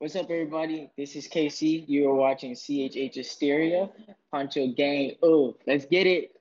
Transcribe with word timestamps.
What's 0.00 0.16
up, 0.16 0.30
everybody? 0.30 0.90
This 0.96 1.14
is 1.14 1.26
K-See. 1.26 1.84
You 1.86 2.08
are 2.08 2.14
watching 2.14 2.54
CHH 2.54 3.16
Hysteria, 3.16 3.90
Poncho 4.30 4.68
Gang. 4.68 5.16
Oh, 5.22 5.54
let's 5.66 5.84
get 5.84 6.06
it. 6.06 6.34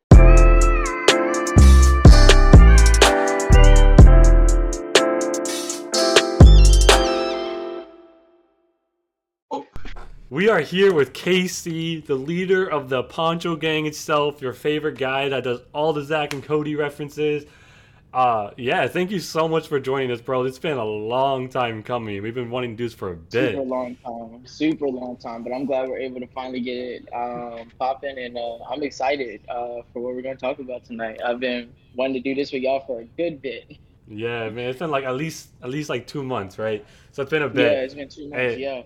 We 10.30 10.48
are 10.48 10.62
here 10.62 10.94
with 10.94 11.12
K-See, 11.12 12.00
the 12.00 12.16
leader 12.16 12.66
of 12.66 12.88
the 12.88 13.04
Poncho 13.04 13.58
Gang 13.58 13.86
itself, 13.86 14.42
your 14.42 14.54
favorite 14.54 14.98
guy 14.98 15.28
that 15.28 15.44
does 15.44 15.60
all 15.74 15.92
the 15.92 16.06
Zack 16.06 16.34
and 16.34 16.42
Cody 16.42 16.78
references. 16.78 17.44
Uh, 18.12 18.50
yeah, 18.58 18.88
thank 18.88 19.12
you 19.12 19.20
so 19.20 19.48
much 19.48 19.68
for 19.68 19.80
joining 19.80 20.10
us, 20.10 20.20
bro. 20.20 20.44
It's 20.44 20.58
been 20.58 20.78
a 20.78 20.84
long 20.84 21.48
time 21.48 21.84
coming. 21.84 22.24
We've 22.24 22.34
been 22.34 22.50
wanting 22.50 22.72
to 22.72 22.76
do 22.76 22.86
this 22.86 22.94
for 22.94 23.12
a 23.12 23.16
bit. 23.16 23.52
Super 23.52 23.62
long 23.62 23.96
time, 23.98 24.48
super 24.48 24.88
long 24.88 25.16
time. 25.18 25.44
But 25.44 25.54
I'm 25.54 25.66
glad 25.66 25.88
we're 25.90 26.00
able 26.00 26.20
to 26.20 26.28
finally 26.28 26.60
get 26.60 26.78
it 26.78 27.14
um, 27.14 27.70
popping, 27.78 28.18
and 28.18 28.36
uh, 28.36 28.64
I'm 28.64 28.82
excited 28.82 29.42
uh, 29.48 29.84
for 29.94 30.02
what 30.02 30.16
we're 30.16 30.24
going 30.24 30.36
to 30.36 30.42
talk 30.42 30.58
about 30.58 30.86
tonight. 30.86 31.20
I've 31.24 31.40
been 31.40 31.72
wanting 31.96 32.16
to 32.16 32.20
do 32.22 32.34
this 32.34 32.52
with 32.52 32.64
y'all 32.64 32.80
for 32.80 33.02
a 33.02 33.06
good 33.06 33.44
bit. 33.44 33.78
Yeah, 34.08 34.50
man, 34.50 34.72
it's 34.72 34.80
been 34.80 34.90
like 34.90 35.04
at 35.04 35.16
least 35.16 35.50
at 35.62 35.70
least 35.70 35.90
like 35.90 36.08
two 36.08 36.24
months, 36.24 36.58
right? 36.58 36.84
So 37.12 37.22
it's 37.22 37.30
been 37.30 37.44
a 37.44 37.50
bit. 37.50 37.72
Yeah, 37.72 37.82
it's 37.82 37.94
been 37.94 38.10
two 38.10 38.30
months. 38.30 38.36
Hey, 38.38 38.58
yeah. 38.58 38.82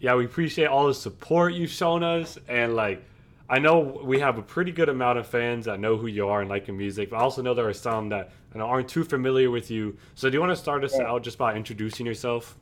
Yeah, 0.00 0.16
we 0.16 0.24
appreciate 0.24 0.66
all 0.66 0.88
the 0.88 0.94
support 0.94 1.54
you've 1.54 1.70
shown 1.70 2.02
us, 2.02 2.38
and 2.48 2.74
like 2.74 3.04
I 3.48 3.58
know 3.58 4.00
we 4.02 4.20
have 4.20 4.38
a 4.38 4.42
pretty 4.42 4.72
good 4.72 4.88
amount 4.88 5.18
of 5.18 5.26
fans 5.26 5.66
that 5.66 5.78
know 5.78 5.96
who 5.96 6.06
you 6.06 6.28
are 6.28 6.40
and 6.40 6.48
like 6.48 6.66
your 6.66 6.76
music, 6.76 7.10
but 7.10 7.16
I 7.16 7.20
also 7.20 7.42
know 7.42 7.52
there 7.52 7.68
are 7.68 7.74
some 7.74 8.08
that 8.08 8.30
you 8.54 8.58
know, 8.58 8.66
aren't 8.66 8.88
too 8.88 9.04
familiar 9.04 9.50
with 9.50 9.70
you. 9.70 9.96
So, 10.14 10.30
do 10.30 10.36
you 10.36 10.40
want 10.40 10.52
to 10.52 10.56
start 10.56 10.82
us 10.82 10.94
yeah. 10.96 11.04
out 11.04 11.22
just 11.22 11.36
by 11.36 11.54
introducing 11.54 12.06
yourself? 12.06 12.56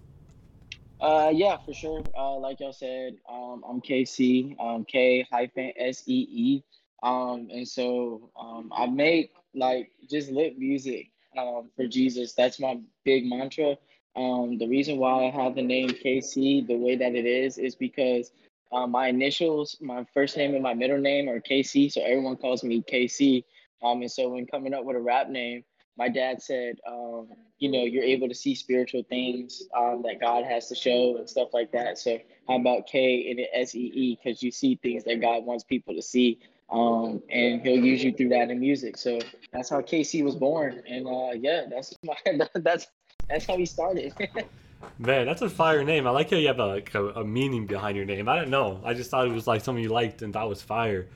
Uh, 1.00 1.30
yeah, 1.32 1.56
for 1.56 1.72
sure. 1.72 2.02
Uh, 2.16 2.36
like 2.36 2.60
y'all 2.60 2.72
said, 2.72 3.16
um, 3.28 3.64
I'm 3.68 3.80
K-See, 3.80 4.56
um, 4.60 4.84
K 4.84 5.26
hyphen 5.30 5.72
S 5.76 6.04
E 6.06 6.26
E. 6.30 6.64
Um, 7.02 7.48
and 7.52 7.66
so 7.66 8.30
um, 8.38 8.72
I 8.74 8.86
make 8.86 9.32
like 9.54 9.90
just 10.08 10.30
lit 10.30 10.58
music 10.58 11.10
um, 11.36 11.70
for 11.76 11.86
Jesus. 11.86 12.34
That's 12.34 12.60
my 12.60 12.78
big 13.04 13.26
mantra. 13.26 13.76
Um, 14.14 14.58
the 14.58 14.68
reason 14.68 14.98
why 14.98 15.26
I 15.26 15.30
have 15.30 15.54
the 15.54 15.62
name 15.62 15.88
K-See 15.88 16.60
the 16.60 16.76
way 16.76 16.96
that 16.96 17.14
it 17.14 17.24
is 17.24 17.58
is 17.58 17.74
because 17.74 18.30
uh, 18.72 18.86
my 18.86 19.08
initials, 19.08 19.76
my 19.80 20.04
first 20.14 20.36
name 20.36 20.54
and 20.54 20.62
my 20.62 20.74
middle 20.74 20.98
name 20.98 21.28
are 21.28 21.40
KC, 21.40 21.92
so 21.92 22.00
everyone 22.02 22.36
calls 22.36 22.64
me 22.64 22.82
KC. 22.82 23.44
Um, 23.82 24.00
and 24.00 24.10
so 24.10 24.30
when 24.30 24.46
coming 24.46 24.74
up 24.74 24.84
with 24.84 24.96
a 24.96 25.00
rap 25.00 25.28
name, 25.28 25.64
my 25.98 26.08
dad 26.08 26.42
said, 26.42 26.76
um, 26.86 27.28
you 27.58 27.70
know, 27.70 27.84
you're 27.84 28.04
able 28.04 28.28
to 28.28 28.34
see 28.34 28.54
spiritual 28.54 29.02
things 29.08 29.62
um, 29.76 30.02
that 30.02 30.20
God 30.20 30.44
has 30.44 30.68
to 30.68 30.74
show 30.74 31.16
and 31.18 31.28
stuff 31.28 31.48
like 31.52 31.70
that. 31.72 31.98
So 31.98 32.18
how 32.48 32.56
about 32.56 32.86
K 32.86 33.30
and 33.30 33.40
S 33.52 33.74
E 33.74 33.92
E? 33.94 34.18
Because 34.22 34.42
you 34.42 34.50
see 34.50 34.76
things 34.82 35.04
that 35.04 35.20
God 35.20 35.44
wants 35.44 35.64
people 35.64 35.94
to 35.94 36.02
see, 36.02 36.40
um, 36.70 37.22
and 37.30 37.60
He'll 37.60 37.84
use 37.84 38.02
you 38.02 38.12
through 38.12 38.30
that 38.30 38.50
in 38.50 38.58
music. 38.58 38.96
So 38.96 39.18
that's 39.52 39.68
how 39.68 39.82
K-See 39.82 40.22
was 40.22 40.34
born, 40.34 40.82
and 40.88 41.06
uh, 41.06 41.32
yeah, 41.38 41.64
that's 41.68 41.94
my 42.04 42.16
that's 42.54 42.86
that's 43.28 43.46
how 43.46 43.56
he 43.56 43.66
started. 43.66 44.14
Man, 44.98 45.26
that's 45.26 45.42
a 45.42 45.50
fire 45.50 45.84
name. 45.84 46.06
I 46.06 46.10
like 46.10 46.30
how 46.30 46.36
you 46.36 46.48
have 46.48 46.58
a, 46.58 46.66
like 46.66 46.94
a, 46.94 47.08
a, 47.10 47.24
meaning 47.24 47.66
behind 47.66 47.96
your 47.96 48.06
name. 48.06 48.28
I 48.28 48.36
don't 48.36 48.50
know. 48.50 48.80
I 48.84 48.94
just 48.94 49.10
thought 49.10 49.26
it 49.26 49.32
was 49.32 49.46
like 49.46 49.62
something 49.62 49.82
you 49.82 49.90
liked 49.90 50.22
and 50.22 50.32
thought 50.32 50.48
was 50.48 50.62
fire. 50.62 51.08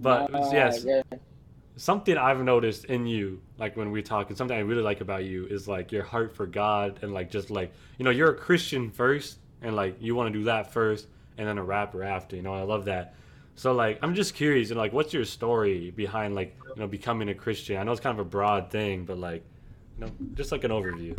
But 0.00 0.32
uh, 0.34 0.50
yes, 0.52 0.84
yeah. 0.84 1.02
something 1.76 2.16
I've 2.16 2.40
noticed 2.40 2.84
in 2.86 3.06
you, 3.06 3.40
like 3.58 3.76
when 3.76 3.90
we 3.90 4.02
talk, 4.02 4.28
and 4.28 4.38
something 4.38 4.56
I 4.56 4.60
really 4.60 4.82
like 4.82 5.00
about 5.00 5.24
you 5.24 5.46
is 5.46 5.68
like 5.68 5.90
your 5.92 6.04
heart 6.04 6.34
for 6.34 6.46
God 6.46 7.00
and 7.02 7.12
like 7.12 7.30
just 7.30 7.50
like 7.50 7.72
you 7.98 8.04
know 8.04 8.10
you're 8.10 8.30
a 8.30 8.36
Christian 8.36 8.90
first, 8.90 9.38
and 9.62 9.74
like 9.74 9.96
you 10.00 10.14
want 10.14 10.32
to 10.32 10.38
do 10.38 10.44
that 10.44 10.72
first, 10.72 11.08
and 11.36 11.48
then 11.48 11.58
a 11.58 11.64
rapper 11.64 12.04
after. 12.04 12.36
You 12.36 12.42
know, 12.42 12.54
I 12.54 12.62
love 12.62 12.84
that. 12.84 13.14
So 13.56 13.72
like 13.72 13.98
I'm 14.02 14.14
just 14.14 14.34
curious, 14.34 14.68
and 14.68 14.70
you 14.70 14.74
know, 14.76 14.82
like 14.82 14.92
what's 14.92 15.12
your 15.12 15.24
story 15.24 15.90
behind 15.90 16.34
like 16.34 16.56
you 16.76 16.80
know 16.80 16.86
becoming 16.86 17.28
a 17.28 17.34
Christian? 17.34 17.76
I 17.76 17.82
know 17.82 17.92
it's 17.92 18.00
kind 18.00 18.18
of 18.18 18.24
a 18.24 18.28
broad 18.28 18.70
thing, 18.70 19.04
but 19.04 19.18
like 19.18 19.44
you 19.98 20.06
know, 20.06 20.12
just 20.34 20.52
like 20.52 20.62
an 20.62 20.70
overview. 20.70 21.16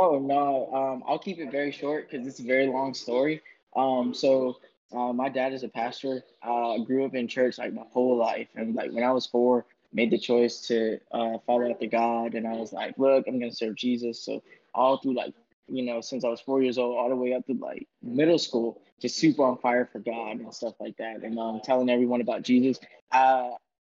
Oh 0.00 0.20
no, 0.20 0.72
um, 0.72 1.02
I'll 1.08 1.18
keep 1.18 1.40
it 1.40 1.50
very 1.50 1.72
short 1.72 2.08
because 2.08 2.24
it's 2.24 2.38
a 2.38 2.44
very 2.44 2.68
long 2.68 2.94
story. 2.94 3.42
Um, 3.74 4.14
so 4.14 4.58
uh, 4.92 5.12
my 5.12 5.28
dad 5.28 5.52
is 5.52 5.64
a 5.64 5.68
pastor. 5.68 6.22
Uh, 6.40 6.78
grew 6.78 7.04
up 7.04 7.16
in 7.16 7.26
church 7.26 7.58
like 7.58 7.74
my 7.74 7.82
whole 7.90 8.16
life, 8.16 8.46
and 8.54 8.76
like 8.76 8.92
when 8.92 9.02
I 9.02 9.10
was 9.10 9.26
four, 9.26 9.66
made 9.92 10.12
the 10.12 10.18
choice 10.18 10.60
to 10.68 11.00
uh, 11.10 11.38
follow 11.44 11.68
after 11.68 11.88
God, 11.88 12.34
and 12.34 12.46
I 12.46 12.52
was 12.52 12.72
like, 12.72 12.96
look, 12.96 13.26
I'm 13.26 13.40
gonna 13.40 13.52
serve 13.52 13.74
Jesus. 13.74 14.22
So 14.22 14.40
all 14.72 14.98
through 14.98 15.14
like 15.14 15.34
you 15.66 15.82
know 15.82 16.00
since 16.00 16.24
I 16.24 16.28
was 16.28 16.40
four 16.40 16.62
years 16.62 16.78
old, 16.78 16.96
all 16.96 17.08
the 17.08 17.16
way 17.16 17.32
up 17.32 17.44
to 17.46 17.54
like 17.54 17.88
middle 18.00 18.38
school, 18.38 18.80
just 19.00 19.16
super 19.16 19.42
on 19.42 19.58
fire 19.58 19.88
for 19.90 19.98
God 19.98 20.38
and 20.38 20.54
stuff 20.54 20.74
like 20.78 20.96
that, 20.98 21.24
and 21.24 21.40
um, 21.40 21.60
telling 21.64 21.90
everyone 21.90 22.20
about 22.20 22.42
Jesus. 22.42 22.78
Uh, 23.10 23.50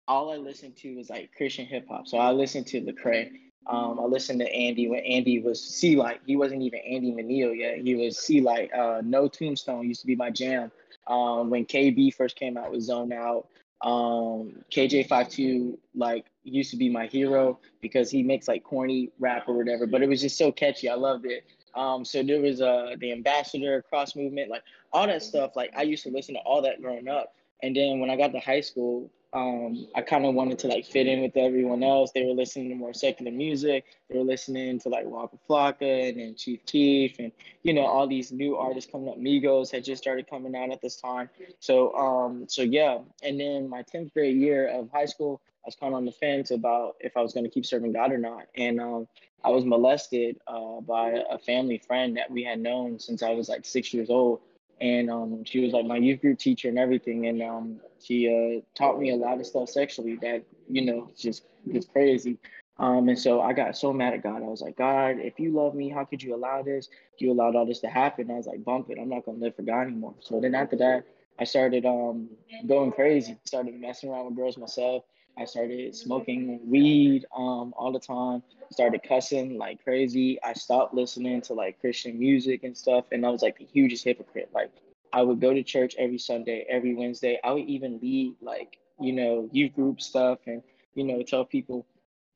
all 0.09 0.33
I 0.33 0.37
listened 0.37 0.77
to 0.79 0.97
was 0.97 1.11
like 1.11 1.31
Christian 1.37 1.67
hip 1.67 1.87
hop. 1.89 2.09
So 2.09 2.17
I 2.17 2.33
listened 2.33 2.67
to 2.69 2.81
Lecrae. 2.81 3.50
Um, 3.67 4.01
I 4.01 4.05
listened 4.05 4.41
to 4.41 4.53
Andy 4.53 4.89
when 4.89 5.01
Andy 5.01 5.41
was 5.41 5.63
C-Lite. 5.63 6.21
He 6.27 6.37
wasn't 6.37 6.63
even 6.63 6.81
Andy 6.81 7.13
Mineo 7.13 7.57
yet. 7.57 7.79
He 7.79 7.95
was 7.95 8.19
C-Lite. 8.19 8.73
Uh, 8.73 9.01
no 9.05 9.29
Tombstone 9.29 9.87
used 9.87 10.01
to 10.01 10.07
be 10.07 10.17
my 10.17 10.31
jam. 10.31 10.73
Um, 11.07 11.51
when 11.51 11.67
KB 11.67 12.15
first 12.15 12.37
came 12.37 12.57
out 12.57 12.73
with 12.73 12.83
Zone 12.83 13.13
Out, 13.13 13.47
um, 13.83 14.63
KJ52 14.71 15.79
like 15.95 16.27
used 16.45 16.71
to 16.71 16.77
be 16.77 16.89
my 16.89 17.07
hero 17.07 17.59
because 17.81 18.11
he 18.11 18.23
makes 18.23 18.49
like 18.49 18.63
corny 18.65 19.11
rap 19.19 19.49
or 19.49 19.57
whatever, 19.57 19.87
but 19.87 20.03
it 20.03 20.09
was 20.09 20.21
just 20.21 20.37
so 20.37 20.53
catchy. 20.53 20.89
I 20.89 20.95
loved 20.95 21.27
it. 21.27 21.45
Um, 21.75 22.05
so 22.05 22.23
there 22.23 22.41
was 22.41 22.61
uh 22.61 22.97
the 22.99 23.13
ambassador 23.13 23.83
cross 23.89 24.17
movement, 24.17 24.51
like 24.51 24.63
all 24.93 25.07
that 25.07 25.23
stuff. 25.23 25.57
Like 25.57 25.73
I 25.77 25.83
used 25.83 26.03
to 26.05 26.11
listen 26.11 26.35
to 26.35 26.41
all 26.41 26.63
that 26.63 26.83
growing 26.83 27.09
up. 27.09 27.35
And 27.63 27.77
then 27.77 28.01
when 28.01 28.11
I 28.11 28.17
got 28.17 28.33
to 28.33 28.41
high 28.41 28.61
school, 28.61 29.11
um, 29.33 29.87
I 29.95 30.03
kind 30.03 30.27
of 30.27 30.35
wanted 30.35 30.59
to 30.61 30.69
like 30.69 30.85
fit 30.85 31.07
in 31.07 31.23
with 31.23 31.37
everyone 31.37 31.85
else. 31.85 32.11
They 32.11 32.25
were 32.25 32.33
listening 32.33 32.71
to 32.71 32.75
more 32.75 32.93
secular 32.93 33.31
music. 33.31 33.85
They 34.09 34.19
were 34.19 34.25
listening 34.25 34.81
to 34.81 34.89
like 34.89 35.07
Waka 35.07 35.39
Flocka 35.49 36.09
and 36.09 36.19
then 36.19 36.35
Chief 36.35 36.65
Keef 36.67 37.19
and 37.21 37.31
you 37.63 37.73
know 37.73 37.87
all 37.87 38.09
these 38.09 38.33
new 38.33 38.57
artists 38.57 38.91
coming 38.91 39.09
up. 39.09 39.19
Migos 39.19 39.71
had 39.71 39.85
just 39.85 40.03
started 40.03 40.29
coming 40.29 40.57
out 40.57 40.73
at 40.73 40.83
this 40.83 40.97
time. 40.97 41.31
So 41.61 41.95
um, 41.95 42.47
so 42.49 42.63
yeah. 42.63 42.99
And 43.23 43.39
then 43.39 43.69
my 43.69 43.83
tenth 43.83 44.13
grade 44.13 44.37
year 44.37 44.67
of 44.69 44.91
high 44.91 45.07
school, 45.07 45.41
I 45.65 45.69
was 45.69 45.77
kind 45.77 45.93
of 45.93 45.99
on 45.99 46.07
the 46.07 46.13
fence 46.13 46.51
about 46.51 46.97
if 46.99 47.17
I 47.17 47.21
was 47.21 47.33
going 47.33 47.45
to 47.45 47.51
keep 47.51 47.67
serving 47.67 47.93
God 47.93 48.11
or 48.11 48.19
not. 48.19 48.47
And 48.57 48.81
um, 48.81 49.07
I 49.45 49.51
was 49.51 49.65
molested 49.65 50.41
uh, 50.49 50.81
by 50.81 51.23
a 51.31 51.39
family 51.39 51.79
friend 51.79 52.17
that 52.17 52.31
we 52.33 52.43
had 52.43 52.59
known 52.59 52.99
since 52.99 53.23
I 53.23 53.31
was 53.31 53.49
like 53.49 53.65
six 53.65 53.95
years 53.95 54.11
old 54.11 54.41
and 54.81 55.11
um, 55.11 55.45
she 55.45 55.61
was 55.61 55.73
like 55.73 55.85
my 55.85 55.97
youth 55.97 56.21
group 56.21 56.39
teacher 56.39 56.69
and 56.69 56.79
everything, 56.79 57.27
and 57.27 57.43
um, 57.43 57.81
she 58.03 58.29
uh, 58.29 58.61
taught 58.75 58.99
me 58.99 59.11
a 59.11 59.17
lot 59.17 59.39
of 59.39 59.47
stuff 59.47 59.69
sexually 59.69 60.17
that 60.17 60.43
you 60.69 60.85
know 60.85 61.11
just 61.17 61.45
was 61.67 61.87
crazy. 61.87 62.39
Um, 62.79 63.11
and 63.11 63.19
so 63.19 63.43
I 63.43 63.53
got 63.53 63.77
so 63.77 63.93
mad 63.93 64.15
at 64.15 64.23
God. 64.23 64.37
I 64.43 64.47
was 64.47 64.63
like, 64.63 64.79
God, 64.79 65.17
if 65.19 65.39
you 65.39 65.53
love 65.53 65.75
me, 65.75 65.91
how 65.91 66.07
could 66.07 66.23
you 66.23 66.35
allow 66.35 66.63
this? 66.63 66.89
You 67.19 67.31
allowed 67.31 67.55
all 67.55 67.67
this 67.67 67.81
to 67.81 67.89
happen. 67.89 68.31
I 68.31 68.35
was 68.35 68.47
like, 68.47 68.65
bump 68.65 68.89
it. 68.89 68.99
I'm 68.99 69.11
not 69.11 69.27
gonna 69.27 69.39
live 69.39 69.55
for 69.55 69.63
God 69.63 69.83
anymore. 69.83 70.15
So 70.21 70.41
then 70.41 70.55
after 70.55 70.77
that, 70.77 71.05
I 71.39 71.45
started 71.45 71.85
um, 71.85 72.31
going 72.67 72.93
crazy. 72.93 73.37
Started 73.45 73.75
messing 73.75 74.11
around 74.11 74.27
with 74.27 74.37
girls 74.37 74.57
myself. 74.57 75.05
I 75.41 75.47
started 75.47 75.97
smoking 75.97 76.61
weed 76.69 77.25
um, 77.35 77.73
all 77.77 77.93
the 77.93 77.99
time. 77.99 78.43
Started 78.71 79.03
cussing 79.03 79.57
like 79.57 79.83
crazy. 79.83 80.39
I 80.43 80.53
stopped 80.53 80.93
listening 80.93 81.41
to 81.43 81.55
like 81.55 81.81
Christian 81.81 82.19
music 82.19 82.63
and 82.63 82.77
stuff, 82.77 83.07
and 83.11 83.25
I 83.25 83.31
was 83.31 83.41
like 83.41 83.59
the 83.59 83.65
hugest 83.65 84.05
hypocrite. 84.05 84.51
Like 84.53 84.71
I 85.15 85.23
would 85.23 85.41
go 85.41 85.55
to 85.55 85.63
church 85.63 85.95
every 85.99 86.19
Sunday, 86.19 86.67
every 86.69 86.95
Wednesday. 86.95 87.41
I 87.43 87.53
would 87.53 87.65
even 87.65 87.99
lead 88.03 88.37
like 88.43 88.79
you 89.01 89.15
know 89.15 89.49
youth 89.51 89.75
group 89.75 90.03
stuff, 90.03 90.41
and 90.47 90.63
you 90.95 91.05
know 91.05 91.23
tell 91.23 91.47
people 91.47 91.87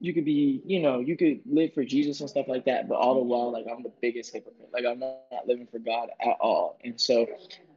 you 0.00 0.12
could 0.12 0.24
be, 0.24 0.60
you 0.66 0.80
know, 0.80 1.00
you 1.00 1.16
could 1.16 1.40
live 1.46 1.72
for 1.72 1.84
Jesus 1.84 2.20
and 2.20 2.28
stuff 2.28 2.46
like 2.48 2.64
that, 2.64 2.88
but 2.88 2.96
all 2.96 3.14
the 3.14 3.22
while, 3.22 3.52
like 3.52 3.64
I'm 3.70 3.82
the 3.82 3.92
biggest 4.02 4.32
hypocrite. 4.32 4.68
Like 4.72 4.84
I'm 4.84 4.98
not 4.98 5.46
living 5.46 5.66
for 5.70 5.78
God 5.78 6.08
at 6.20 6.36
all. 6.40 6.78
And 6.84 7.00
so, 7.00 7.26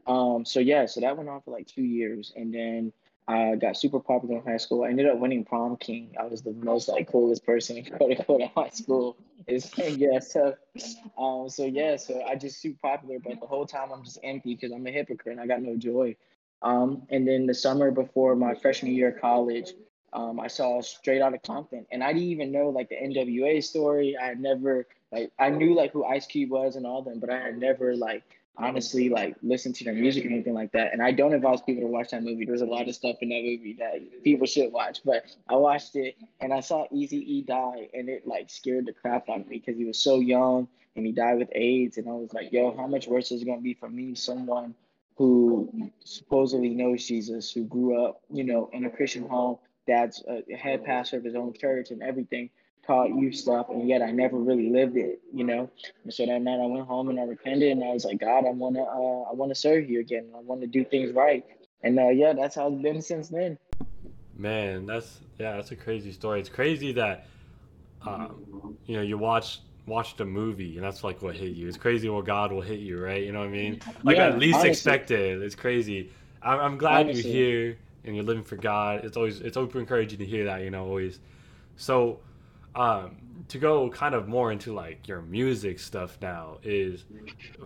um, 0.08 0.44
so 0.44 0.60
yeah, 0.60 0.86
so 0.88 1.00
that 1.02 1.16
went 1.16 1.30
on 1.30 1.42
for 1.42 1.52
like 1.52 1.68
two 1.68 1.84
years, 1.84 2.34
and 2.36 2.54
then 2.54 2.92
I 3.28 3.56
got 3.56 3.76
super 3.76 4.00
popular 4.00 4.38
in 4.38 4.44
high 4.44 4.58
school. 4.58 4.84
I 4.84 4.90
ended 4.90 5.08
up 5.08 5.18
winning 5.18 5.44
prom 5.44 5.76
king. 5.78 6.16
I 6.18 6.26
was 6.26 6.42
the 6.42 6.54
most 6.54 6.88
like 6.88 7.12
coolest 7.12 7.46
person 7.46 7.84
quote 7.84 8.12
unquote 8.12 8.42
in 8.42 8.50
high 8.56 8.70
school. 8.70 9.18
Is 9.48 9.72
yeah, 9.78 10.20
so 10.20 10.56
um, 11.18 11.50
so 11.50 11.66
yeah, 11.66 11.98
so 11.98 12.24
I 12.24 12.36
just 12.36 12.62
super 12.62 12.80
popular, 12.82 13.20
but 13.20 13.40
the 13.42 13.48
whole 13.48 13.66
time 13.66 13.92
I'm 13.92 14.04
just 14.04 14.20
empty 14.24 14.56
because 14.56 14.72
I'm 14.72 14.88
a 14.88 14.92
hypocrite 14.92 15.34
and 15.34 15.42
I 15.42 15.48
got 15.48 15.62
no 15.62 15.76
joy. 15.76 16.16
Um, 16.62 17.04
and 17.10 17.28
then 17.28 17.46
the 17.46 17.54
summer 17.54 17.92
before 17.92 18.36
my 18.36 18.56
freshman 18.56 18.94
year 18.94 19.10
of 19.10 19.22
college, 19.22 19.74
um, 20.14 20.40
I 20.40 20.48
saw 20.48 20.82
Straight 20.82 21.22
Outta 21.22 21.40
Compton, 21.40 21.86
and 21.92 22.04
I 22.04 22.14
didn't 22.14 22.30
even 22.30 22.52
know 22.52 22.70
like 22.70 22.90
the 22.90 22.96
NWA 22.96 23.62
story. 23.62 24.16
I 24.18 24.28
had 24.28 24.40
never 24.40 24.88
like 25.12 25.32
I 25.38 25.50
knew 25.50 25.76
like 25.76 25.92
who 25.92 26.06
Ice 26.06 26.26
Cube 26.26 26.50
was 26.50 26.78
and 26.78 26.86
all 26.86 27.02
them, 27.02 27.20
but 27.20 27.30
I 27.30 27.40
had 27.40 27.58
never 27.58 27.94
like 27.94 28.37
honestly 28.58 29.10
like 29.10 29.36
listen 29.42 29.72
to 29.74 29.84
their 29.84 29.94
music 29.94 30.26
or 30.26 30.30
anything 30.30 30.54
like 30.54 30.72
that. 30.72 30.94
And 30.94 31.02
I 31.02 31.12
don't 31.12 31.34
advise 31.34 31.62
people 31.62 31.84
to 31.84 31.88
watch 31.88 32.12
that 32.12 32.24
movie. 32.24 32.46
There's 32.46 32.62
a 32.62 32.66
lot 32.66 32.88
of 32.88 32.96
stuff 32.96 33.18
in 33.22 33.30
that 33.30 33.44
movie 33.44 33.76
that 33.80 34.24
people 34.24 34.48
should 34.48 34.72
watch. 34.72 35.02
But 35.06 35.26
I 35.48 35.56
watched 35.56 35.96
it 35.96 36.16
and 36.40 36.54
I 36.54 36.62
saw 36.62 36.86
Easy 36.92 37.18
E 37.18 37.42
die 37.44 37.90
and 37.94 38.10
it 38.10 38.28
like 38.28 38.50
scared 38.50 38.86
the 38.86 38.94
crap 38.94 39.30
out 39.30 39.42
of 39.42 39.48
me 39.48 39.60
because 39.60 39.78
he 39.78 39.86
was 39.86 40.00
so 40.00 40.20
young 40.20 40.68
and 40.96 41.06
he 41.06 41.12
died 41.12 41.38
with 41.38 41.50
AIDS. 41.54 41.98
And 41.98 42.10
I 42.10 42.14
was 42.14 42.34
like, 42.34 42.52
yo, 42.52 42.76
how 42.76 42.88
much 42.88 43.08
worse 43.08 43.32
is 43.32 43.42
it 43.42 43.46
gonna 43.46 43.62
be 43.62 43.74
for 43.76 43.90
me, 43.90 44.16
someone 44.16 44.74
who 45.16 45.92
supposedly 46.04 46.70
knows 46.70 47.06
Jesus, 47.06 47.52
who 47.52 47.64
grew 47.64 48.06
up, 48.06 48.22
you 48.32 48.44
know, 48.44 48.70
in 48.72 48.86
a 48.86 48.90
Christian 48.90 49.28
home, 49.28 49.58
dad's 49.88 50.24
uh, 50.30 50.42
a 50.52 50.56
head 50.56 50.84
pastor 50.84 51.18
of 51.18 51.24
his 51.24 51.36
own 51.36 51.54
church 51.54 51.90
and 51.92 52.04
everything, 52.04 52.50
taught 52.88 53.10
you 53.10 53.32
stuff, 53.32 53.68
and 53.70 53.88
yet 53.88 54.02
I 54.02 54.12
never 54.12 54.38
really 54.38 54.70
lived 54.70 54.98
it, 54.98 55.20
you 55.34 55.44
know. 55.44 55.70
And 56.04 56.14
so 56.14 56.26
that 56.26 56.42
night 56.42 56.60
I 56.60 56.66
went 56.66 56.88
home 56.88 57.10
and 57.10 57.20
I 57.20 57.24
repented, 57.24 57.72
and 57.72 57.84
I 57.84 57.90
was 57.90 58.06
like, 58.06 58.20
God, 58.20 58.46
I 58.46 58.52
wanna, 58.52 58.84
uh, 58.84 59.30
I 59.30 59.34
wanna 59.34 59.56
serve 59.56 59.90
you 59.90 60.00
again. 60.00 60.28
I 60.36 60.40
want 60.40 60.62
to 60.62 60.68
do 60.68 60.84
things 60.84 61.14
right, 61.14 61.46
and 61.84 62.00
uh, 62.00 62.10
yeah, 62.10 62.34
that's 62.34 62.56
how 62.56 62.72
it's 62.72 62.82
been 62.82 63.02
since 63.02 63.30
then. 63.30 63.58
Man, 64.36 64.86
that's 64.86 65.20
yeah, 65.38 65.56
that's 65.56 65.72
a 65.72 65.76
crazy 65.76 66.12
story. 66.12 66.40
It's 66.40 66.50
crazy 66.50 66.94
that, 66.94 67.28
um, 68.06 68.78
you 68.86 68.96
know, 68.96 69.04
you 69.04 69.18
watch 69.18 69.60
watched 69.88 70.20
a 70.20 70.26
movie 70.26 70.76
and 70.76 70.84
that's 70.84 71.04
like 71.04 71.22
what 71.22 71.36
hit 71.36 71.54
you. 71.54 71.68
It's 71.68 71.78
crazy 71.78 72.10
what 72.10 72.26
God 72.26 72.52
will 72.52 72.62
hit 72.62 72.80
you, 72.80 73.02
right? 73.02 73.24
You 73.24 73.32
know 73.32 73.40
what 73.40 73.48
I 73.48 73.52
mean? 73.52 73.82
Like 74.04 74.18
yeah, 74.18 74.28
at 74.28 74.38
least 74.38 74.56
honestly. 74.56 74.70
expected. 74.70 75.42
It's 75.42 75.56
crazy. 75.56 76.12
I'm, 76.42 76.60
I'm 76.60 76.78
glad 76.78 77.06
honestly. 77.06 77.32
you're 77.32 77.32
here 77.32 77.78
and 78.04 78.16
you're 78.16 78.26
living 78.26 78.44
for 78.44 78.58
God. 78.58 79.06
It's 79.06 79.18
always 79.18 79.40
it's 79.42 79.58
always 79.58 79.74
encouraging 79.74 80.20
to 80.20 80.26
hear 80.26 80.46
that, 80.46 80.62
you 80.62 80.70
know, 80.70 80.86
always. 80.86 81.20
So, 81.78 82.20
um, 82.78 83.18
to 83.48 83.58
go 83.58 83.90
kind 83.90 84.14
of 84.14 84.28
more 84.28 84.52
into 84.52 84.74
like 84.74 85.08
your 85.08 85.22
music 85.22 85.80
stuff 85.80 86.18
now 86.22 86.58
is 86.64 87.06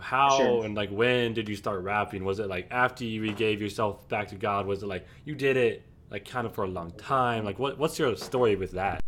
how 0.00 0.36
sure. 0.38 0.64
and 0.64 0.74
like 0.74 0.90
when 0.90 1.34
did 1.34 1.48
you 1.48 1.56
start 1.56 1.82
rapping? 1.82 2.24
Was 2.24 2.38
it 2.38 2.48
like 2.48 2.68
after 2.70 3.04
you 3.04 3.32
gave 3.32 3.60
yourself 3.60 4.08
back 4.08 4.28
to 4.28 4.36
God? 4.36 4.66
Was 4.66 4.82
it 4.82 4.86
like 4.86 5.06
you 5.24 5.34
did 5.34 5.56
it 5.56 5.84
like 6.10 6.28
kind 6.28 6.46
of 6.46 6.54
for 6.54 6.64
a 6.64 6.68
long 6.68 6.92
time? 6.92 7.44
Like 7.44 7.58
what 7.58 7.78
what's 7.78 7.98
your 7.98 8.16
story 8.16 8.56
with 8.56 8.72
that? 8.72 9.00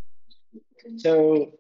So, 0.97 1.53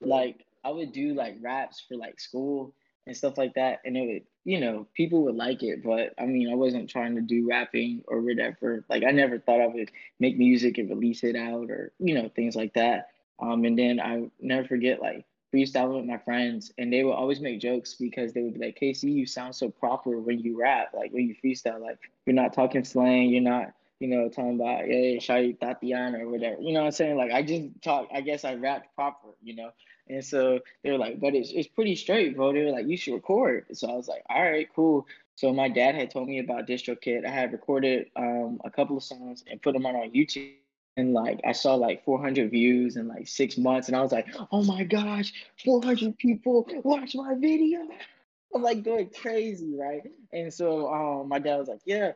like 0.00 0.46
I 0.64 0.70
would 0.70 0.92
do 0.92 1.14
like 1.14 1.36
raps 1.40 1.84
for 1.86 1.96
like 1.96 2.20
school 2.20 2.74
and 3.06 3.16
stuff 3.16 3.36
like 3.36 3.54
that, 3.54 3.80
and 3.84 3.96
it 3.96 4.06
would, 4.06 4.22
you 4.44 4.60
know, 4.60 4.86
people 4.94 5.24
would 5.24 5.34
like 5.34 5.62
it, 5.62 5.82
but 5.82 6.14
I 6.18 6.26
mean, 6.26 6.50
I 6.50 6.54
wasn't 6.54 6.88
trying 6.88 7.14
to 7.16 7.22
do 7.22 7.48
rapping 7.48 8.02
or 8.06 8.20
whatever. 8.20 8.84
Like, 8.88 9.04
I 9.04 9.10
never 9.10 9.38
thought 9.38 9.60
I 9.60 9.66
would 9.66 9.90
make 10.18 10.38
music 10.38 10.78
and 10.78 10.88
release 10.88 11.24
it 11.24 11.34
out 11.34 11.70
or 11.70 11.92
you 11.98 12.14
know 12.14 12.30
things 12.34 12.56
like 12.56 12.74
that. 12.74 13.08
Um, 13.40 13.64
and 13.64 13.78
then 13.78 14.00
I 14.00 14.28
never 14.40 14.66
forget 14.66 15.00
like 15.00 15.24
freestyling 15.52 15.96
with 15.96 16.04
my 16.04 16.18
friends, 16.18 16.72
and 16.78 16.92
they 16.92 17.04
would 17.04 17.12
always 17.12 17.40
make 17.40 17.60
jokes 17.60 17.94
because 17.94 18.32
they 18.32 18.42
would 18.42 18.54
be 18.54 18.66
like, 18.66 18.76
"Casey, 18.76 19.10
you 19.10 19.26
sound 19.26 19.54
so 19.54 19.68
proper 19.70 20.18
when 20.18 20.38
you 20.38 20.58
rap, 20.58 20.90
like 20.94 21.12
when 21.12 21.28
you 21.28 21.34
freestyle, 21.42 21.80
like 21.80 21.98
you're 22.26 22.34
not 22.34 22.52
talking 22.52 22.84
slang, 22.84 23.30
you're 23.30 23.42
not." 23.42 23.72
You 23.98 24.08
know, 24.08 24.30
talking 24.30 24.54
about 24.54 24.86
hey, 24.86 25.18
Shai 25.18 25.52
Tatiana 25.52 26.24
or 26.24 26.30
whatever. 26.30 26.58
You 26.62 26.72
know 26.72 26.80
what 26.80 26.86
I'm 26.86 26.92
saying? 26.92 27.18
Like 27.18 27.32
I 27.32 27.42
just 27.42 27.68
talk. 27.82 28.08
I 28.14 28.22
guess 28.22 28.46
I 28.46 28.54
rapped 28.54 28.94
proper. 28.94 29.28
You 29.42 29.56
know, 29.56 29.72
and 30.10 30.24
so 30.24 30.60
they 30.82 30.90
were 30.90 30.98
like, 30.98 31.20
but 31.20 31.34
it's, 31.34 31.52
it's 31.52 31.68
pretty 31.68 31.94
straight, 31.94 32.34
bro. 32.34 32.52
They 32.52 32.64
were 32.64 32.72
like, 32.72 32.88
you 32.88 32.96
should 32.96 33.14
record. 33.14 33.66
So 33.72 33.88
I 33.88 33.94
was 33.94 34.08
like, 34.08 34.22
all 34.28 34.42
right, 34.42 34.68
cool. 34.74 35.06
So 35.36 35.52
my 35.52 35.68
dad 35.68 35.94
had 35.94 36.10
told 36.10 36.28
me 36.28 36.40
about 36.40 36.66
DistroKid. 36.66 37.24
I 37.24 37.30
had 37.30 37.52
recorded 37.52 38.10
um, 38.16 38.60
a 38.64 38.70
couple 38.70 38.96
of 38.96 39.02
songs 39.02 39.44
and 39.50 39.62
put 39.62 39.72
them 39.72 39.86
on 39.86 39.94
on 39.94 40.10
YouTube. 40.10 40.52
And 40.96 41.12
like 41.12 41.40
I 41.44 41.52
saw 41.52 41.74
like 41.74 42.04
400 42.04 42.50
views 42.50 42.96
in 42.96 43.08
like 43.08 43.28
six 43.28 43.56
months, 43.56 43.88
and 43.88 43.96
I 43.96 44.02
was 44.02 44.12
like, 44.12 44.26
"Oh 44.52 44.62
my 44.64 44.84
gosh, 44.84 45.32
400 45.64 46.18
people 46.18 46.68
watch 46.84 47.14
my 47.14 47.34
video!" 47.34 47.80
I'm 48.54 48.62
like 48.62 48.82
going 48.82 49.10
crazy, 49.10 49.76
right? 49.76 50.02
And 50.32 50.52
so 50.52 50.92
um, 50.92 51.28
my 51.28 51.38
dad 51.38 51.56
was 51.56 51.68
like, 51.68 51.82
"Yeah, 51.84 52.12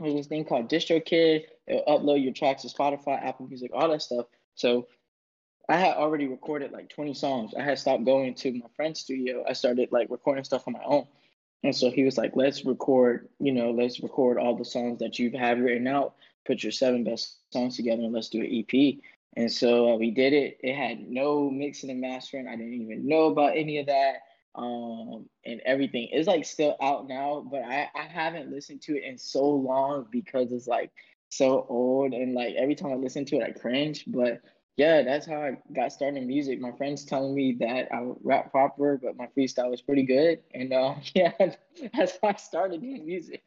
there's 0.00 0.14
this 0.14 0.26
thing 0.26 0.44
called 0.44 0.68
DistroKid. 0.68 1.44
It'll 1.66 1.98
upload 1.98 2.22
your 2.22 2.32
tracks 2.32 2.62
to 2.62 2.68
Spotify, 2.68 3.24
Apple 3.24 3.46
Music, 3.46 3.70
all 3.72 3.88
that 3.88 4.02
stuff." 4.02 4.26
So 4.56 4.88
I 5.68 5.76
had 5.76 5.96
already 5.96 6.26
recorded 6.26 6.72
like 6.72 6.90
20 6.90 7.14
songs. 7.14 7.54
I 7.54 7.62
had 7.62 7.78
stopped 7.78 8.04
going 8.04 8.34
to 8.34 8.52
my 8.52 8.66
friend's 8.76 9.00
studio. 9.00 9.44
I 9.48 9.54
started 9.54 9.90
like 9.92 10.10
recording 10.10 10.44
stuff 10.44 10.64
on 10.66 10.74
my 10.74 10.84
own. 10.84 11.06
And 11.62 11.74
so 11.74 11.90
he 11.90 12.04
was 12.04 12.18
like, 12.18 12.32
let's 12.34 12.66
record, 12.66 13.28
you 13.40 13.50
know, 13.50 13.70
let's 13.70 14.00
record 14.00 14.36
all 14.36 14.54
the 14.54 14.66
songs 14.66 14.98
that 14.98 15.18
you 15.18 15.30
have 15.38 15.58
written 15.58 15.86
out, 15.86 16.14
put 16.46 16.62
your 16.62 16.72
seven 16.72 17.04
best 17.04 17.38
songs 17.52 17.76
together, 17.76 18.02
and 18.02 18.12
let's 18.12 18.28
do 18.28 18.40
an 18.40 18.64
EP. 18.72 19.00
And 19.36 19.50
so 19.50 19.92
uh, 19.92 19.96
we 19.96 20.10
did 20.10 20.32
it. 20.32 20.58
It 20.62 20.76
had 20.76 21.08
no 21.08 21.50
mixing 21.50 21.90
and 21.90 22.00
mastering. 22.00 22.46
I 22.46 22.56
didn't 22.56 22.74
even 22.74 23.06
know 23.08 23.24
about 23.24 23.56
any 23.56 23.78
of 23.78 23.86
that. 23.86 24.22
Um, 24.54 25.28
and 25.44 25.60
everything 25.66 26.08
is 26.12 26.28
like 26.28 26.44
still 26.44 26.76
out 26.80 27.08
now, 27.08 27.44
but 27.50 27.62
I, 27.62 27.90
I 27.96 28.02
haven't 28.02 28.52
listened 28.52 28.82
to 28.82 28.96
it 28.96 29.02
in 29.02 29.18
so 29.18 29.44
long 29.44 30.06
because 30.12 30.52
it's 30.52 30.68
like 30.68 30.92
so 31.28 31.66
old. 31.68 32.12
And 32.12 32.34
like 32.34 32.54
every 32.54 32.76
time 32.76 32.92
I 32.92 32.94
listen 32.94 33.24
to 33.26 33.36
it, 33.36 33.42
I 33.42 33.50
cringe. 33.50 34.04
But 34.06 34.42
yeah, 34.76 35.02
that's 35.02 35.26
how 35.26 35.40
I 35.40 35.56
got 35.72 35.92
started 35.92 36.18
in 36.18 36.26
music. 36.26 36.60
My 36.60 36.72
friends 36.72 37.04
telling 37.04 37.34
me 37.34 37.56
that 37.60 37.92
I 37.92 38.10
rap 38.22 38.50
proper, 38.50 38.98
but 39.02 39.16
my 39.16 39.28
freestyle 39.36 39.70
was 39.70 39.82
pretty 39.82 40.02
good, 40.02 40.40
and 40.52 40.72
uh, 40.72 40.94
yeah, 41.14 41.32
that's 41.38 42.18
how 42.20 42.28
I 42.28 42.34
started 42.36 42.82
in 42.82 43.06
music. 43.06 43.44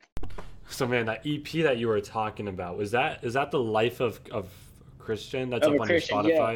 So 0.70 0.88
man, 0.88 1.06
that 1.06 1.22
EP 1.26 1.48
that 1.64 1.78
you 1.78 1.88
were 1.88 2.02
talking 2.02 2.48
about 2.48 2.78
was 2.78 2.92
that 2.92 3.24
is 3.24 3.34
that 3.34 3.52
the 3.52 3.60
life 3.60 4.00
of 4.00 4.20
of 4.32 4.50
Christian 5.00 5.50
that's 5.50 5.66
of 5.66 5.74
up 5.74 5.82
on 5.82 5.88
Christian, 5.88 6.26
your 6.26 6.38
Spotify? 6.38 6.54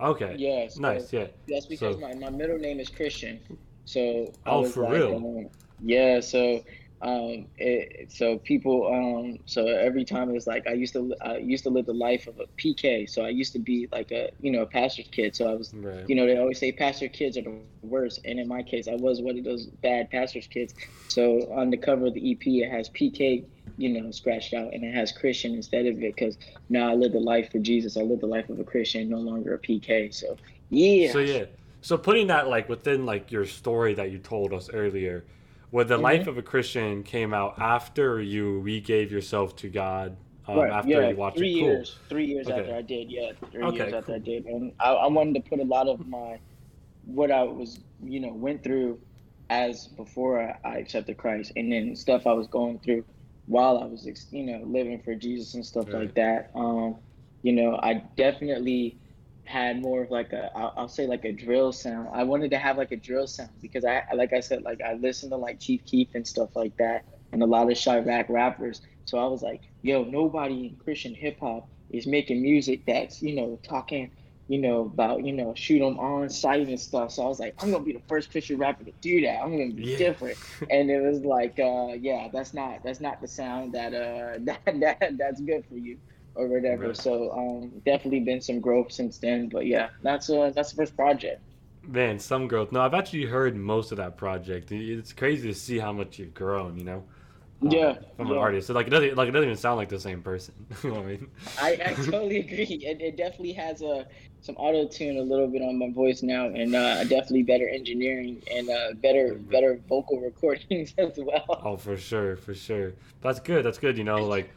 Yeah. 0.00 0.06
Okay. 0.06 0.34
Yeah. 0.38 0.68
So 0.68 0.80
nice. 0.80 1.12
Yeah. 1.12 1.26
That's 1.48 1.66
because 1.66 1.96
so, 1.96 2.00
my, 2.00 2.14
my 2.14 2.30
middle 2.30 2.58
name 2.58 2.78
is 2.80 2.88
Christian. 2.88 3.40
So 3.84 4.32
oh, 4.46 4.64
for 4.64 4.84
like, 4.84 4.92
real? 4.92 5.16
Um, 5.16 5.48
yeah. 5.82 6.20
So 6.20 6.62
um 7.00 7.46
it, 7.58 8.10
so 8.10 8.38
people 8.38 8.88
um 8.92 9.38
so 9.46 9.66
every 9.66 10.04
time 10.04 10.34
it's 10.34 10.48
like 10.48 10.66
i 10.66 10.72
used 10.72 10.92
to 10.92 11.14
i 11.20 11.36
used 11.36 11.62
to 11.62 11.70
live 11.70 11.86
the 11.86 11.92
life 11.92 12.26
of 12.26 12.40
a 12.40 12.46
pk 12.60 13.08
so 13.08 13.24
i 13.24 13.28
used 13.28 13.52
to 13.52 13.60
be 13.60 13.88
like 13.92 14.10
a 14.10 14.30
you 14.40 14.50
know 14.50 14.62
a 14.62 14.66
pastor's 14.66 15.06
kid. 15.12 15.36
So 15.36 15.48
i 15.48 15.54
was 15.54 15.72
right. 15.74 16.08
you 16.08 16.16
know 16.16 16.26
they 16.26 16.38
always 16.38 16.58
say 16.58 16.72
pastor 16.72 17.08
kids 17.08 17.36
are 17.36 17.42
the 17.42 17.56
worst. 17.82 18.20
And 18.24 18.40
in 18.40 18.48
my 18.48 18.62
case 18.62 18.88
i 18.88 18.94
was 18.94 19.20
one 19.20 19.38
of 19.38 19.44
those 19.44 19.66
bad 19.66 20.10
pastor's 20.10 20.48
kids. 20.48 20.74
So 21.06 21.48
on 21.52 21.70
the 21.70 21.76
cover 21.76 22.06
of 22.06 22.14
the 22.14 22.32
ep 22.32 22.46
it 22.46 22.70
has 22.70 22.88
pk 22.90 23.44
you 23.76 24.00
know 24.00 24.10
scratched 24.10 24.54
out 24.54 24.72
and 24.72 24.82
it 24.82 24.92
has 24.92 25.12
christian 25.12 25.54
instead 25.54 25.86
of 25.86 26.02
it 26.02 26.16
because 26.16 26.36
now 26.68 26.90
i 26.90 26.94
live 26.94 27.12
the 27.12 27.20
life 27.20 27.52
for 27.52 27.58
jesus. 27.60 27.96
I 27.96 28.00
live 28.00 28.20
the 28.20 28.26
life 28.26 28.48
of 28.50 28.58
a 28.58 28.64
christian 28.64 29.08
no 29.08 29.18
longer 29.18 29.54
a 29.54 29.58
pk 29.58 30.12
so 30.12 30.36
yeah. 30.70 31.12
So 31.12 31.18
yeah. 31.20 31.44
So 31.80 31.96
putting 31.96 32.26
that 32.26 32.48
like 32.48 32.68
within 32.68 33.06
like 33.06 33.30
your 33.30 33.46
story 33.46 33.94
that 33.94 34.10
you 34.10 34.18
told 34.18 34.52
us 34.52 34.68
earlier 34.72 35.24
well, 35.70 35.84
the 35.84 35.94
mm-hmm. 35.94 36.04
life 36.04 36.26
of 36.26 36.38
a 36.38 36.42
Christian 36.42 37.02
came 37.02 37.34
out 37.34 37.58
after 37.58 38.20
you 38.20 38.62
regave 38.64 39.10
yourself 39.10 39.56
to 39.56 39.68
God. 39.68 40.16
Um, 40.46 40.58
right. 40.58 40.72
After 40.72 40.88
yeah, 40.88 41.08
you 41.10 41.16
watched 41.16 41.36
three 41.36 41.56
it. 41.56 41.60
Cool. 41.60 41.68
years. 41.68 41.98
Three 42.08 42.24
years 42.24 42.46
okay. 42.46 42.60
after 42.60 42.74
I 42.74 42.82
did. 42.82 43.10
Yeah, 43.10 43.32
three 43.50 43.62
okay, 43.62 43.76
years 43.76 43.92
after 43.92 44.06
cool. 44.06 44.14
I 44.14 44.18
did, 44.18 44.46
and 44.46 44.72
I, 44.80 44.92
I 44.92 45.06
wanted 45.06 45.34
to 45.42 45.50
put 45.50 45.60
a 45.60 45.64
lot 45.64 45.88
of 45.88 46.06
my 46.06 46.38
what 47.04 47.30
I 47.30 47.42
was, 47.42 47.80
you 48.02 48.20
know, 48.20 48.32
went 48.32 48.62
through 48.62 48.98
as 49.50 49.88
before 49.88 50.40
I, 50.42 50.58
I 50.64 50.78
accepted 50.78 51.16
Christ, 51.18 51.52
and 51.56 51.70
then 51.70 51.94
stuff 51.96 52.26
I 52.26 52.32
was 52.32 52.46
going 52.46 52.78
through 52.78 53.04
while 53.46 53.78
I 53.78 53.86
was, 53.86 54.06
you 54.30 54.44
know, 54.44 54.62
living 54.64 55.00
for 55.02 55.14
Jesus 55.14 55.54
and 55.54 55.64
stuff 55.64 55.86
right. 55.86 56.00
like 56.00 56.14
that. 56.14 56.50
Um, 56.54 56.96
you 57.42 57.52
know, 57.52 57.78
I 57.82 58.02
definitely 58.16 58.98
had 59.48 59.80
more 59.80 60.02
of 60.02 60.10
like 60.10 60.32
a 60.32 60.50
I'll, 60.54 60.74
I'll 60.76 60.88
say 60.88 61.06
like 61.06 61.24
a 61.24 61.32
drill 61.32 61.72
sound. 61.72 62.08
I 62.12 62.24
wanted 62.24 62.50
to 62.50 62.58
have 62.58 62.76
like 62.76 62.92
a 62.92 62.96
drill 62.96 63.26
sound 63.26 63.50
because 63.62 63.84
I 63.84 64.02
like 64.14 64.32
I 64.32 64.40
said 64.40 64.62
like 64.62 64.80
I 64.82 64.94
listened 64.94 65.32
to 65.32 65.36
like 65.36 65.58
Chief 65.58 65.84
Keef 65.84 66.08
and 66.14 66.26
stuff 66.26 66.50
like 66.54 66.76
that 66.78 67.04
and 67.32 67.42
a 67.42 67.46
lot 67.46 67.70
of 67.70 67.76
Chiraq 67.76 68.28
rappers. 68.28 68.82
So 69.06 69.18
I 69.18 69.26
was 69.26 69.42
like, 69.42 69.62
yo, 69.82 70.04
nobody 70.04 70.66
in 70.66 70.76
Christian 70.76 71.14
hip 71.14 71.38
hop 71.40 71.68
is 71.90 72.06
making 72.06 72.42
music 72.42 72.82
that's 72.86 73.22
you 73.22 73.34
know 73.34 73.58
talking 73.66 74.10
you 74.48 74.58
know 74.58 74.82
about 74.82 75.24
you 75.24 75.32
know 75.32 75.54
shoot 75.54 75.78
them 75.78 75.98
on 75.98 76.28
sight 76.28 76.68
and 76.68 76.78
stuff. 76.78 77.12
So 77.12 77.24
I 77.24 77.28
was 77.28 77.40
like, 77.40 77.54
I'm 77.62 77.70
gonna 77.70 77.84
be 77.84 77.94
the 77.94 78.02
first 78.06 78.30
Christian 78.30 78.58
rapper 78.58 78.84
to 78.84 78.92
do 79.00 79.22
that. 79.22 79.40
I'm 79.42 79.52
gonna 79.52 79.72
be 79.72 79.92
yeah. 79.92 79.98
different. 79.98 80.36
and 80.70 80.90
it 80.90 81.00
was 81.00 81.20
like, 81.20 81.58
uh, 81.58 81.94
yeah, 81.98 82.28
that's 82.32 82.52
not 82.52 82.80
that's 82.84 83.00
not 83.00 83.22
the 83.22 83.28
sound 83.28 83.72
that 83.72 83.94
uh 83.94 84.38
that, 84.44 84.60
that 84.80 85.12
that's 85.16 85.40
good 85.40 85.64
for 85.66 85.76
you 85.76 85.98
or 86.34 86.46
whatever. 86.46 86.94
So 86.94 87.32
um, 87.32 87.70
definitely 87.84 88.20
been 88.20 88.40
some 88.40 88.60
growth 88.60 88.92
since 88.92 89.18
then. 89.18 89.48
But 89.48 89.66
yeah, 89.66 89.90
that's 90.02 90.30
uh, 90.30 90.52
that's 90.54 90.70
the 90.70 90.76
first 90.76 90.96
project. 90.96 91.42
Man, 91.82 92.18
some 92.18 92.48
growth. 92.48 92.72
No, 92.72 92.80
I've 92.80 92.94
actually 92.94 93.24
heard 93.24 93.56
most 93.56 93.92
of 93.92 93.98
that 93.98 94.16
project. 94.16 94.70
It's 94.72 95.12
crazy 95.12 95.48
to 95.48 95.54
see 95.54 95.78
how 95.78 95.92
much 95.92 96.18
you've 96.18 96.34
grown. 96.34 96.76
You 96.78 96.84
know. 96.84 97.04
Um, 97.60 97.70
yeah, 97.72 97.94
from 98.16 98.28
yeah. 98.28 98.34
an 98.34 98.38
artist. 98.38 98.68
So 98.68 98.74
like 98.74 98.86
it 98.86 98.90
doesn't 98.90 99.16
like 99.16 99.28
it 99.28 99.32
doesn't 99.32 99.48
even 99.48 99.56
sound 99.56 99.78
like 99.78 99.88
the 99.88 99.98
same 99.98 100.22
person. 100.22 100.54
you 100.84 100.92
know 100.92 101.00
I 101.00 101.04
mean? 101.04 101.28
I, 101.60 101.72
I 101.84 101.92
totally 102.04 102.38
agree. 102.38 102.64
It, 102.64 103.00
it 103.00 103.16
definitely 103.16 103.52
has 103.54 103.82
a 103.82 104.06
some 104.40 104.54
auto 104.56 104.86
tune 104.86 105.16
a 105.16 105.22
little 105.22 105.48
bit 105.48 105.62
on 105.62 105.78
my 105.78 105.90
voice 105.90 106.22
now, 106.22 106.46
and 106.46 106.74
uh, 106.74 107.02
definitely 107.04 107.42
better 107.42 107.68
engineering 107.68 108.42
and 108.52 108.70
uh, 108.70 108.92
better 109.02 109.34
mm-hmm. 109.34 109.50
better 109.50 109.80
vocal 109.88 110.20
recordings 110.24 110.94
as 110.98 111.14
well. 111.16 111.60
Oh, 111.64 111.76
for 111.76 111.96
sure, 111.96 112.36
for 112.36 112.54
sure. 112.54 112.92
That's 113.22 113.40
good. 113.40 113.64
That's 113.64 113.78
good. 113.78 113.98
You 113.98 114.04
know, 114.04 114.24
like 114.24 114.50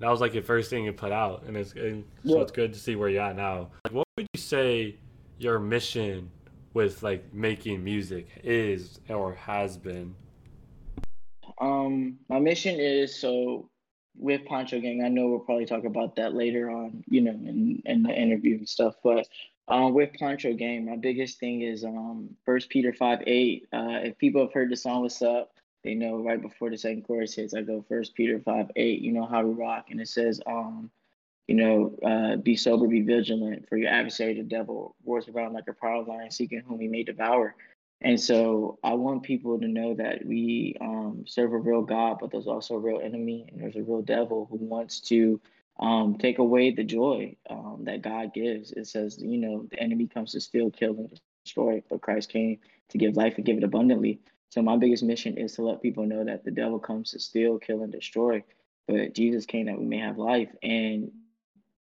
that 0.00 0.10
was 0.10 0.20
like 0.20 0.34
your 0.34 0.42
first 0.42 0.70
thing 0.70 0.84
you 0.84 0.92
put 0.92 1.12
out, 1.12 1.44
and 1.46 1.56
it's 1.56 1.72
and 1.72 2.04
so 2.26 2.40
it's 2.40 2.52
good 2.52 2.72
to 2.72 2.78
see 2.78 2.96
where 2.96 3.08
you're 3.08 3.22
at 3.22 3.36
now. 3.36 3.70
Like, 3.84 3.94
what 3.94 4.06
would 4.16 4.26
you 4.34 4.40
say 4.40 4.96
your 5.38 5.58
mission 5.58 6.30
with 6.74 7.02
like 7.02 7.32
making 7.32 7.82
music 7.82 8.28
is 8.42 9.00
or 9.08 9.34
has 9.34 9.76
been? 9.76 10.14
Um, 11.60 12.18
my 12.28 12.38
mission 12.40 12.80
is 12.80 13.14
so 13.14 13.68
with 14.16 14.44
Poncho 14.44 14.80
Gang. 14.80 15.02
I 15.04 15.08
know 15.08 15.28
we'll 15.28 15.38
probably 15.40 15.66
talk 15.66 15.84
about 15.84 16.16
that 16.16 16.34
later 16.34 16.70
on, 16.70 17.04
you 17.08 17.20
know, 17.20 17.32
in 17.32 17.82
in 17.84 18.02
the 18.02 18.10
interview 18.14 18.58
and 18.58 18.68
stuff. 18.68 18.94
But 19.02 19.28
Um, 19.66 19.94
with 19.94 20.12
Poncho 20.18 20.52
Gang, 20.52 20.84
my 20.84 20.96
biggest 20.96 21.38
thing 21.40 21.62
is 21.62 21.84
um 21.84 22.36
First 22.44 22.68
Peter 22.68 22.92
five 22.92 23.20
eight. 23.26 23.66
Uh, 23.72 24.00
if 24.02 24.18
people 24.18 24.42
have 24.42 24.52
heard 24.52 24.68
the 24.70 24.76
song 24.76 25.00
"What's 25.02 25.22
Up," 25.22 25.53
they 25.84 25.94
know 25.94 26.22
right 26.22 26.40
before 26.40 26.70
the 26.70 26.78
second 26.78 27.02
chorus 27.02 27.34
hits, 27.34 27.54
I 27.54 27.62
go 27.62 27.84
First 27.88 28.14
Peter 28.14 28.40
five 28.40 28.70
eight. 28.76 29.00
You 29.00 29.12
know 29.12 29.26
how 29.26 29.42
to 29.42 29.48
rock, 29.48 29.86
and 29.90 30.00
it 30.00 30.08
says 30.08 30.40
um, 30.46 30.90
you 31.46 31.56
know, 31.56 31.94
uh, 32.02 32.36
be 32.36 32.56
sober, 32.56 32.86
be 32.86 33.02
vigilant, 33.02 33.68
for 33.68 33.76
your 33.76 33.90
adversary, 33.90 34.34
the 34.34 34.42
devil, 34.42 34.96
wars 35.04 35.28
around 35.28 35.52
like 35.52 35.68
a 35.68 35.74
prowling 35.74 36.08
lion, 36.08 36.30
seeking 36.30 36.60
whom 36.60 36.80
he 36.80 36.88
may 36.88 37.02
devour. 37.02 37.54
And 38.00 38.18
so 38.18 38.78
I 38.82 38.94
want 38.94 39.22
people 39.22 39.58
to 39.58 39.68
know 39.68 39.94
that 39.94 40.24
we 40.24 40.76
um, 40.80 41.24
serve 41.26 41.52
a 41.52 41.58
real 41.58 41.82
God, 41.82 42.18
but 42.20 42.30
there's 42.30 42.46
also 42.46 42.74
a 42.74 42.78
real 42.78 43.00
enemy, 43.00 43.46
and 43.50 43.60
there's 43.60 43.76
a 43.76 43.82
real 43.82 44.02
devil 44.02 44.46
who 44.50 44.56
wants 44.56 45.00
to 45.00 45.40
um, 45.80 46.16
take 46.18 46.38
away 46.38 46.70
the 46.70 46.84
joy 46.84 47.36
um, 47.50 47.80
that 47.84 48.02
God 48.02 48.32
gives. 48.32 48.72
It 48.72 48.86
says, 48.86 49.18
you 49.20 49.38
know, 49.38 49.66
the 49.70 49.80
enemy 49.80 50.06
comes 50.06 50.32
to 50.32 50.40
steal, 50.40 50.70
kill, 50.70 50.92
and 50.92 51.20
destroy, 51.44 51.82
but 51.90 52.00
Christ 52.00 52.30
came 52.30 52.58
to 52.88 52.98
give 52.98 53.16
life 53.16 53.34
and 53.36 53.44
give 53.44 53.58
it 53.58 53.64
abundantly. 53.64 54.20
So 54.54 54.62
my 54.62 54.76
biggest 54.76 55.02
mission 55.02 55.36
is 55.36 55.54
to 55.54 55.62
let 55.62 55.82
people 55.82 56.06
know 56.06 56.22
that 56.22 56.44
the 56.44 56.52
devil 56.52 56.78
comes 56.78 57.10
to 57.10 57.18
steal, 57.18 57.58
kill, 57.58 57.82
and 57.82 57.90
destroy, 57.90 58.44
but 58.86 59.12
Jesus 59.12 59.46
came 59.46 59.66
that 59.66 59.80
we 59.80 59.84
may 59.84 59.98
have 59.98 60.16
life. 60.16 60.48
And 60.62 61.10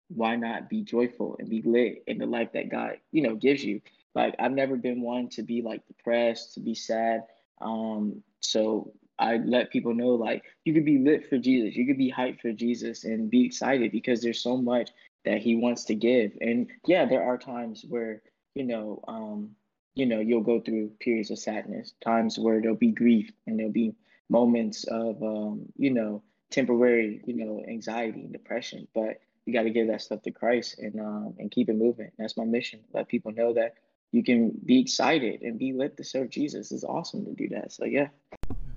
why 0.07 0.37
not 0.37 0.71
be 0.71 0.85
joyful 0.85 1.35
and 1.41 1.51
be 1.51 1.63
lit 1.63 2.05
in 2.07 2.19
the 2.19 2.27
life 2.27 2.53
that 2.53 2.69
God, 2.69 2.99
you 3.11 3.23
know, 3.23 3.35
gives 3.35 3.65
you? 3.65 3.81
Like 4.15 4.37
I've 4.39 4.53
never 4.53 4.77
been 4.77 5.03
one 5.03 5.29
to 5.31 5.43
be 5.43 5.63
like 5.63 5.85
depressed, 5.89 6.55
to 6.55 6.61
be 6.61 6.77
sad. 6.77 7.25
Um, 7.61 8.23
so 8.39 8.93
I 9.19 9.39
let 9.39 9.73
people 9.73 9.93
know 9.93 10.11
like 10.11 10.45
you 10.65 10.73
could 10.73 10.85
be 10.85 10.99
lit 10.99 11.29
for 11.29 11.39
Jesus, 11.39 11.75
you 11.75 11.89
could 11.89 11.99
be 11.99 12.13
hyped 12.17 12.41
for 12.41 12.53
Jesus 12.53 13.03
and 13.03 13.29
be 13.29 13.45
excited 13.45 13.91
because 13.91 14.21
there's 14.21 14.45
so 14.45 14.57
much 14.57 14.91
that 15.25 15.43
he 15.43 15.57
wants 15.57 15.83
to 15.87 15.97
give. 15.97 16.39
And 16.41 16.69
yeah, 16.87 17.05
there 17.05 17.25
are 17.25 17.37
times 17.37 17.85
where, 17.89 18.23
you 18.55 18.63
know, 18.63 19.03
um, 19.09 19.57
you 19.95 20.07
know, 20.07 20.21
you'll 20.21 20.43
go 20.43 20.61
through 20.61 20.93
periods 21.01 21.31
of 21.31 21.39
sadness, 21.39 21.95
times 22.05 22.39
where 22.39 22.61
there'll 22.61 22.77
be 22.77 22.93
grief 22.93 23.31
and 23.47 23.59
there'll 23.59 23.73
be 23.73 23.95
moments 24.29 24.85
of 24.85 25.23
um, 25.23 25.67
you 25.77 25.91
know, 25.91 26.23
temporary, 26.51 27.23
you 27.27 27.35
know, 27.35 27.65
anxiety 27.69 28.21
and 28.21 28.33
depression. 28.33 28.87
But 28.95 29.21
you 29.45 29.53
got 29.53 29.63
to 29.63 29.71
give 29.71 29.89
that 29.89 30.03
stuff 30.03 30.23
to 30.23 30.31
Christ 30.31 30.79
and 30.79 31.01
um, 31.01 31.35
and 31.39 31.51
keep 31.51 31.69
it 31.69 31.77
moving. 31.77 32.11
That's 32.19 32.37
my 32.37 32.45
mission. 32.45 32.81
Let 32.93 33.09
people 33.09 33.33
know 33.33 33.55
that 33.55 33.75
you 34.13 34.23
can 34.23 34.53
be 34.65 34.81
excited 34.81 35.43
and 35.43 35.59
be 35.59 35.73
lit 35.73 35.97
to 35.97 36.05
serve 36.05 36.31
Jesus. 36.31 36.73
It's 36.73 36.85
awesome 36.85 37.25
to 37.25 37.33
do 37.33 37.49
that. 37.51 37.73
So 37.73 37.85
yeah. 37.85 38.09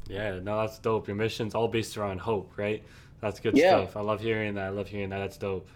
Yeah, 0.10 0.40
no, 0.40 0.60
that's 0.60 0.80
dope. 0.80 1.08
Your 1.08 1.16
mission's 1.16 1.56
all 1.56 1.68
based 1.68 1.98
around 1.98 2.20
hope, 2.20 2.54
right? 2.58 2.84
That's 3.22 3.40
good 3.40 3.56
yeah. 3.56 3.78
stuff. 3.78 3.96
I 3.96 4.02
love 4.02 4.20
hearing 4.20 4.56
that. 4.56 4.66
I 4.66 4.70
love 4.70 4.90
hearing 4.90 5.10
that. 5.10 5.20
That's 5.20 5.38
dope. 5.38 5.68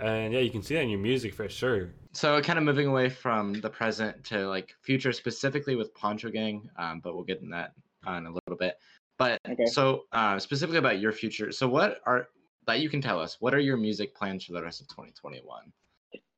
And 0.00 0.32
yeah, 0.32 0.40
you 0.40 0.50
can 0.50 0.62
see 0.62 0.74
that 0.74 0.82
in 0.82 0.90
your 0.90 0.98
music 0.98 1.34
for 1.34 1.48
sure. 1.48 1.90
So 2.12 2.40
kind 2.40 2.58
of 2.58 2.64
moving 2.64 2.86
away 2.86 3.08
from 3.08 3.54
the 3.60 3.70
present 3.70 4.24
to 4.24 4.48
like 4.48 4.74
future 4.82 5.12
specifically 5.12 5.76
with 5.76 5.94
Poncho 5.94 6.30
Gang, 6.30 6.68
um, 6.76 7.00
but 7.02 7.14
we'll 7.14 7.24
get 7.24 7.40
in 7.40 7.50
that 7.50 7.72
in 8.06 8.26
a 8.26 8.32
little 8.32 8.56
bit. 8.58 8.74
But 9.18 9.38
okay. 9.48 9.66
so 9.66 10.04
uh, 10.12 10.38
specifically 10.38 10.78
about 10.78 10.98
your 10.98 11.12
future. 11.12 11.52
So 11.52 11.68
what 11.68 12.00
are 12.06 12.28
that 12.66 12.80
you 12.80 12.88
can 12.88 13.00
tell 13.00 13.20
us? 13.20 13.36
What 13.40 13.54
are 13.54 13.60
your 13.60 13.76
music 13.76 14.14
plans 14.14 14.44
for 14.44 14.52
the 14.52 14.62
rest 14.62 14.80
of 14.80 14.88
2021? 14.88 15.72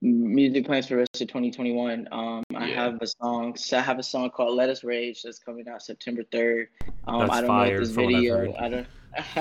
music 0.03 0.67
plans 0.67 0.89
for 0.89 0.95
the 0.95 0.99
rest 0.99 1.21
of 1.21 1.29
2021. 1.29 2.09
Um, 2.11 2.43
yeah. 2.51 2.59
I 2.59 2.67
have 2.69 2.99
a 3.01 3.07
song. 3.07 3.57
So 3.57 3.79
I 3.79 3.81
have 3.81 3.99
a 3.99 4.03
song 4.03 4.31
called 4.31 4.57
"Let 4.57 4.69
Us 4.69 4.85
Rage" 4.85 5.23
that's 5.23 5.39
coming 5.39 5.67
out 5.69 5.83
September 5.83 6.23
3rd. 6.25 6.67
Um, 7.07 7.21
that's 7.21 7.33
I 7.33 7.41
don't 7.41 7.49
fire, 7.49 7.69
know 7.69 7.75
if 7.75 7.81
this 7.81 7.91
video. 7.91 8.55
I 8.59 8.69
don't. 8.69 8.87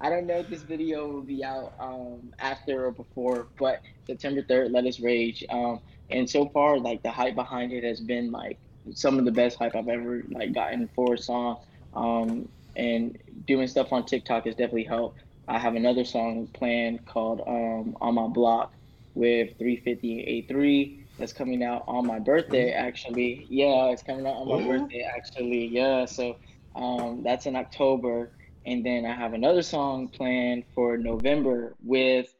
I 0.00 0.08
don't 0.08 0.26
know 0.26 0.38
if 0.38 0.48
this 0.48 0.62
video 0.62 1.08
will 1.08 1.22
be 1.22 1.44
out 1.44 1.74
um, 1.80 2.32
after 2.38 2.86
or 2.86 2.92
before, 2.92 3.48
but 3.58 3.82
September 4.06 4.42
3rd, 4.42 4.72
"Let 4.72 4.84
Us 4.86 5.00
Rage." 5.00 5.44
Um, 5.50 5.80
and 6.10 6.28
so 6.28 6.48
far, 6.48 6.78
like 6.78 7.02
the 7.02 7.10
hype 7.10 7.34
behind 7.34 7.72
it 7.72 7.84
has 7.84 8.00
been 8.00 8.30
like 8.30 8.58
some 8.92 9.18
of 9.18 9.24
the 9.24 9.32
best 9.32 9.58
hype 9.58 9.74
I've 9.74 9.88
ever 9.88 10.22
like 10.30 10.52
gotten 10.52 10.88
for 10.94 11.14
a 11.14 11.18
song. 11.18 11.58
Um, 11.94 12.48
and 12.76 13.18
doing 13.46 13.66
stuff 13.66 13.92
on 13.92 14.06
TikTok 14.06 14.46
has 14.46 14.54
definitely 14.54 14.84
helped. 14.84 15.20
I 15.48 15.58
have 15.58 15.74
another 15.74 16.04
song 16.04 16.46
planned 16.52 17.04
called 17.06 17.40
um, 17.46 17.96
"On 18.00 18.14
My 18.14 18.28
Block." 18.28 18.72
with 19.14 19.58
350 19.58 20.46
A3 20.48 20.98
that's 21.18 21.32
coming 21.32 21.62
out 21.62 21.84
on 21.86 22.06
my 22.06 22.18
birthday 22.18 22.70
actually. 22.72 23.46
Yeah, 23.48 23.86
it's 23.86 24.02
coming 24.02 24.26
out 24.26 24.36
on 24.36 24.48
my 24.48 24.62
Ooh. 24.62 24.78
birthday 24.78 25.02
actually. 25.02 25.66
Yeah, 25.66 26.04
so 26.06 26.36
um, 26.74 27.22
that's 27.22 27.46
in 27.46 27.56
October. 27.56 28.30
And 28.66 28.84
then 28.84 29.06
I 29.06 29.14
have 29.14 29.32
another 29.32 29.62
song 29.62 30.08
planned 30.08 30.64
for 30.74 30.96
November 30.96 31.74
with 31.82 32.32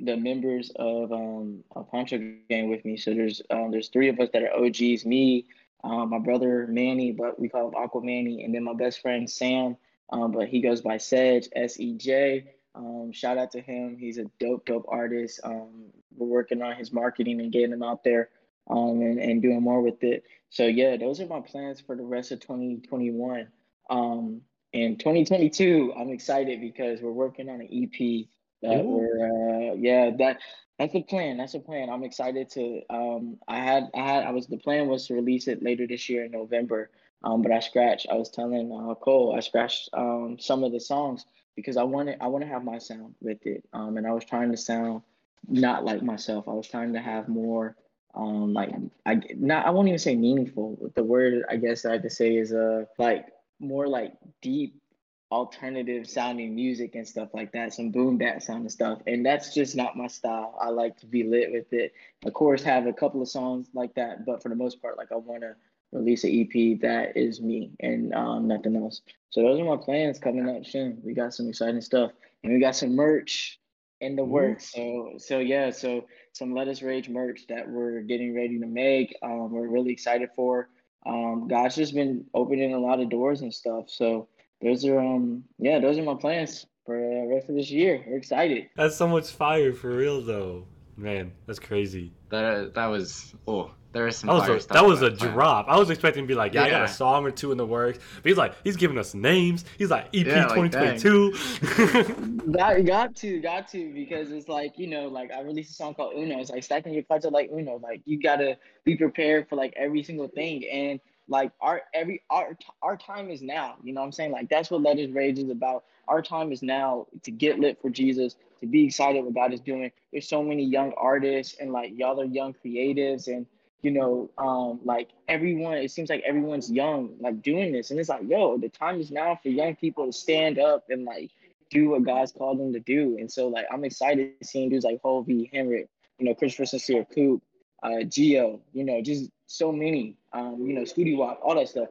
the 0.00 0.16
members 0.16 0.70
of 0.76 1.12
um 1.12 1.64
a 1.76 1.82
Poncho 1.82 2.18
Gang 2.48 2.68
with 2.70 2.84
me. 2.84 2.96
So 2.96 3.14
there's 3.14 3.42
um 3.50 3.70
there's 3.70 3.88
three 3.88 4.08
of 4.08 4.20
us 4.20 4.28
that 4.32 4.42
are 4.42 4.64
OGs, 4.64 5.04
me, 5.04 5.46
um, 5.84 6.10
my 6.10 6.18
brother 6.18 6.66
Manny, 6.68 7.12
but 7.12 7.38
we 7.38 7.48
call 7.48 7.68
him 7.68 7.74
Aqua 7.76 8.02
Manny, 8.02 8.44
and 8.44 8.54
then 8.54 8.64
my 8.64 8.74
best 8.74 9.00
friend 9.00 9.28
Sam, 9.28 9.76
um, 10.10 10.32
but 10.32 10.48
he 10.48 10.60
goes 10.60 10.80
by 10.80 10.96
Sej, 10.98 11.48
S 11.54 11.80
E 11.80 11.94
J. 11.94 12.44
Um, 12.74 13.12
shout 13.12 13.38
out 13.38 13.50
to 13.52 13.60
him. 13.60 13.96
He's 13.98 14.18
a 14.18 14.24
dope, 14.40 14.64
dope 14.64 14.86
artist. 14.88 15.40
Um, 15.44 15.90
we're 16.16 16.26
working 16.26 16.62
on 16.62 16.76
his 16.76 16.92
marketing 16.92 17.40
and 17.40 17.52
getting 17.52 17.72
him 17.72 17.82
out 17.82 18.02
there 18.04 18.30
um, 18.70 19.00
and, 19.02 19.18
and 19.18 19.42
doing 19.42 19.62
more 19.62 19.82
with 19.82 20.02
it. 20.02 20.24
So, 20.50 20.66
yeah, 20.66 20.96
those 20.96 21.20
are 21.20 21.26
my 21.26 21.40
plans 21.40 21.80
for 21.80 21.96
the 21.96 22.02
rest 22.02 22.32
of 22.32 22.40
2021. 22.40 23.48
Um, 23.90 24.42
in 24.72 24.96
2022, 24.96 25.92
I'm 25.96 26.10
excited 26.10 26.60
because 26.60 27.00
we're 27.00 27.12
working 27.12 27.48
on 27.48 27.60
an 27.60 27.68
EP 27.70 28.26
that 28.62 28.84
Ooh. 28.84 28.88
we're, 28.88 29.70
uh, 29.70 29.74
yeah, 29.74 30.10
that 30.18 30.38
that's 30.78 30.92
the 30.94 31.02
plan. 31.02 31.36
That's 31.36 31.52
the 31.52 31.60
plan. 31.60 31.90
I'm 31.90 32.04
excited 32.04 32.48
to. 32.50 32.80
Um, 32.90 33.38
I 33.46 33.58
had, 33.58 33.90
I 33.94 34.00
had, 34.00 34.24
I 34.24 34.30
was 34.30 34.46
the 34.46 34.56
plan 34.56 34.88
was 34.88 35.06
to 35.06 35.14
release 35.14 35.46
it 35.46 35.62
later 35.62 35.86
this 35.86 36.08
year 36.08 36.24
in 36.24 36.32
November. 36.32 36.90
Um, 37.24 37.42
but 37.42 37.52
I 37.52 37.60
scratched. 37.60 38.08
I 38.10 38.14
was 38.14 38.30
telling 38.30 38.72
uh, 38.72 38.94
Cole, 38.94 39.34
I 39.36 39.40
scratched 39.40 39.90
um, 39.92 40.38
some 40.40 40.64
of 40.64 40.72
the 40.72 40.80
songs 40.80 41.24
because 41.54 41.76
I 41.76 41.84
wanted 41.84 42.16
I 42.20 42.26
want 42.26 42.42
to 42.42 42.48
have 42.48 42.64
my 42.64 42.78
sound 42.78 43.14
with 43.20 43.46
it. 43.46 43.64
Um, 43.72 43.96
and 43.96 44.06
I 44.06 44.12
was 44.12 44.24
trying 44.24 44.50
to 44.50 44.56
sound 44.56 45.02
not 45.48 45.84
like 45.84 46.02
myself. 46.02 46.48
I 46.48 46.52
was 46.52 46.68
trying 46.68 46.92
to 46.94 47.00
have 47.00 47.28
more 47.28 47.76
um 48.14 48.52
like 48.52 48.70
I 49.06 49.20
not 49.36 49.66
I 49.66 49.70
won't 49.70 49.88
even 49.88 49.98
say 49.98 50.14
meaningful. 50.14 50.90
The 50.94 51.04
word 51.04 51.44
I 51.48 51.56
guess 51.56 51.84
I 51.84 51.98
could 51.98 52.12
say 52.12 52.36
is 52.36 52.52
uh 52.52 52.84
like 52.98 53.26
more 53.62 53.86
like 53.86 54.12
deep 54.40 54.82
alternative 55.30 56.08
sounding 56.08 56.54
music 56.54 56.94
and 56.94 57.08
stuff 57.08 57.30
like 57.32 57.52
that, 57.52 57.72
some 57.72 57.90
boom 57.90 58.18
bap 58.18 58.42
sound 58.42 58.60
and 58.62 58.72
stuff. 58.72 59.00
And 59.06 59.24
that's 59.24 59.54
just 59.54 59.74
not 59.74 59.96
my 59.96 60.06
style. 60.06 60.58
I 60.60 60.68
like 60.68 60.98
to 60.98 61.06
be 61.06 61.24
lit 61.24 61.50
with 61.50 61.72
it. 61.72 61.94
Of 62.26 62.34
course, 62.34 62.62
have 62.62 62.86
a 62.86 62.92
couple 62.92 63.22
of 63.22 63.28
songs 63.28 63.68
like 63.72 63.94
that, 63.94 64.26
but 64.26 64.42
for 64.42 64.50
the 64.50 64.54
most 64.54 64.82
part, 64.82 64.98
like 64.98 65.10
I 65.10 65.16
want 65.16 65.40
to 65.40 65.54
release 65.90 66.24
an 66.24 66.30
EP 66.30 66.80
that 66.80 67.16
is 67.16 67.40
me 67.40 67.70
and 67.80 68.12
um, 68.14 68.48
nothing 68.48 68.76
else. 68.76 69.00
So 69.30 69.42
those 69.42 69.58
are 69.58 69.64
my 69.64 69.76
plans 69.76 70.18
coming 70.18 70.48
up 70.48 70.66
soon. 70.66 71.00
We 71.02 71.14
got 71.14 71.32
some 71.32 71.48
exciting 71.48 71.80
stuff, 71.80 72.12
and 72.44 72.52
we 72.52 72.60
got 72.60 72.76
some 72.76 72.94
merch 72.94 73.58
in 74.02 74.16
the 74.16 74.24
works. 74.24 74.72
So 74.74 75.14
so 75.16 75.38
yeah, 75.38 75.70
so 75.70 76.06
some 76.32 76.54
Let 76.54 76.68
Us 76.68 76.82
Rage 76.82 77.08
merch 77.08 77.46
that 77.48 77.68
we're 77.68 78.00
getting 78.00 78.34
ready 78.34 78.58
to 78.58 78.66
make. 78.66 79.16
Um, 79.22 79.50
we're 79.50 79.68
really 79.68 79.92
excited 79.92 80.30
for. 80.34 80.68
Um, 81.06 81.48
God's 81.48 81.76
just 81.76 81.94
been 81.94 82.24
opening 82.34 82.74
a 82.74 82.78
lot 82.78 83.00
of 83.00 83.10
doors 83.10 83.40
and 83.42 83.52
stuff. 83.52 83.84
So 83.88 84.28
those 84.60 84.84
are 84.84 84.98
um 84.98 85.44
yeah, 85.58 85.78
those 85.80 85.98
are 85.98 86.02
my 86.02 86.14
plans 86.14 86.66
for 86.86 86.96
the 86.96 87.26
rest 87.28 87.48
of 87.48 87.56
this 87.56 87.70
year. 87.70 88.04
We're 88.06 88.16
excited. 88.16 88.68
That's 88.76 88.96
so 88.96 89.08
much 89.08 89.30
fire 89.30 89.72
for 89.72 89.90
real 89.90 90.20
though. 90.20 90.66
Man, 90.96 91.32
that's 91.46 91.58
crazy. 91.58 92.12
That 92.32 92.74
that 92.74 92.86
was 92.86 93.34
oh 93.46 93.70
there 93.92 94.08
is 94.08 94.16
some. 94.16 94.28
That 94.28 94.48
was 94.48 94.64
a, 94.64 94.68
that 94.68 94.84
was 94.84 95.02
a 95.02 95.10
drop. 95.10 95.66
I 95.68 95.78
was 95.78 95.90
expecting 95.90 96.24
to 96.24 96.26
be 96.26 96.34
like, 96.34 96.54
yeah, 96.54 96.62
yeah, 96.62 96.66
I 96.66 96.70
got 96.70 96.82
a 96.84 96.88
song 96.88 97.26
or 97.26 97.30
two 97.30 97.52
in 97.52 97.58
the 97.58 97.66
works. 97.66 97.98
But 98.22 98.30
he's 98.30 98.38
like, 98.38 98.54
he's 98.64 98.76
giving 98.76 98.96
us 98.96 99.12
names. 99.12 99.66
He's 99.76 99.90
like, 99.90 100.06
EP 100.14 100.26
yeah, 100.26 100.46
like, 100.46 100.72
2022. 100.72 102.52
got, 102.52 102.84
got 102.86 103.14
to, 103.16 103.40
got 103.40 103.68
to, 103.68 103.92
because 103.92 104.32
it's 104.32 104.48
like, 104.48 104.78
you 104.78 104.86
know, 104.86 105.08
like 105.08 105.30
I 105.30 105.42
released 105.42 105.72
a 105.72 105.74
song 105.74 105.94
called 105.94 106.14
Uno. 106.16 106.38
It's 106.38 106.48
like 106.50 106.64
stacking 106.64 106.94
your 106.94 107.02
cards 107.02 107.26
are 107.26 107.30
like 107.30 107.50
Uno. 107.52 107.78
Like 107.82 108.00
you 108.06 108.18
gotta 108.20 108.56
be 108.84 108.96
prepared 108.96 109.48
for 109.48 109.56
like 109.56 109.74
every 109.76 110.02
single 110.02 110.28
thing. 110.28 110.64
And 110.72 110.98
like 111.32 111.50
our 111.60 111.82
every 111.92 112.22
our 112.30 112.56
our 112.82 112.96
time 112.96 113.30
is 113.30 113.42
now. 113.42 113.74
You 113.82 113.92
know 113.92 114.00
what 114.02 114.06
I'm 114.06 114.12
saying? 114.12 114.30
Like 114.30 114.48
that's 114.48 114.70
what 114.70 114.82
Let 114.82 114.98
Us 114.98 115.10
Rage 115.10 115.38
is 115.38 115.50
about. 115.50 115.84
Our 116.06 116.22
time 116.22 116.52
is 116.52 116.62
now 116.62 117.06
to 117.24 117.30
get 117.30 117.58
lit 117.58 117.80
for 117.80 117.90
Jesus, 117.90 118.36
to 118.60 118.66
be 118.66 118.84
excited 118.86 119.24
what 119.24 119.34
God 119.34 119.52
is 119.52 119.60
doing. 119.60 119.90
There's 120.12 120.28
so 120.28 120.42
many 120.42 120.64
young 120.64 120.92
artists 120.96 121.56
and 121.58 121.72
like 121.72 121.92
y'all 121.96 122.20
are 122.20 122.24
young 122.24 122.54
creatives 122.54 123.26
and 123.26 123.46
you 123.80 123.90
know, 123.90 124.30
um, 124.38 124.78
like 124.84 125.10
everyone, 125.26 125.78
it 125.78 125.90
seems 125.90 126.08
like 126.08 126.22
everyone's 126.24 126.70
young, 126.70 127.16
like 127.18 127.42
doing 127.42 127.72
this. 127.72 127.90
And 127.90 127.98
it's 127.98 128.08
like, 128.08 128.22
yo, 128.28 128.56
the 128.56 128.68
time 128.68 129.00
is 129.00 129.10
now 129.10 129.40
for 129.42 129.48
young 129.48 129.74
people 129.74 130.06
to 130.06 130.12
stand 130.12 130.60
up 130.60 130.84
and 130.88 131.04
like 131.04 131.32
do 131.68 131.88
what 131.90 132.04
God's 132.04 132.30
called 132.30 132.60
them 132.60 132.72
to 132.74 132.80
do. 132.80 133.16
And 133.18 133.30
so 133.30 133.48
like 133.48 133.66
I'm 133.72 133.84
excited 133.84 134.34
seeing 134.42 134.68
dudes 134.68 134.84
like 134.84 135.00
Hovey, 135.02 135.50
Henrik, 135.52 135.88
you 136.18 136.26
know, 136.26 136.34
Christopher 136.34 136.66
Sincere, 136.66 137.04
Coop, 137.12 137.42
uh, 137.82 138.04
Geo, 138.04 138.60
you 138.72 138.84
know, 138.84 139.02
just 139.02 139.30
so 139.52 139.70
many, 139.70 140.16
um, 140.32 140.64
you 140.66 140.72
know, 140.72 140.80
Scooty 140.82 141.16
Wop, 141.16 141.38
all 141.44 141.54
that 141.56 141.68
stuff. 141.68 141.88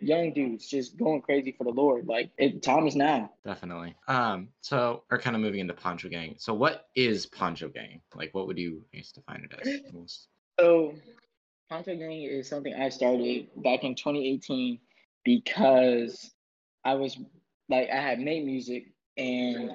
Young 0.00 0.32
dudes 0.32 0.66
just 0.66 0.96
going 0.96 1.20
crazy 1.20 1.52
for 1.52 1.62
the 1.62 1.70
Lord. 1.70 2.08
Like 2.08 2.30
it 2.36 2.62
time 2.62 2.88
is 2.88 2.96
now. 2.96 3.30
Definitely. 3.44 3.94
Um, 4.08 4.48
so 4.62 5.04
we're 5.10 5.18
kind 5.18 5.36
of 5.36 5.42
moving 5.42 5.60
into 5.60 5.74
Poncho 5.74 6.08
Gang. 6.08 6.34
So 6.38 6.54
what 6.54 6.88
is 6.96 7.26
Poncho 7.26 7.68
Gang? 7.68 8.00
Like 8.16 8.34
what 8.34 8.46
would 8.48 8.58
you 8.58 8.82
define 8.92 9.46
it 9.48 9.84
as? 9.94 10.26
So, 10.58 10.94
Poncho 11.68 11.94
Gang 11.94 12.22
is 12.22 12.48
something 12.48 12.74
I 12.74 12.88
started 12.88 13.46
back 13.56 13.84
in 13.84 13.94
2018 13.94 14.80
because 15.24 16.32
I 16.84 16.94
was 16.94 17.16
like 17.68 17.88
I 17.90 18.00
had 18.00 18.18
made 18.18 18.44
music 18.44 18.86
and 19.16 19.70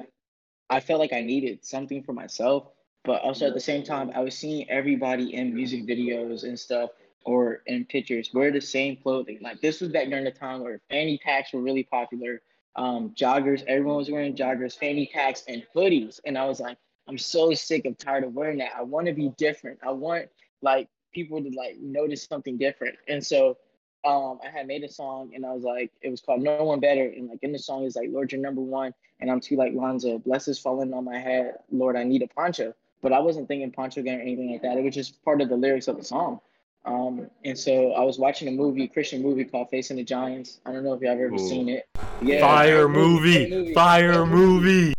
I 0.70 0.82
felt 0.82 1.00
like 1.00 1.14
I 1.14 1.22
needed 1.22 1.64
something 1.64 2.04
for 2.04 2.12
myself, 2.12 2.68
but 3.06 3.22
also 3.22 3.48
at 3.48 3.54
the 3.54 3.62
same 3.62 3.84
time 3.84 4.12
I 4.14 4.20
was 4.20 4.38
seeing 4.38 4.70
everybody 4.70 5.36
in 5.36 5.56
music 5.56 5.86
videos 5.88 6.44
and 6.44 6.60
stuff 6.60 6.90
or 7.28 7.62
in 7.66 7.84
pictures 7.84 8.32
wear 8.34 8.52
the 8.52 8.62
same 8.62 8.96
clothing. 8.96 9.38
Like 9.42 9.60
this 9.60 9.82
was 9.82 9.90
back 9.90 10.08
during 10.08 10.24
the 10.24 10.32
time 10.32 10.62
where 10.62 10.80
fanny 10.90 11.20
packs 11.24 11.52
were 11.52 11.60
really 11.62 11.84
popular. 11.84 12.42
Um, 12.78 13.14
joggers, 13.20 13.64
everyone 13.68 13.98
was 13.98 14.10
wearing 14.10 14.34
joggers, 14.34 14.78
fanny 14.78 15.10
packs, 15.14 15.44
and 15.48 15.64
hoodies, 15.76 16.22
and 16.26 16.38
I 16.38 16.46
was 16.46 16.62
like, 16.62 16.78
I'm 17.08 17.18
so 17.18 17.54
sick 17.54 17.86
of 17.86 17.98
tired 17.98 18.24
of 18.24 18.34
wearing 18.34 18.60
that. 18.60 18.72
I 18.78 18.84
want 18.84 19.08
to 19.08 19.14
be 19.14 19.34
different. 19.38 19.80
I 19.86 19.92
want 19.92 20.28
like 20.62 20.88
people 21.14 21.44
to 21.44 21.50
like 21.50 21.78
notice 21.82 22.24
something 22.24 22.58
different. 22.58 22.96
And 23.10 23.26
so 23.26 23.58
um 24.06 24.40
I 24.46 24.50
had 24.50 24.68
made 24.68 24.84
a 24.84 24.90
song 24.90 25.32
and 25.36 25.46
I 25.46 25.52
was 25.52 25.64
like, 25.64 25.92
it 26.02 26.10
was 26.10 26.22
called 26.22 26.42
No 26.42 26.64
One 26.64 26.80
Better. 26.80 27.06
And 27.06 27.28
like 27.30 27.40
in 27.42 27.52
the 27.52 27.60
song 27.60 27.84
is 27.84 27.96
like, 27.96 28.10
Lord, 28.10 28.32
you're 28.32 28.42
number 28.42 28.62
one. 28.62 28.94
And 29.20 29.30
I'm 29.30 29.42
too 29.42 29.58
like 29.58 29.74
Lonzo, 29.74 30.20
blessings 30.20 30.60
falling 30.60 30.94
on 30.94 31.04
my 31.04 31.20
head. 31.20 31.56
Lord, 31.72 31.98
I 31.98 32.04
need 32.04 32.22
a 32.22 32.28
poncho. 32.28 32.74
But 33.02 33.14
I 33.14 33.20
wasn't 33.20 33.48
thinking 33.48 33.72
poncho 33.72 34.02
gang 34.02 34.20
or 34.20 34.22
anything 34.22 34.52
like 34.52 34.62
that. 34.62 34.78
It 34.78 34.84
was 34.84 34.96
just 34.96 35.24
part 35.24 35.42
of 35.42 35.50
the 35.50 35.56
lyrics 35.58 35.88
of 35.88 35.98
the 35.98 36.04
song. 36.04 36.40
Um, 36.88 37.30
and 37.44 37.60
so 37.60 37.92
I 37.92 38.04
was 38.04 38.18
watching 38.18 38.48
a 38.48 38.52
movie, 38.52 38.88
Christian 38.88 39.22
movie 39.22 39.44
called 39.44 39.70
Facing 39.70 39.98
the 39.98 40.04
Giants. 40.04 40.62
I 40.66 40.72
don't 40.72 40.86
know 40.86 40.94
if 40.94 41.02
y'all 41.02 41.12
ever 41.12 41.34
Ooh. 41.34 41.38
seen 41.38 41.68
it. 41.68 41.86
Yeah, 42.22 42.40
fire 42.40 42.88
movie, 42.88 43.50
movie, 43.50 43.74
fire 43.74 44.26
movie. 44.26 44.94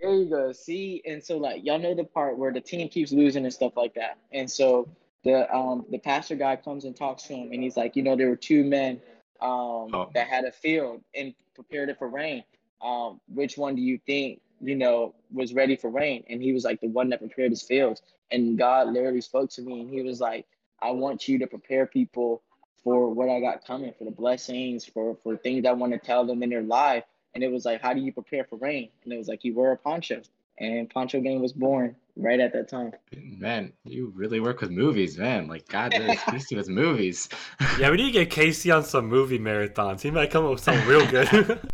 There 0.00 0.14
you 0.14 0.26
go. 0.26 0.52
See, 0.52 1.02
and 1.06 1.24
so 1.24 1.38
like 1.38 1.64
y'all 1.64 1.78
know 1.78 1.94
the 1.94 2.04
part 2.04 2.36
where 2.36 2.52
the 2.52 2.60
team 2.60 2.88
keeps 2.90 3.10
losing 3.10 3.44
and 3.44 3.52
stuff 3.52 3.72
like 3.74 3.94
that. 3.94 4.18
And 4.32 4.50
so 4.50 4.86
the 5.24 5.52
um 5.54 5.86
the 5.90 5.98
pastor 5.98 6.36
guy 6.36 6.56
comes 6.56 6.84
and 6.84 6.94
talks 6.94 7.22
to 7.24 7.34
him 7.34 7.52
and 7.52 7.62
he's 7.62 7.76
like, 7.76 7.96
you 7.96 8.02
know, 8.02 8.16
there 8.16 8.28
were 8.28 8.36
two 8.36 8.62
men 8.62 9.00
um 9.40 9.88
oh. 9.94 10.10
that 10.12 10.26
had 10.26 10.44
a 10.44 10.52
field 10.52 11.02
and 11.14 11.34
prepared 11.54 11.88
it 11.88 11.98
for 11.98 12.08
rain. 12.08 12.44
Um, 12.82 13.18
which 13.32 13.56
one 13.56 13.74
do 13.74 13.82
you 13.82 13.98
think, 14.06 14.40
you 14.60 14.76
know, 14.76 15.14
was 15.32 15.54
ready 15.54 15.76
for 15.76 15.88
rain? 15.88 16.22
And 16.28 16.42
he 16.42 16.52
was 16.52 16.64
like 16.64 16.82
the 16.82 16.88
one 16.88 17.08
that 17.10 17.20
prepared 17.20 17.50
his 17.50 17.62
fields. 17.62 18.02
And 18.30 18.58
God 18.58 18.88
literally 18.88 19.22
spoke 19.22 19.50
to 19.52 19.62
me 19.62 19.80
and 19.80 19.90
he 19.90 20.02
was 20.02 20.20
like, 20.20 20.46
I 20.82 20.90
want 20.90 21.28
you 21.28 21.38
to 21.38 21.46
prepare 21.46 21.86
people 21.86 22.42
for 22.82 23.12
what 23.12 23.28
I 23.28 23.40
got 23.40 23.66
coming, 23.66 23.92
for 23.98 24.04
the 24.04 24.10
blessings, 24.10 24.84
for 24.84 25.16
for 25.22 25.36
things 25.36 25.66
I 25.66 25.72
want 25.72 25.92
to 25.92 25.98
tell 25.98 26.26
them 26.26 26.42
in 26.42 26.50
their 26.50 26.62
life. 26.62 27.04
And 27.34 27.44
it 27.44 27.50
was 27.50 27.64
like, 27.64 27.80
how 27.80 27.94
do 27.94 28.00
you 28.00 28.12
prepare 28.12 28.44
for 28.44 28.56
rain? 28.56 28.88
And 29.04 29.12
it 29.12 29.16
was 29.16 29.28
like, 29.28 29.44
you 29.44 29.54
wear 29.54 29.72
a 29.72 29.76
poncho. 29.76 30.22
And 30.58 30.90
Poncho 30.90 31.20
Gang 31.20 31.40
was 31.40 31.52
born 31.54 31.96
right 32.16 32.38
at 32.38 32.52
that 32.52 32.68
time. 32.68 32.92
Man, 33.16 33.72
you 33.84 34.12
really 34.14 34.40
work 34.40 34.60
with 34.60 34.70
movies, 34.70 35.16
man. 35.16 35.48
Like 35.48 35.66
God 35.68 35.94
is 35.94 36.20
Casey 36.28 36.54
with 36.54 36.68
movies. 36.68 37.30
yeah, 37.78 37.90
we 37.90 37.96
need 37.96 38.12
to 38.12 38.12
get 38.12 38.30
Casey 38.30 38.70
on 38.70 38.84
some 38.84 39.06
movie 39.06 39.38
marathons. 39.38 40.02
He 40.02 40.10
might 40.10 40.30
come 40.30 40.44
up 40.44 40.50
with 40.52 40.60
something 40.60 40.86
real 40.86 41.06
good. 41.10 41.60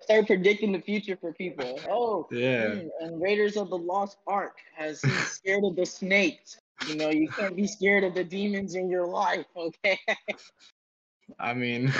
Start 0.00 0.26
predicting 0.26 0.72
the 0.72 0.80
future 0.80 1.18
for 1.20 1.34
people. 1.34 1.78
Oh, 1.90 2.26
yeah. 2.30 2.70
Hmm, 2.70 2.86
and 3.00 3.20
Raiders 3.20 3.58
of 3.58 3.68
the 3.68 3.76
Lost 3.76 4.16
Ark 4.26 4.56
has 4.74 5.00
scared 5.26 5.64
of 5.64 5.76
the 5.76 5.84
snakes. 5.84 6.57
You 6.86 6.96
know, 6.96 7.10
you 7.10 7.28
can't 7.28 7.56
be 7.56 7.66
scared 7.66 8.04
of 8.04 8.14
the 8.14 8.24
demons 8.24 8.74
in 8.74 8.88
your 8.88 9.06
life, 9.06 9.46
okay? 9.56 9.98
I 11.38 11.54
mean, 11.54 11.92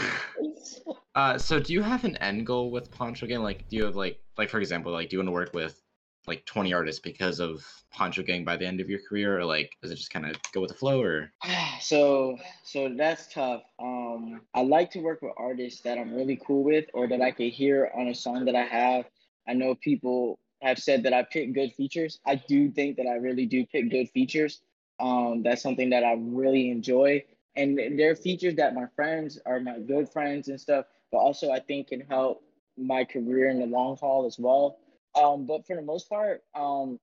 uh, 1.15 1.39
so 1.39 1.59
do 1.59 1.73
you 1.73 1.83
have 1.83 2.05
an 2.05 2.17
end 2.19 2.47
goal 2.47 2.71
with 2.71 2.91
Poncho 2.91 3.27
Gang? 3.27 3.43
Like, 3.43 3.69
do 3.69 3.77
you 3.77 3.85
have 3.85 3.97
like, 3.97 4.21
like 4.37 4.51
for 4.51 4.61
example, 4.61 4.93
like, 4.93 5.11
do 5.11 5.17
you 5.17 5.19
want 5.19 5.29
to 5.29 5.33
work 5.33 5.53
with 5.53 5.83
like 6.27 6.45
20 6.45 6.73
artists 6.73 7.01
because 7.01 7.41
of 7.41 7.65
Poncho 7.91 8.23
Gang 8.23 8.45
by 8.45 8.57
the 8.57 8.67
end 8.67 8.81
of 8.81 8.89
your 8.89 9.01
career, 9.09 9.39
or 9.39 9.45
like, 9.45 9.77
does 9.83 9.91
it 9.91 9.97
just 9.97 10.13
kind 10.13 10.27
of 10.27 10.37
go 10.53 10.61
with 10.61 10.71
the 10.71 10.77
flow, 10.77 11.03
or? 11.03 11.33
So, 11.81 12.37
so 12.65 12.93
that's 12.97 13.33
tough. 13.33 13.63
Um, 13.81 14.41
I 14.53 14.63
like 14.63 14.91
to 14.91 14.99
work 14.99 15.23
with 15.23 15.31
artists 15.39 15.81
that 15.83 15.97
I'm 15.97 16.13
really 16.13 16.41
cool 16.45 16.65
with, 16.65 16.87
or 16.93 17.07
that 17.07 17.23
I 17.23 17.31
can 17.31 17.51
hear 17.51 17.91
on 17.97 18.09
a 18.09 18.15
song 18.15 18.45
that 18.47 18.57
I 18.57 18.65
have. 18.65 19.05
I 19.49 19.55
know 19.55 19.77
people 19.77 20.41
have 20.61 20.79
said 20.79 21.05
that 21.05 21.13
I 21.13 21.23
pick 21.23 21.55
good 21.55 21.73
features. 21.75 22.19
I 22.27 22.43
do 22.49 22.71
think 22.71 22.97
that 22.97 23.07
I 23.07 23.15
really 23.15 23.47
do 23.47 23.65
pick 23.67 23.91
good 23.91 24.11
features. 24.11 24.61
Um, 25.01 25.43
that's 25.43 25.63
something 25.63 25.91
that 25.91 26.05
I 26.05 26.17
really 26.19 26.71
enjoy 26.71 27.25
and 27.59 27.99
there 27.99 28.11
are 28.11 28.15
features 28.15 28.55
that 28.55 28.75
my 28.75 28.87
friends 28.95 29.39
are 29.45 29.59
my 29.59 29.81
good 29.81 30.09
friends 30.09 30.49
and 30.49 30.61
stuff, 30.61 30.87
but 31.11 31.19
also 31.19 31.51
I 31.51 31.59
think 31.59 31.89
can 31.89 32.01
help 32.01 32.43
my 32.77 33.05
career 33.05 33.49
in 33.49 33.59
the 33.59 33.67
long 33.67 33.97
haul 33.97 34.27
as 34.27 34.39
well. 34.39 34.79
Um, 35.17 35.45
but 35.45 35.67
for 35.67 35.75
the 35.75 35.83
most 35.83 36.09
part, 36.09 36.45
um, 36.55 37.01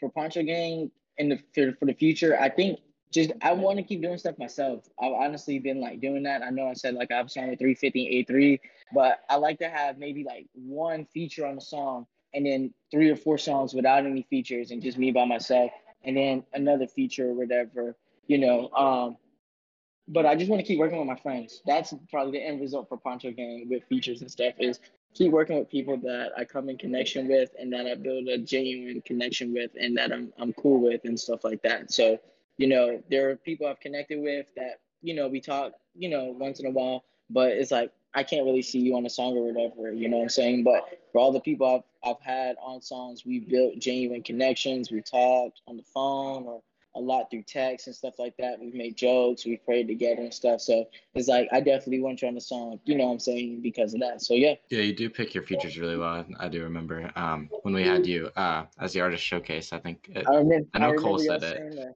for 0.00 0.10
Poncho 0.10 0.42
Gang 0.42 0.90
in 1.18 1.28
the 1.28 1.38
for, 1.54 1.72
for 1.78 1.86
the 1.86 1.94
future, 1.94 2.38
I 2.40 2.48
think 2.48 2.80
just 3.12 3.30
I 3.40 3.52
want 3.52 3.76
to 3.76 3.84
keep 3.84 4.02
doing 4.02 4.18
stuff 4.18 4.36
myself. 4.36 4.88
I've 5.00 5.12
honestly 5.12 5.60
been 5.60 5.80
like 5.80 6.00
doing 6.00 6.24
that. 6.24 6.42
I 6.42 6.50
know 6.50 6.66
I 6.66 6.72
said 6.72 6.94
like 6.94 7.12
I've 7.12 7.30
signed 7.30 7.50
with 7.50 7.60
350 7.60 8.26
A3, 8.28 8.60
but 8.92 9.20
I 9.28 9.36
like 9.36 9.60
to 9.60 9.68
have 9.68 9.98
maybe 9.98 10.24
like 10.24 10.46
one 10.54 11.04
feature 11.04 11.46
on 11.46 11.54
the 11.54 11.60
song 11.60 12.06
and 12.34 12.46
then 12.46 12.74
three 12.90 13.10
or 13.10 13.16
four 13.16 13.38
songs 13.38 13.74
without 13.74 14.06
any 14.06 14.22
features 14.22 14.72
and 14.72 14.82
just 14.82 14.98
me 14.98 15.12
by 15.12 15.24
myself, 15.24 15.70
and 16.04 16.16
then 16.16 16.44
another 16.54 16.86
feature 16.86 17.28
or 17.28 17.34
whatever 17.34 17.96
you 18.30 18.38
know. 18.38 18.70
Um, 18.70 19.16
but 20.06 20.24
I 20.24 20.36
just 20.36 20.50
want 20.50 20.60
to 20.60 20.66
keep 20.66 20.78
working 20.78 20.98
with 20.98 21.06
my 21.06 21.16
friends. 21.16 21.60
That's 21.66 21.92
probably 22.10 22.38
the 22.38 22.46
end 22.46 22.60
result 22.60 22.88
for 22.88 22.96
Poncho 22.96 23.32
Gang 23.32 23.66
with 23.68 23.84
features 23.84 24.22
and 24.22 24.30
stuff 24.30 24.54
is 24.58 24.78
keep 25.14 25.32
working 25.32 25.58
with 25.58 25.68
people 25.68 25.96
that 25.98 26.30
I 26.36 26.44
come 26.44 26.68
in 26.68 26.78
connection 26.78 27.28
with 27.28 27.50
and 27.58 27.72
that 27.72 27.86
I 27.86 27.96
build 27.96 28.28
a 28.28 28.38
genuine 28.38 29.02
connection 29.02 29.52
with 29.52 29.72
and 29.80 29.96
that 29.96 30.12
I'm 30.12 30.32
I'm 30.38 30.52
cool 30.52 30.80
with 30.80 31.04
and 31.04 31.18
stuff 31.18 31.42
like 31.42 31.62
that. 31.62 31.92
So, 31.92 32.18
you 32.56 32.68
know, 32.68 33.02
there 33.10 33.30
are 33.30 33.36
people 33.36 33.66
I've 33.66 33.80
connected 33.80 34.20
with 34.20 34.46
that, 34.56 34.80
you 35.02 35.14
know, 35.14 35.26
we 35.26 35.40
talk, 35.40 35.72
you 35.94 36.08
know, 36.08 36.34
once 36.38 36.60
in 36.60 36.66
a 36.66 36.70
while, 36.70 37.04
but 37.30 37.50
it's 37.50 37.72
like 37.72 37.90
I 38.14 38.22
can't 38.22 38.44
really 38.44 38.62
see 38.62 38.80
you 38.80 38.96
on 38.96 39.06
a 39.06 39.10
song 39.10 39.36
or 39.36 39.52
whatever, 39.52 39.92
you 39.92 40.08
know 40.08 40.16
what 40.18 40.24
I'm 40.24 40.28
saying? 40.30 40.64
But 40.64 40.98
for 41.12 41.20
all 41.20 41.32
the 41.32 41.40
people 41.40 41.66
I've 41.66 41.82
I've 42.02 42.20
had 42.20 42.56
on 42.62 42.80
songs, 42.80 43.26
we 43.26 43.40
built 43.40 43.78
genuine 43.78 44.22
connections. 44.22 44.90
We 44.90 45.02
talked 45.02 45.60
on 45.66 45.76
the 45.76 45.82
phone 45.82 46.44
or 46.46 46.62
a 46.96 47.00
lot 47.00 47.30
through 47.30 47.42
text 47.42 47.86
and 47.86 47.94
stuff 47.94 48.18
like 48.18 48.36
that. 48.38 48.58
We've 48.58 48.74
made 48.74 48.96
jokes, 48.96 49.44
we've 49.44 49.64
prayed 49.64 49.86
together 49.86 50.22
and 50.22 50.34
stuff. 50.34 50.60
So 50.60 50.86
it's 51.14 51.28
like 51.28 51.48
I 51.52 51.60
definitely 51.60 52.00
want 52.00 52.22
you 52.22 52.28
on 52.28 52.34
the 52.34 52.40
song, 52.40 52.80
you 52.84 52.96
know 52.96 53.06
what 53.06 53.12
I'm 53.12 53.18
saying, 53.20 53.60
because 53.62 53.94
of 53.94 54.00
that. 54.00 54.22
So 54.22 54.34
yeah. 54.34 54.54
Yeah, 54.70 54.80
you 54.80 54.94
do 54.94 55.08
pick 55.08 55.34
your 55.34 55.44
features 55.44 55.78
really 55.78 55.96
well. 55.96 56.24
I 56.38 56.48
do 56.48 56.62
remember 56.62 57.12
um, 57.16 57.48
when 57.62 57.74
we 57.74 57.84
had 57.84 58.06
you 58.06 58.30
uh, 58.36 58.64
as 58.80 58.92
the 58.92 59.00
artist 59.02 59.22
showcase. 59.22 59.72
I 59.72 59.78
think 59.78 60.10
it, 60.14 60.26
I, 60.26 60.36
remember, 60.36 60.68
I 60.74 60.78
know 60.78 60.92
I 60.92 60.96
Cole 60.96 61.18
said 61.18 61.42
it. 61.42 61.76
That. 61.76 61.94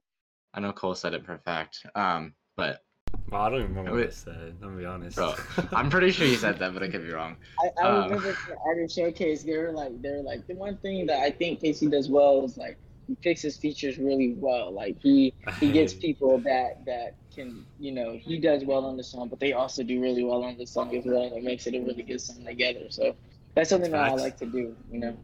I 0.53 0.59
know 0.61 0.71
Cole 0.71 0.95
said 0.95 1.13
it 1.13 1.25
for 1.25 1.37
perfect. 1.37 1.85
Um, 1.95 2.33
but 2.55 2.83
well, 3.31 3.41
I 3.41 3.49
don't 3.49 3.59
even 3.59 3.75
remember 3.75 3.99
what 3.99 4.07
I 4.07 4.11
said. 4.11 4.33
I'm 4.35 4.57
gonna 4.61 4.77
be 4.77 4.85
honest. 4.85 5.15
Bro, 5.15 5.33
I'm 5.73 5.89
pretty 5.89 6.11
sure 6.11 6.27
you 6.27 6.35
said 6.35 6.59
that, 6.59 6.73
but 6.73 6.83
I 6.83 6.89
could 6.89 7.03
be 7.03 7.11
wrong. 7.11 7.37
I, 7.59 7.69
I 7.81 7.87
um, 7.87 8.03
remember 8.09 8.31
the 8.47 8.55
artist 8.65 8.95
showcase. 8.95 9.43
They 9.43 9.57
were 9.57 9.71
like, 9.71 10.01
they're 10.01 10.21
like 10.21 10.45
the 10.47 10.55
one 10.55 10.77
thing 10.77 11.05
that 11.07 11.21
I 11.21 11.31
think 11.31 11.61
Casey 11.61 11.87
does 11.87 12.09
well 12.09 12.43
is 12.45 12.57
like 12.57 12.77
he 13.07 13.15
picks 13.15 13.41
his 13.41 13.57
features 13.57 13.97
really 13.97 14.35
well. 14.37 14.71
Like 14.71 14.97
he 15.01 15.33
he 15.59 15.71
gets 15.71 15.93
people 16.05 16.39
that 16.39 16.85
that 16.85 17.15
can 17.33 17.65
you 17.77 17.91
know 17.91 18.17
he 18.21 18.37
does 18.39 18.63
well 18.63 18.85
on 18.85 18.97
the 18.97 19.03
song, 19.03 19.29
but 19.29 19.39
they 19.39 19.53
also 19.53 19.83
do 19.83 20.01
really 20.01 20.23
well 20.23 20.43
on 20.43 20.57
the 20.57 20.65
song 20.65 20.95
as 20.95 21.05
well. 21.05 21.23
and 21.23 21.33
It 21.37 21.43
makes 21.43 21.67
it 21.67 21.75
a 21.75 21.79
really 21.79 22.03
good 22.03 22.21
song 22.21 22.45
together. 22.45 22.89
So 22.89 23.15
that's 23.55 23.69
something 23.69 23.91
that 23.91 24.03
I 24.03 24.13
like 24.13 24.37
to 24.37 24.45
do. 24.45 24.75
You 24.91 24.99
know, 24.99 25.17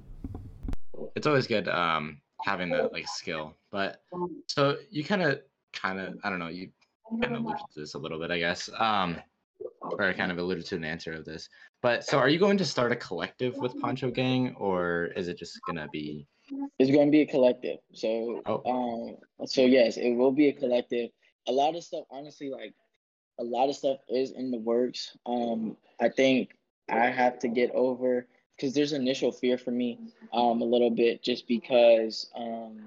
it's 1.16 1.28
always 1.28 1.48
good 1.48 1.68
um 1.68 2.22
having 2.44 2.70
that 2.72 2.94
like 2.94 3.08
skill. 3.08 3.56
But 3.72 4.02
so 4.48 4.78
you 4.90 5.04
kind 5.04 5.22
of 5.22 5.42
kind 5.74 6.00
of 6.00 6.16
I 6.24 6.30
don't 6.30 6.40
know 6.40 6.50
you 6.50 6.70
kind 7.22 7.36
of 7.36 7.44
alluded 7.44 7.66
to 7.74 7.80
this 7.80 7.94
a 7.94 8.00
little 8.00 8.20
bit 8.20 8.32
I 8.32 8.40
guess 8.40 8.70
um 8.78 9.18
or 9.82 10.04
I 10.04 10.14
kind 10.14 10.32
of 10.32 10.38
alluded 10.38 10.66
to 10.68 10.76
an 10.76 10.84
answer 10.84 11.14
of 11.14 11.26
this. 11.26 11.50
But 11.82 12.04
so 12.04 12.18
are 12.18 12.30
you 12.30 12.40
going 12.40 12.58
to 12.58 12.66
start 12.66 12.92
a 12.92 12.96
collective 12.96 13.58
with 13.58 13.80
Poncho 13.80 14.12
Gang 14.12 14.56
or 14.58 15.10
is 15.16 15.28
it 15.28 15.38
just 15.38 15.60
gonna 15.68 15.88
be 15.92 16.28
it's 16.80 16.92
going 16.92 17.08
to 17.08 17.12
be 17.12 17.22
a 17.22 17.26
collective. 17.26 17.78
So, 17.94 18.42
oh. 18.46 18.62
um, 18.70 19.48
so 19.48 19.62
yes, 19.62 19.98
it 19.98 20.12
will 20.12 20.32
be 20.32 20.50
a 20.50 20.54
collective. 20.54 21.10
A 21.48 21.52
lot 21.52 21.76
of 21.76 21.84
stuff, 21.84 22.06
honestly, 22.12 22.50
like 22.50 22.74
a 23.40 23.44
lot 23.44 23.70
of 23.70 23.76
stuff 23.76 23.98
is 24.10 24.32
in 24.32 24.52
the 24.52 24.60
works. 24.60 25.16
Um, 25.26 25.78
I 26.00 26.10
think 26.10 26.52
I 26.90 27.06
have 27.06 27.40
to 27.40 27.48
get 27.48 27.72
over 27.72 28.28
because 28.56 28.74
there's 28.74 28.94
initial 28.94 29.32
fear 29.32 29.58
for 29.58 29.72
me, 29.72 29.98
um, 30.34 30.62
a 30.62 30.66
little 30.66 30.92
bit, 30.92 31.24
just 31.24 31.48
because, 31.48 32.30
um, 32.36 32.82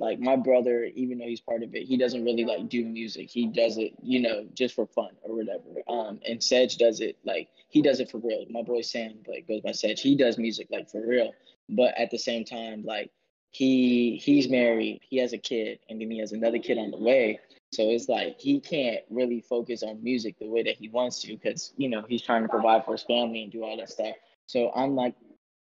like 0.00 0.18
my 0.18 0.34
brother, 0.34 0.84
even 0.96 1.18
though 1.18 1.26
he's 1.26 1.40
part 1.40 1.62
of 1.62 1.74
it, 1.74 1.84
he 1.84 1.96
doesn't 1.96 2.24
really 2.24 2.44
like 2.44 2.68
do 2.68 2.84
music. 2.84 3.30
He 3.30 3.46
does 3.46 3.78
it, 3.78 3.92
you 4.02 4.20
know, 4.20 4.46
just 4.54 4.74
for 4.74 4.86
fun 4.86 5.10
or 5.22 5.36
whatever. 5.36 5.82
Um, 5.86 6.18
and 6.26 6.42
Sej 6.42 6.76
does 6.78 7.00
it 7.00 7.18
like 7.24 7.48
he 7.68 7.82
does 7.82 8.00
it 8.00 8.10
for 8.10 8.18
real. 8.18 8.44
My 8.50 8.62
boy 8.62 8.80
Sam, 8.80 9.18
like 9.28 9.46
goes 9.46 9.60
by 9.60 9.72
Sej. 9.72 10.00
He 10.00 10.16
does 10.16 10.38
music 10.38 10.68
like 10.70 10.90
for 10.90 11.06
real 11.06 11.32
but 11.70 11.96
at 11.96 12.10
the 12.10 12.18
same 12.18 12.44
time, 12.44 12.84
like 12.84 13.10
he 13.52 14.20
he's 14.22 14.48
married, 14.48 15.00
he 15.08 15.18
has 15.18 15.32
a 15.32 15.38
kid, 15.38 15.78
and 15.88 16.00
then 16.00 16.10
he 16.10 16.18
has 16.18 16.32
another 16.32 16.58
kid 16.58 16.78
on 16.78 16.90
the 16.90 16.98
way. 16.98 17.38
So 17.72 17.84
it's 17.84 18.08
like 18.08 18.40
he 18.40 18.60
can't 18.60 19.00
really 19.08 19.40
focus 19.40 19.82
on 19.82 20.02
music 20.02 20.36
the 20.38 20.48
way 20.48 20.64
that 20.64 20.76
he 20.76 20.88
wants 20.88 21.22
to 21.22 21.28
because 21.28 21.72
you 21.76 21.88
know 21.88 22.02
he's 22.08 22.22
trying 22.22 22.42
to 22.42 22.48
provide 22.48 22.84
for 22.84 22.92
his 22.92 23.02
family 23.04 23.44
and 23.44 23.52
do 23.52 23.62
all 23.62 23.76
that 23.76 23.90
stuff. 23.90 24.16
So 24.46 24.72
I'm 24.74 24.96
like, 24.96 25.14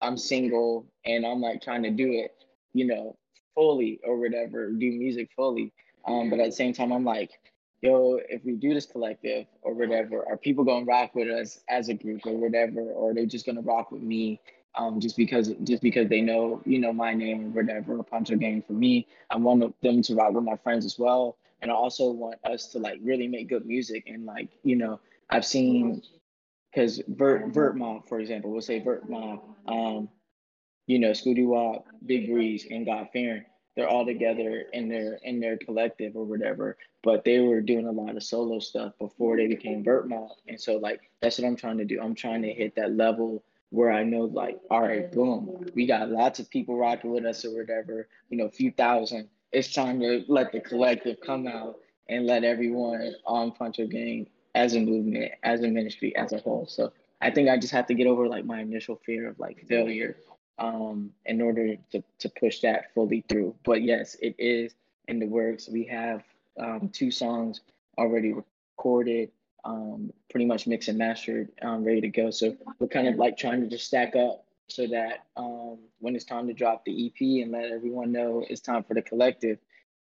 I'm 0.02 0.18
single 0.18 0.88
and 1.06 1.26
I'm 1.26 1.42
like 1.42 1.62
trying 1.62 1.84
to 1.84 1.92
do 1.92 2.14
it, 2.14 2.32
you 2.74 2.86
know, 2.86 3.18
fully 3.58 4.00
or 4.04 4.20
whatever, 4.20 4.70
do 4.72 4.92
music 4.92 5.32
fully. 5.36 5.74
Um, 6.06 6.30
but 6.30 6.40
at 6.40 6.46
the 6.46 6.52
same 6.52 6.74
time, 6.74 6.94
I'm 6.94 7.04
like, 7.04 7.32
yo, 7.82 8.20
if 8.30 8.46
we 8.46 8.54
do 8.54 8.76
this 8.76 8.86
collective 8.86 9.48
or 9.64 9.74
whatever, 9.74 10.24
are 10.30 10.38
people 10.38 10.64
gonna 10.64 10.86
rock 10.86 11.16
with 11.16 11.28
us 11.28 11.60
as 11.68 11.90
a 11.90 11.96
group 11.96 12.22
or 12.28 12.38
whatever, 12.38 12.82
or 12.82 13.16
they 13.16 13.26
just 13.26 13.48
gonna 13.48 13.62
rock 13.62 13.92
with 13.92 14.04
me 14.04 14.40
um, 14.76 15.00
just 15.00 15.18
because 15.18 15.50
just 15.64 15.82
because 15.82 16.08
they 16.08 16.22
know 16.22 16.62
you 16.66 16.80
know 16.80 16.94
my 16.94 17.14
name 17.14 17.48
or 17.48 17.50
whatever, 17.50 18.02
Poncho 18.04 18.36
Gang 18.36 18.62
for 18.62 18.74
me. 18.74 19.08
I 19.32 19.38
want 19.38 19.82
them 19.82 20.02
to 20.04 20.16
rock 20.16 20.34
with 20.34 20.44
my 20.44 20.56
friends 20.58 20.86
as 20.86 21.00
well, 21.00 21.38
and 21.62 21.72
I 21.72 21.74
also 21.74 22.12
want 22.12 22.40
us 22.44 22.68
to 22.74 22.80
like 22.80 23.00
really 23.04 23.28
make 23.28 23.50
good 23.50 23.66
music 23.66 24.04
and 24.08 24.26
like 24.26 24.50
you 24.64 24.76
know 24.76 25.00
I've 25.32 25.46
seen 25.46 26.04
because 26.72 27.02
Vert 27.08 27.48
Vert 27.48 27.76
Mob 27.76 28.08
for 28.08 28.20
example, 28.20 28.52
we'll 28.52 28.62
say 28.62 28.80
Vert 28.80 29.10
Mob, 29.10 29.42
um, 29.68 30.10
you 30.88 31.00
know 31.00 31.12
Scooty 31.12 31.46
Wop, 31.46 31.86
Big 32.06 32.28
Breeze, 32.28 32.66
and 32.70 32.86
God 32.86 33.10
Fearing 33.14 33.46
they're 33.78 33.88
all 33.88 34.06
together 34.08 34.66
in 34.74 34.90
their 34.90 35.20
in 35.22 35.40
their 35.40 35.56
collective 35.56 36.16
or 36.16 36.26
whatever. 36.26 36.78
But 37.04 37.24
they 37.24 37.40
were 37.40 37.62
doing 37.62 37.86
a 37.86 37.92
lot 37.92 38.18
of 38.18 38.24
solo 38.24 38.60
stuff 38.60 38.94
before 38.98 39.38
they 39.38 39.46
became 39.46 39.84
Vert 39.84 40.10
Mob. 40.10 40.32
And 40.48 40.60
so 40.60 40.78
like 40.78 41.00
that's 41.22 41.38
what 41.38 41.48
I'm 41.48 41.56
trying 41.56 41.78
to 41.78 41.86
do. 41.86 42.02
I'm 42.02 42.16
trying 42.16 42.42
to 42.42 42.52
hit 42.52 42.76
that 42.76 42.94
level 42.94 43.44
where 43.70 43.92
I 43.92 44.04
know 44.04 44.22
like, 44.22 44.60
all 44.72 44.82
right, 44.82 45.12
boom, 45.12 45.64
we 45.76 45.86
got 45.86 46.10
lots 46.10 46.40
of 46.40 46.50
people 46.50 46.76
rocking 46.76 47.12
with 47.12 47.24
us 47.24 47.46
or 47.46 47.56
whatever, 47.56 48.08
you 48.30 48.38
know, 48.38 48.46
a 48.46 48.52
few 48.52 48.72
thousand. 48.72 49.30
It's 49.52 49.72
time 49.72 50.00
to 50.00 50.24
let 50.28 50.52
the 50.52 50.60
collective 50.60 51.18
come 51.24 51.48
out 51.48 51.76
and 52.10 52.26
let 52.26 52.44
everyone 52.44 53.14
on 53.28 53.52
Poncho 53.52 53.86
Gang 53.86 54.28
as 54.56 54.74
a 54.74 54.80
movement, 54.80 55.34
as 55.44 55.62
a 55.62 55.68
ministry, 55.68 56.16
as 56.16 56.34
a 56.34 56.40
whole. 56.40 56.66
So 56.68 56.92
I 57.22 57.30
think 57.30 57.48
I 57.48 57.60
just 57.60 57.74
have 57.74 57.86
to 57.88 57.94
get 57.94 58.08
over 58.08 58.28
like 58.28 58.46
my 58.46 58.62
initial 58.62 59.00
fear 59.06 59.30
of 59.30 59.38
like 59.38 59.68
failure 59.68 60.18
um, 60.60 61.12
in 61.26 61.42
order 61.42 61.76
to, 61.92 62.04
to 62.20 62.30
push 62.30 62.60
that 62.62 62.94
fully 62.94 63.24
through. 63.30 63.56
But 63.64 63.84
yes, 63.84 64.16
it 64.22 64.36
is 64.38 64.74
in 65.08 65.20
the 65.20 65.28
works. 65.28 65.70
We 65.70 65.86
have 65.86 66.24
um, 66.60 66.90
two 66.92 67.12
songs 67.12 67.62
already 67.98 68.34
recorded, 68.34 69.32
um, 69.64 70.12
pretty 70.30 70.46
much 70.46 70.68
mixed 70.68 70.90
and 70.90 70.98
mastered, 70.98 71.50
um, 71.62 71.84
ready 71.84 72.02
to 72.02 72.10
go. 72.10 72.32
So 72.32 72.56
we're 72.80 72.88
kind 72.88 73.08
of 73.08 73.16
like 73.16 73.38
trying 73.38 73.62
to 73.62 73.68
just 73.68 73.86
stack 73.86 74.16
up 74.16 74.46
so 74.68 74.86
that 74.88 75.26
um, 75.36 75.78
when 76.00 76.16
it's 76.16 76.26
time 76.26 76.48
to 76.48 76.54
drop 76.54 76.84
the 76.86 77.08
EP 77.08 77.44
and 77.44 77.52
let 77.52 77.72
everyone 77.72 78.12
know 78.12 78.46
it's 78.50 78.62
time 78.62 78.84
for 78.84 78.94
the 78.94 79.02
collective, 79.02 79.60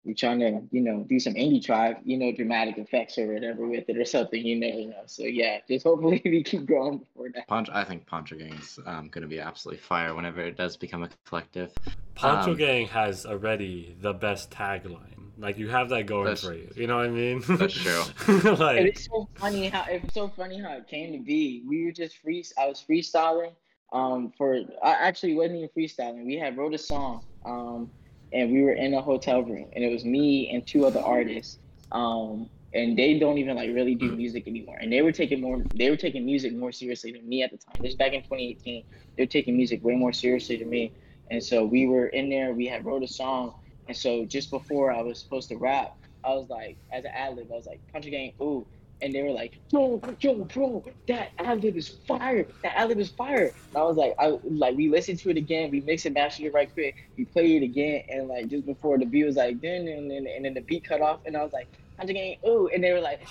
we're 0.06 0.16
trying 0.16 0.40
to, 0.40 0.62
you 0.72 0.82
know, 0.82 1.06
do 1.08 1.20
some 1.20 1.34
indie 1.34 1.64
tribe, 1.64 1.98
you 2.04 2.18
know, 2.18 2.32
dramatic 2.32 2.78
effects 2.78 3.18
or 3.18 3.34
whatever 3.34 3.68
with 3.68 3.90
it 3.90 3.98
or 3.98 4.06
something, 4.06 4.44
you 4.44 4.56
never 4.56 4.90
know. 4.90 5.04
So 5.06 5.24
yeah, 5.24 5.60
just 5.68 5.86
hopefully 5.86 6.22
we 6.26 6.44
keep 6.44 6.66
growing 6.66 7.00
before 7.00 7.30
that. 7.36 7.48
Poncho, 7.48 7.72
I 7.74 7.84
think 7.84 8.06
Poncho 8.06 8.38
Gang's 8.38 8.80
um, 8.86 9.10
going 9.10 9.24
to 9.24 9.28
be 9.28 9.40
absolutely 9.40 9.82
fire 9.82 10.16
whenever 10.16 10.42
it 10.42 10.56
does 10.56 10.78
become 10.78 11.04
a 11.04 11.10
collective. 11.26 11.74
Poncho 12.16 12.52
um, 12.52 12.58
Gang 12.58 12.88
has 12.88 13.26
already 13.26 13.96
the 14.00 14.14
best 14.14 14.52
tagline. 14.52 15.20
Like 15.38 15.58
you 15.58 15.70
have 15.70 15.90
that 15.90 16.06
going 16.06 16.36
for 16.36 16.54
you. 16.54 16.70
You 16.76 16.88
know 16.88 16.98
what 16.98 17.06
I 17.06 17.10
mean? 17.10 17.44
That's 17.48 17.74
true. 17.74 18.04
like, 18.56 18.82
it's 18.82 19.06
so 19.06 19.28
funny 19.36 19.70
how 19.70 19.86
it's 19.88 20.14
so 20.14 20.28
funny 20.28 20.60
how 20.60 20.74
it 20.74 20.88
came 20.88 21.14
to 21.14 21.20
be. 21.20 21.64
We 21.68 21.86
were 21.86 21.92
just 21.92 22.18
free. 22.18 22.44
I 22.58 22.68
was 22.68 22.84
freestyling. 22.88 23.54
Um, 23.92 24.32
for 24.38 24.60
I 24.84 24.92
actually 24.92 25.34
wasn't 25.36 25.58
even 25.58 25.70
freestyling. 25.70 26.26
We 26.26 26.36
had 26.36 26.58
wrote 26.58 26.74
a 26.74 26.78
song. 26.78 27.24
Um, 27.46 27.90
and 28.32 28.52
we 28.52 28.62
were 28.62 28.74
in 28.74 28.94
a 28.94 29.02
hotel 29.02 29.42
room, 29.44 29.70
and 29.74 29.84
it 29.84 29.92
was 29.92 30.06
me 30.06 30.50
and 30.54 30.66
two 30.66 30.86
other 30.86 31.00
artists. 31.02 31.60
Um, 31.92 32.50
and 32.74 32.98
they 32.98 33.18
don't 33.18 33.40
even 33.40 33.56
like 33.56 33.70
really 33.74 33.96
do 33.96 34.12
music 34.12 34.48
anymore. 34.48 34.78
And 34.80 34.94
they 34.94 35.02
were 35.02 35.12
taking 35.12 35.42
more, 35.42 35.66
they 35.74 35.90
were 35.90 35.98
taking 35.98 36.26
music 36.26 36.54
more 36.54 36.72
seriously 36.72 37.12
than 37.12 37.28
me 37.28 37.42
at 37.42 37.52
the 37.52 37.58
time. 37.58 37.78
This 37.82 37.96
back 37.96 38.14
in 38.14 38.22
2018. 38.22 38.84
They 39.18 39.24
were 39.24 39.28
taking 39.28 39.58
music 39.58 39.84
way 39.84 39.96
more 39.96 40.14
seriously 40.14 40.58
than 40.58 40.70
me. 40.70 40.94
And 41.32 41.44
so 41.44 41.66
we 41.66 41.88
were 41.88 42.08
in 42.08 42.30
there. 42.30 42.54
We 42.54 42.68
had 42.68 42.86
wrote 42.86 43.04
a 43.04 43.08
song, 43.08 43.54
and 43.88 43.98
so 43.98 44.26
just 44.26 44.52
before 44.52 44.92
I 44.92 45.02
was 45.02 45.20
supposed 45.20 45.50
to 45.50 45.58
rap, 45.58 45.92
I 46.24 46.30
was 46.34 46.50
like, 46.50 46.78
as 46.92 47.06
an 47.06 47.12
ad 47.16 47.36
lib, 47.36 47.48
I 47.52 47.56
was 47.56 47.66
like, 47.66 47.82
Poncho 47.92 48.10
Gang, 48.10 48.34
ooh, 48.42 48.68
and 49.02 49.14
they 49.14 49.22
were 49.24 49.32
like, 49.32 49.60
"Yo, 49.72 50.02
yo, 50.22 50.46
bro, 50.46 50.84
that 51.08 51.30
ad 51.40 51.64
lib 51.64 51.78
is 51.78 51.90
fire. 52.08 52.48
That 52.64 52.78
ad 52.78 52.90
lib 52.90 53.00
is 53.00 53.12
fire." 53.12 53.54
And 53.74 53.82
I 53.82 53.84
was 53.84 53.98
like, 53.98 54.14
"I 54.20 54.38
like." 54.44 54.76
We 54.76 54.90
listened 54.90 55.20
to 55.20 55.30
it 55.30 55.38
again. 55.38 55.72
We 55.72 55.82
mixed 55.82 56.06
and 56.06 56.16
mastered 56.16 56.46
it 56.48 56.54
right 56.54 56.72
quick. 56.74 56.96
We 57.18 57.26
played 57.26 57.62
it 57.62 57.66
again, 57.66 58.04
and 58.10 58.28
like 58.28 58.48
just 58.48 58.66
before 58.66 58.98
the 58.98 59.06
beat 59.06 59.26
was 59.26 59.36
like, 59.38 59.62
then 59.62 59.88
and 59.88 60.10
then 60.12 60.28
and 60.36 60.46
then 60.46 60.54
the 60.54 60.62
beat 60.62 60.86
cut 60.86 61.02
off, 61.02 61.22
and 61.26 61.38
I 61.38 61.44
was 61.44 61.54
like, 61.54 61.70
"I'm 62.00 62.08
just 62.08 62.16
getting 62.16 62.38
ooh," 62.48 62.70
and 62.74 62.84
they 62.84 62.92
were 62.94 63.02
like, 63.02 63.22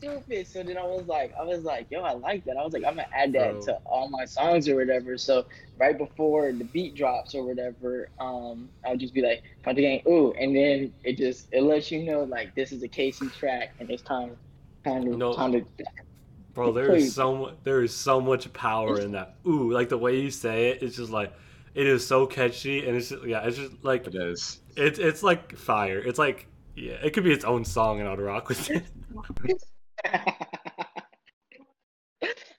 stupid. 0.00 0.46
So 0.46 0.62
then 0.62 0.78
I 0.78 0.82
was 0.82 1.06
like, 1.06 1.32
I 1.38 1.42
was 1.42 1.62
like, 1.62 1.86
yo, 1.90 2.00
I 2.00 2.12
like 2.12 2.44
that. 2.44 2.56
I 2.56 2.64
was 2.64 2.72
like, 2.72 2.84
I'm 2.84 2.96
gonna 2.96 3.08
add 3.14 3.32
that 3.34 3.52
Bro. 3.52 3.62
to 3.62 3.72
all 3.84 4.08
my 4.08 4.24
songs 4.24 4.68
or 4.68 4.76
whatever. 4.76 5.18
So 5.18 5.44
right 5.78 5.96
before 5.96 6.52
the 6.52 6.64
beat 6.64 6.94
drops 6.94 7.34
or 7.34 7.44
whatever, 7.44 8.08
um, 8.18 8.68
I'll 8.84 8.96
just 8.96 9.14
be 9.14 9.22
like, 9.22 9.42
Poncho 9.62 9.82
Gang, 9.82 10.02
ooh, 10.08 10.32
and 10.32 10.56
then 10.56 10.92
it 11.04 11.16
just 11.16 11.48
it 11.52 11.62
lets 11.62 11.90
you 11.90 12.02
know 12.02 12.24
like 12.24 12.54
this 12.54 12.72
is 12.72 12.82
a 12.82 12.88
Casey 12.88 13.28
track 13.28 13.72
and 13.78 13.90
it's 13.90 14.02
time, 14.02 14.36
time 14.84 15.04
to, 15.04 15.16
no. 15.16 15.34
time 15.34 15.52
to. 15.52 15.64
Bro, 16.52 16.72
there 16.72 16.94
is 16.94 17.14
so 17.14 17.52
there 17.62 17.82
is 17.82 17.94
so 17.94 18.20
much 18.20 18.52
power 18.52 19.00
in 19.00 19.12
that. 19.12 19.36
Ooh, 19.46 19.70
like 19.72 19.88
the 19.88 19.98
way 19.98 20.18
you 20.18 20.30
say 20.30 20.70
it, 20.70 20.82
it's 20.82 20.96
just 20.96 21.12
like 21.12 21.32
it 21.74 21.86
is 21.86 22.04
so 22.04 22.26
catchy 22.26 22.86
and 22.86 22.96
it's 22.96 23.10
just, 23.10 23.24
yeah, 23.24 23.46
it's 23.46 23.56
just 23.56 23.84
like 23.84 24.06
it 24.06 24.14
is. 24.14 24.60
It's 24.76 24.98
it's 24.98 25.22
like 25.22 25.56
fire. 25.56 25.98
It's 25.98 26.18
like 26.18 26.48
yeah, 26.74 26.94
it 26.94 27.12
could 27.12 27.24
be 27.24 27.32
its 27.32 27.44
own 27.44 27.64
song 27.64 28.00
and 28.00 28.08
I'd 28.08 28.18
rock 28.18 28.48
with 28.48 28.70
it. 28.70 28.84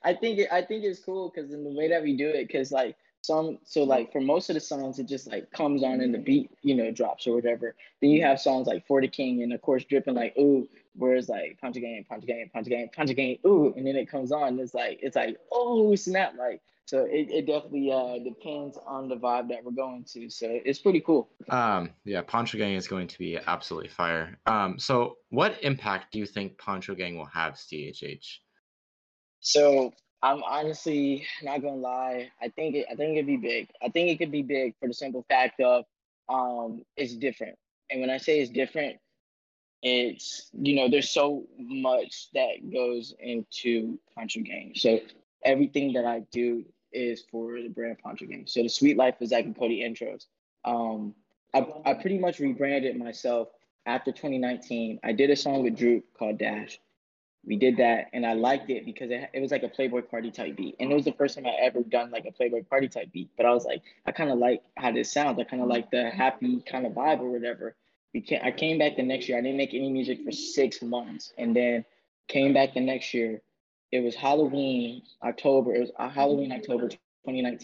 I 0.04 0.14
think 0.14 0.40
it, 0.40 0.48
I 0.50 0.62
think 0.62 0.84
it's 0.84 1.00
cool 1.00 1.32
because 1.32 1.52
in 1.52 1.64
the 1.64 1.70
way 1.70 1.88
that 1.88 2.02
we 2.02 2.16
do 2.16 2.28
it, 2.28 2.48
because 2.48 2.72
like 2.72 2.96
some 3.22 3.58
so 3.64 3.84
like 3.84 4.10
for 4.10 4.20
most 4.20 4.50
of 4.50 4.54
the 4.54 4.60
songs 4.60 4.98
it 4.98 5.06
just 5.06 5.30
like 5.30 5.48
comes 5.52 5.84
on 5.84 6.00
and 6.00 6.12
the 6.12 6.18
beat 6.18 6.50
you 6.62 6.74
know 6.74 6.90
drops 6.90 7.26
or 7.26 7.34
whatever. 7.34 7.74
Then 8.00 8.10
you 8.10 8.22
have 8.22 8.40
songs 8.40 8.66
like 8.66 8.86
For 8.86 9.00
the 9.00 9.08
King 9.08 9.42
and 9.42 9.52
of 9.52 9.62
course 9.62 9.84
dripping 9.84 10.14
like 10.14 10.34
ooh, 10.38 10.68
whereas 10.96 11.28
like 11.28 11.58
Poncho 11.60 11.80
Gang, 11.80 12.04
punch 12.08 12.26
Gang, 12.26 12.50
Poncho 12.52 12.70
Gang, 12.70 12.88
Poncho 12.94 13.14
Gang, 13.14 13.38
ooh, 13.46 13.72
and 13.76 13.86
then 13.86 13.96
it 13.96 14.10
comes 14.10 14.32
on. 14.32 14.58
it's 14.58 14.74
like 14.74 14.98
it's 15.02 15.16
like 15.16 15.36
oh 15.52 15.94
snap 15.94 16.34
like 16.36 16.60
so 16.86 17.04
it, 17.04 17.30
it 17.30 17.46
definitely 17.46 17.90
uh, 17.92 18.18
depends 18.22 18.78
on 18.86 19.08
the 19.08 19.16
vibe 19.16 19.48
that 19.48 19.64
we're 19.64 19.72
going 19.72 20.04
to. 20.12 20.28
So 20.28 20.46
it's 20.50 20.78
pretty 20.78 21.00
cool. 21.00 21.30
Um, 21.48 21.90
yeah, 22.04 22.22
Poncho 22.22 22.58
Gang 22.58 22.74
is 22.74 22.88
going 22.88 23.08
to 23.08 23.18
be 23.18 23.38
absolutely 23.46 23.88
fire. 23.88 24.38
Um, 24.46 24.78
so 24.78 25.16
what 25.30 25.62
impact 25.62 26.12
do 26.12 26.18
you 26.18 26.26
think 26.26 26.58
Poncho 26.58 26.94
Gang 26.94 27.16
will 27.16 27.26
have, 27.26 27.54
CHH? 27.54 28.38
So 29.40 29.92
I'm 30.22 30.42
honestly 30.44 31.26
not 31.42 31.62
gonna 31.62 31.76
lie. 31.76 32.30
I 32.40 32.48
think 32.48 32.76
it. 32.76 32.86
I 32.90 32.94
think 32.94 33.16
it'd 33.16 33.26
be 33.26 33.36
big. 33.36 33.68
I 33.82 33.88
think 33.88 34.08
it 34.08 34.18
could 34.18 34.30
be 34.30 34.42
big 34.42 34.74
for 34.78 34.86
the 34.86 34.94
simple 34.94 35.24
fact 35.28 35.60
of 35.60 35.84
um, 36.28 36.82
it's 36.96 37.14
different. 37.14 37.56
And 37.90 38.00
when 38.00 38.10
I 38.10 38.18
say 38.18 38.40
it's 38.40 38.50
different, 38.50 38.98
it's 39.82 40.48
you 40.52 40.76
know 40.76 40.88
there's 40.88 41.10
so 41.10 41.44
much 41.58 42.28
that 42.34 42.70
goes 42.72 43.14
into 43.18 43.98
Poncho 44.14 44.40
Gang. 44.40 44.72
So 44.76 45.00
everything 45.44 45.92
that 45.94 46.04
I 46.04 46.20
do 46.30 46.64
is 46.92 47.24
for 47.30 47.60
the 47.60 47.68
brand 47.68 47.98
Poncho 47.98 48.26
Gang. 48.26 48.44
So 48.46 48.62
the 48.62 48.68
Suite 48.68 48.96
Life 48.96 49.20
of 49.20 49.28
Zack 49.28 49.44
and 49.44 49.56
Cody 49.56 49.80
intros. 49.80 50.26
Um, 50.64 51.14
I, 51.54 51.66
I 51.84 51.94
pretty 51.94 52.18
much 52.18 52.38
rebranded 52.38 52.96
myself 52.96 53.48
after 53.86 54.12
2019. 54.12 55.00
I 55.02 55.12
did 55.12 55.30
a 55.30 55.36
song 55.36 55.62
with 55.62 55.76
Droop 55.76 56.04
called 56.14 56.38
Dash. 56.38 56.78
We 57.44 57.56
did 57.56 57.78
that 57.78 58.06
and 58.12 58.24
I 58.24 58.34
liked 58.34 58.70
it 58.70 58.86
because 58.86 59.10
it, 59.10 59.28
it 59.32 59.40
was 59.40 59.50
like 59.50 59.64
a 59.64 59.68
Playboi 59.68 60.02
Carti 60.02 60.32
type 60.32 60.56
beat. 60.56 60.76
And 60.78 60.92
it 60.92 60.94
was 60.94 61.04
the 61.04 61.12
first 61.12 61.34
time 61.34 61.46
I 61.46 61.56
ever 61.60 61.82
done 61.82 62.10
like 62.12 62.24
a 62.24 62.30
Playboi 62.30 62.66
Carti 62.68 62.90
type 62.90 63.10
beat. 63.12 63.30
But 63.36 63.46
I 63.46 63.50
was 63.52 63.64
like, 63.64 63.82
I 64.06 64.12
kind 64.12 64.30
of 64.30 64.38
like 64.38 64.62
how 64.76 64.92
this 64.92 65.10
sounds. 65.10 65.40
I 65.40 65.44
kind 65.44 65.62
of 65.62 65.68
like 65.68 65.90
the 65.90 66.10
happy 66.10 66.62
kind 66.70 66.86
of 66.86 66.92
vibe 66.92 67.20
or 67.20 67.30
whatever. 67.30 67.74
We 68.14 68.20
can 68.20 68.40
I 68.42 68.52
came 68.52 68.78
back 68.78 68.96
the 68.96 69.02
next 69.02 69.28
year. 69.28 69.38
I 69.38 69.40
didn't 69.40 69.56
make 69.56 69.74
any 69.74 69.90
music 69.90 70.22
for 70.24 70.30
six 70.30 70.82
months. 70.82 71.32
And 71.36 71.56
then 71.56 71.84
came 72.28 72.54
back 72.54 72.74
the 72.74 72.80
next 72.80 73.12
year 73.12 73.42
it 73.92 74.02
was 74.02 74.14
Halloween, 74.14 75.02
October. 75.22 75.74
It 75.74 75.80
was 75.80 75.92
uh, 75.98 76.08
Halloween, 76.08 76.52
October 76.52 76.88
2019. 76.88 77.58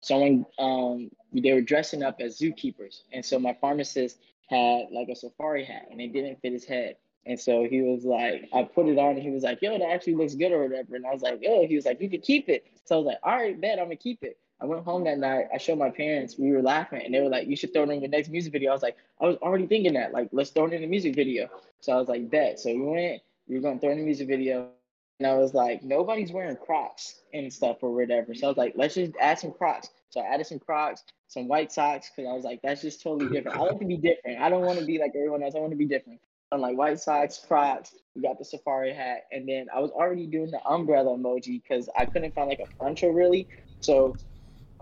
Someone, 0.00 0.46
um, 0.58 1.10
they 1.32 1.52
were 1.52 1.60
dressing 1.60 2.02
up 2.02 2.16
as 2.20 2.38
zookeepers, 2.38 3.02
and 3.12 3.24
so 3.24 3.38
my 3.38 3.54
pharmacist 3.60 4.18
had 4.48 4.86
like 4.90 5.08
a 5.08 5.14
safari 5.16 5.64
hat, 5.64 5.88
and 5.90 6.00
it 6.00 6.12
didn't 6.12 6.40
fit 6.40 6.52
his 6.52 6.64
head. 6.64 6.96
And 7.26 7.38
so 7.38 7.64
he 7.68 7.82
was 7.82 8.04
like, 8.04 8.48
I 8.54 8.62
put 8.62 8.86
it 8.86 8.98
on, 8.98 9.10
and 9.12 9.22
he 9.22 9.30
was 9.30 9.42
like, 9.42 9.60
"Yo, 9.60 9.76
that 9.78 9.88
actually 9.90 10.14
looks 10.14 10.34
good 10.34 10.52
or 10.52 10.62
whatever." 10.62 10.96
And 10.96 11.06
I 11.06 11.12
was 11.12 11.22
like, 11.22 11.42
"Yo," 11.42 11.66
he 11.66 11.76
was 11.76 11.84
like, 11.84 12.00
"You 12.00 12.08
can 12.08 12.20
keep 12.20 12.48
it." 12.48 12.66
So 12.84 12.94
I 12.94 12.98
was 12.98 13.06
like, 13.06 13.18
"All 13.22 13.36
right, 13.36 13.60
bet 13.60 13.78
I'm 13.78 13.86
gonna 13.86 13.96
keep 13.96 14.22
it." 14.22 14.38
I 14.60 14.66
went 14.66 14.84
home 14.84 15.04
that 15.04 15.18
night. 15.18 15.46
I 15.52 15.58
showed 15.58 15.78
my 15.78 15.90
parents. 15.90 16.38
We 16.38 16.52
were 16.52 16.62
laughing, 16.62 17.02
and 17.04 17.12
they 17.12 17.20
were 17.20 17.28
like, 17.28 17.48
"You 17.48 17.56
should 17.56 17.72
throw 17.72 17.82
it 17.82 17.90
in 17.90 18.00
your 18.00 18.10
next 18.10 18.30
music 18.30 18.52
video." 18.52 18.70
I 18.70 18.74
was 18.74 18.82
like, 18.82 18.96
"I 19.20 19.26
was 19.26 19.36
already 19.38 19.66
thinking 19.66 19.94
that. 19.94 20.12
Like, 20.12 20.28
let's 20.32 20.50
throw 20.50 20.66
it 20.66 20.72
in 20.72 20.82
the 20.82 20.88
music 20.88 21.14
video." 21.16 21.48
So 21.80 21.92
I 21.92 21.96
was 21.96 22.08
like, 22.08 22.30
"Bet." 22.30 22.60
So 22.60 22.72
we 22.72 22.80
went. 22.80 23.22
We 23.48 23.56
were 23.56 23.62
gonna 23.62 23.80
throw 23.80 23.90
in 23.90 23.98
the 23.98 24.04
music 24.04 24.28
video. 24.28 24.70
And 25.18 25.26
I 25.26 25.34
was 25.34 25.54
like, 25.54 25.82
nobody's 25.82 26.30
wearing 26.30 26.56
Crocs 26.56 27.20
and 27.32 27.50
stuff 27.52 27.78
or 27.80 27.94
whatever. 27.94 28.34
So 28.34 28.46
I 28.46 28.48
was 28.48 28.56
like, 28.56 28.74
let's 28.76 28.94
just 28.94 29.12
add 29.20 29.38
some 29.38 29.52
Crocs. 29.52 29.88
So 30.10 30.20
I 30.20 30.24
added 30.24 30.46
some 30.46 30.58
Crocs, 30.58 31.04
some 31.26 31.48
white 31.48 31.72
socks, 31.72 32.10
because 32.14 32.28
I 32.30 32.34
was 32.34 32.44
like, 32.44 32.60
that's 32.62 32.82
just 32.82 33.02
totally 33.02 33.30
different. 33.32 33.56
I 33.56 33.62
like 33.62 33.78
to 33.78 33.86
be 33.86 33.96
different. 33.96 34.40
I 34.40 34.50
don't 34.50 34.64
want 34.64 34.78
to 34.78 34.84
be 34.84 34.98
like 34.98 35.12
everyone 35.16 35.42
else. 35.42 35.54
I 35.54 35.58
want 35.58 35.72
to 35.72 35.76
be 35.76 35.86
different. 35.86 36.20
I'm 36.52 36.60
like 36.60 36.76
white 36.76 37.00
socks, 37.00 37.42
Crocs. 37.46 37.94
We 38.14 38.22
got 38.22 38.38
the 38.38 38.44
safari 38.44 38.94
hat, 38.94 39.24
and 39.32 39.48
then 39.48 39.66
I 39.74 39.80
was 39.80 39.90
already 39.90 40.26
doing 40.26 40.50
the 40.50 40.62
umbrella 40.64 41.16
emoji 41.16 41.60
because 41.62 41.88
I 41.96 42.06
couldn't 42.06 42.34
find 42.34 42.48
like 42.48 42.60
a 42.60 42.82
poncho 42.82 43.08
really. 43.08 43.48
So 43.80 44.14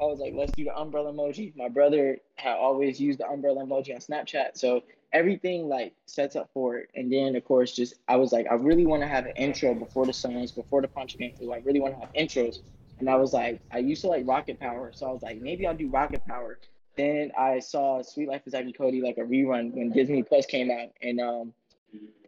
I 0.01 0.05
was 0.05 0.19
like, 0.19 0.33
let's 0.35 0.53
do 0.53 0.65
the 0.65 0.77
umbrella 0.77 1.13
emoji. 1.13 1.55
My 1.57 1.69
brother 1.69 2.19
had 2.37 2.57
always 2.57 3.01
used 3.01 3.21
the 3.21 3.29
umbrella 3.29 3.65
emoji 3.65 3.95
on 3.95 4.01
Snapchat, 4.01 4.57
so 4.57 4.83
everything 5.13 5.69
like 5.69 5.95
sets 6.07 6.35
up 6.35 6.51
for 6.53 6.79
it. 6.79 6.91
And 6.95 7.13
then 7.13 7.37
of 7.37 7.45
course, 7.45 7.73
just 7.73 7.95
I 8.09 8.17
was 8.17 8.33
like, 8.33 8.47
I 8.51 8.55
really 8.55 8.87
want 8.87 9.03
to 9.03 9.09
have 9.09 9.27
an 9.27 9.33
intro 9.37 9.75
before 9.75 10.07
the 10.07 10.13
songs, 10.13 10.51
before 10.53 10.83
the 10.83 10.89
punch 10.89 11.17
game. 11.17 11.33
So 11.39 11.53
I 11.53 11.59
really 11.59 11.81
want 11.81 11.95
to 11.95 12.01
have 12.01 12.13
intros. 12.15 12.57
And 12.99 13.09
I 13.09 13.17
was 13.17 13.33
like, 13.33 13.61
I 13.73 13.79
used 13.79 14.03
to 14.03 14.09
like 14.09 14.27
Rocket 14.27 14.59
Power, 14.61 14.93
so 14.95 15.07
I 15.07 15.13
was 15.13 15.23
like, 15.23 15.41
maybe 15.41 15.67
I'll 15.67 15.77
do 15.77 15.89
Rocket 15.89 16.25
Power. 16.27 16.59
Then 16.97 17.33
I 17.39 17.59
saw 17.59 18.03
Suite 18.03 18.29
Life 18.29 18.47
of 18.47 18.53
Zack 18.53 18.65
and 18.65 18.77
Cody 18.77 19.01
like 19.01 19.19
a 19.19 19.23
rerun 19.23 19.73
when 19.73 19.91
Disney 19.91 20.23
Plus 20.23 20.47
came 20.47 20.71
out, 20.71 20.91
and 21.03 21.21
um, 21.21 21.53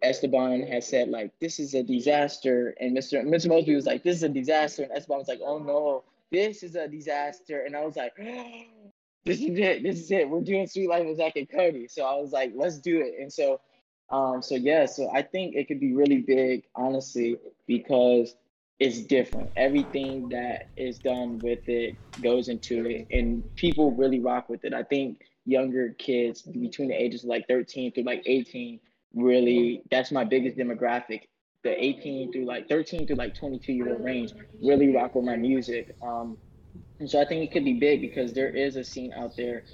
Esteban 0.03 0.67
had 0.67 0.83
said 0.83 1.09
like 1.09 1.33
this 1.41 1.59
is 1.61 1.75
a 1.75 1.83
disaster, 1.83 2.75
and 2.81 2.97
Mr. 2.97 3.23
Mr. 3.25 3.47
Moseby 3.47 3.75
was 3.75 3.87
like 3.87 4.03
this 4.03 4.17
is 4.17 4.23
a 4.25 4.29
disaster, 4.29 4.83
and 4.83 4.93
Esteban 4.93 5.19
was 5.19 5.29
like 5.29 5.41
oh 5.45 5.59
no 5.59 6.03
this 6.31 6.63
is 6.63 6.75
a 6.75 6.89
disaster, 6.89 7.63
and 7.63 7.77
I 7.77 7.85
was 7.85 7.97
like 7.97 8.15
this 9.25 9.41
is 9.41 9.59
it 9.59 9.83
this 9.83 10.01
is 10.01 10.11
it 10.11 10.29
we're 10.29 10.41
doing 10.41 10.67
Suite 10.67 10.89
Life 10.89 11.07
of 11.07 11.17
Zack 11.17 11.37
and 11.37 11.49
Cody, 11.49 11.89
so 11.89 12.05
I 12.05 12.17
was 12.17 12.33
like 12.33 12.53
let's 12.55 12.79
do 12.79 13.01
it, 13.01 13.15
and 13.21 13.33
so 13.33 13.61
um 14.11 14.43
so 14.43 14.55
yeah 14.55 14.87
so 14.87 15.11
I 15.13 15.23
think 15.23 15.57
it 15.57 15.69
could 15.69 15.81
be 15.81 15.95
really 15.95 16.19
big 16.19 16.65
honestly 16.75 17.37
because 17.67 18.37
it's 18.79 19.01
different. 19.01 19.51
Everything 19.57 20.29
that 20.31 20.71
is 20.77 20.99
done 20.99 21.41
with 21.41 21.67
it 21.67 21.97
goes 22.21 22.49
into 22.49 22.87
it, 22.87 23.07
and 23.11 23.43
people 23.57 23.93
really 23.93 24.21
rock 24.21 24.49
with 24.49 24.65
it. 24.65 24.75
I 24.75 24.83
think 24.83 25.21
younger 25.47 25.95
kids 25.99 26.43
between 26.43 26.89
the 26.89 26.95
ages 26.95 27.23
of 27.23 27.31
like 27.31 27.47
13 27.49 27.93
through 27.93 28.03
like 28.03 28.23
18 28.27 28.81
really 29.15 29.83
that's 29.91 30.11
my 30.11 30.25
biggest 30.25 30.59
demographic 30.59 31.23
the 31.65 31.85
18 31.85 32.33
through 32.33 32.47
like 32.47 32.69
13 32.69 33.07
through 33.07 33.17
like 33.17 33.35
22 33.35 33.73
year 33.73 33.91
old 33.91 34.05
range 34.05 34.33
really 34.63 34.95
rock 34.95 35.15
with 35.15 35.25
my 35.25 35.37
music. 35.37 35.95
Um 36.03 36.39
and 37.01 37.11
so 37.11 37.21
i 37.21 37.25
think 37.25 37.43
it 37.43 37.53
could 37.53 37.65
be 37.65 37.79
big 37.79 38.01
because 38.01 38.33
there 38.33 38.51
is 38.51 38.77
a 38.77 38.85
scene 38.85 39.13
out 39.13 39.33
there 39.37 39.65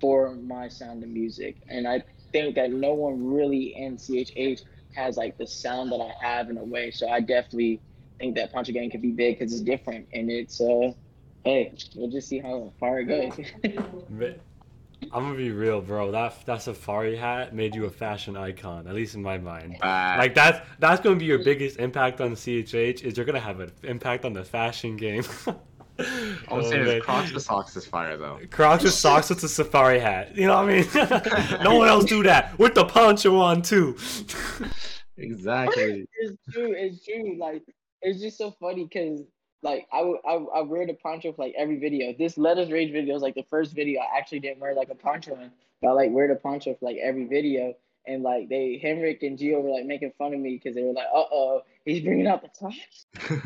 for 0.00 0.34
my 0.34 0.68
sound 0.68 1.02
of 1.02 1.10
music. 1.10 1.56
And 1.68 1.86
i 1.86 2.02
think 2.32 2.54
that 2.56 2.70
no 2.72 2.94
one 2.94 3.32
really 3.32 3.74
in 3.76 3.98
chh 3.98 4.62
has 4.94 5.16
like 5.16 5.36
the 5.38 5.46
sound 5.46 5.92
that 5.92 6.00
i 6.00 6.12
have 6.26 6.50
in 6.50 6.58
a 6.58 6.64
way. 6.64 6.90
So 6.90 7.08
i 7.08 7.20
definitely 7.20 7.82
think 8.18 8.36
that 8.36 8.52
Poncho 8.52 8.72
Gang 8.72 8.90
could 8.90 9.02
be 9.02 9.12
big 9.12 9.38
because 9.38 9.52
it's 9.52 9.62
different. 9.62 10.06
And 10.12 10.30
it's 10.30 10.60
uh 10.60 10.92
hey 11.44 11.74
we'll 11.96 12.10
just 12.10 12.28
see 12.28 12.38
how 12.38 12.72
far 12.78 13.00
it 13.00 13.06
goes 13.06 13.34
I'm 15.12 15.24
gonna 15.24 15.36
be 15.36 15.50
real, 15.50 15.80
bro. 15.80 16.10
That 16.10 16.44
that 16.46 16.62
safari 16.62 17.16
hat 17.16 17.54
made 17.54 17.74
you 17.74 17.86
a 17.86 17.90
fashion 17.90 18.36
icon, 18.36 18.86
at 18.86 18.94
least 18.94 19.14
in 19.14 19.22
my 19.22 19.38
mind. 19.38 19.76
Uh, 19.82 20.14
like 20.18 20.34
that's 20.34 20.60
that's 20.78 21.00
gonna 21.00 21.16
be 21.16 21.24
your 21.24 21.42
biggest 21.42 21.78
impact 21.78 22.20
on 22.20 22.32
CHH. 22.32 23.02
Is 23.02 23.16
you're 23.16 23.26
gonna 23.26 23.40
have 23.40 23.60
an 23.60 23.72
impact 23.82 24.24
on 24.24 24.32
the 24.32 24.44
fashion 24.44 24.96
game. 24.96 25.24
All 26.48 26.58
I'm 26.58 26.64
saying 26.64 26.86
is 26.86 27.02
Crocs 27.02 27.32
with 27.32 27.42
socks 27.42 27.76
is 27.76 27.86
fire 27.86 28.16
though. 28.16 28.40
Crocs 28.50 28.84
with 28.84 28.94
socks 28.94 29.28
with 29.28 29.42
a 29.44 29.48
safari 29.48 29.98
hat. 29.98 30.34
You 30.36 30.46
know 30.46 30.62
what 30.62 30.70
I 30.70 31.52
mean? 31.52 31.62
no 31.64 31.76
one 31.76 31.88
else 31.88 32.04
do 32.04 32.22
that 32.22 32.58
with 32.58 32.74
the 32.74 32.84
poncho 32.84 33.38
on 33.38 33.62
too. 33.62 33.96
exactly. 35.16 36.06
It's 36.20 36.36
true. 36.50 36.74
It's 36.76 37.04
true. 37.04 37.36
Like 37.38 37.62
it's 38.00 38.20
just 38.20 38.38
so 38.38 38.52
funny 38.60 38.84
because 38.84 39.20
like 39.62 39.86
I, 39.92 40.00
I 40.00 40.34
I 40.34 40.60
wear 40.62 40.86
the 40.86 40.94
poncho 40.94 41.32
for 41.32 41.42
like 41.42 41.54
every 41.56 41.78
video. 41.78 42.12
This 42.18 42.36
Let 42.36 42.58
Us 42.58 42.70
Rage 42.70 42.92
video 42.92 43.14
is 43.14 43.22
like 43.22 43.34
the 43.34 43.44
first 43.48 43.74
video 43.74 44.00
I 44.00 44.18
actually 44.18 44.40
didn't 44.40 44.60
wear 44.60 44.74
like 44.74 44.90
a 44.90 44.94
poncho 44.94 45.34
in. 45.40 45.50
But 45.80 45.88
I 45.88 45.92
like 45.92 46.10
wear 46.10 46.28
the 46.28 46.34
poncho 46.34 46.74
for 46.74 46.86
like 46.86 46.98
every 47.02 47.26
video. 47.26 47.74
And 48.06 48.24
like 48.24 48.48
they 48.48 48.80
Henrik 48.82 49.22
and 49.22 49.38
Gio 49.38 49.62
were 49.62 49.70
like 49.70 49.86
making 49.86 50.12
fun 50.18 50.34
of 50.34 50.40
me 50.40 50.54
because 50.54 50.74
they 50.74 50.82
were 50.82 50.92
like, 50.92 51.06
uh 51.14 51.24
oh, 51.32 51.62
he's 51.84 52.02
bringing 52.02 52.26
out 52.26 52.42
the 52.42 52.48
top, 52.48 52.72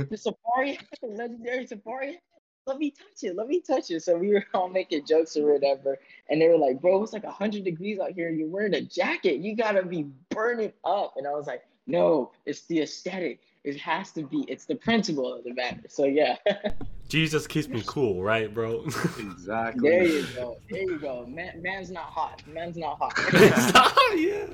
the 0.09 0.16
safari, 0.16 0.79
the 1.02 1.09
legendary 1.09 1.66
safari. 1.66 2.18
Let 2.66 2.79
me 2.79 2.90
touch 2.90 3.22
it. 3.22 3.37
Let 3.37 3.46
me 3.46 3.61
touch 3.61 3.90
it. 3.90 4.02
So 4.02 4.16
we 4.16 4.33
were 4.33 4.44
all 4.55 4.68
making 4.68 5.07
jokes 5.07 5.37
or 5.37 5.52
whatever. 5.52 5.98
And 6.29 6.40
they 6.40 6.48
were 6.48 6.59
like, 6.59 6.81
bro, 6.81 7.00
it's 7.02 7.12
like 7.12 7.22
100 7.22 7.62
degrees 7.62 8.00
out 8.00 8.11
here. 8.11 8.29
You're 8.29 8.48
wearing 8.48 8.74
a 8.74 8.81
jacket. 8.81 9.38
You 9.38 9.55
got 9.55 9.72
to 9.72 9.85
be 9.85 10.09
burning 10.31 10.72
up. 10.85 11.14
And 11.16 11.29
I 11.29 11.31
was 11.31 11.46
like, 11.46 11.62
no, 11.87 12.33
it's 12.44 12.62
the 12.62 12.81
aesthetic. 12.83 13.40
It 13.66 13.81
has 13.81 14.12
to 14.12 14.22
be. 14.22 14.44
It's 14.48 14.64
the 14.64 14.76
principle 14.76 15.35
of 15.35 15.42
the 15.42 15.52
matter. 15.52 15.83
So 15.88 16.05
yeah. 16.05 16.37
Jesus 17.09 17.48
keeps 17.48 17.66
me 17.68 17.83
cool, 17.85 18.22
right, 18.22 18.52
bro? 18.52 18.85
exactly. 19.18 19.90
There 19.90 20.05
you 20.05 20.26
go. 20.35 20.57
There 20.70 20.83
you 20.83 20.98
go. 20.98 21.26
Man, 21.26 21.61
man's 21.61 21.90
not 21.90 22.05
hot. 22.05 22.42
Man's 22.46 22.76
not 22.76 22.96
hot. 23.00 23.12
yeah. 24.16 24.46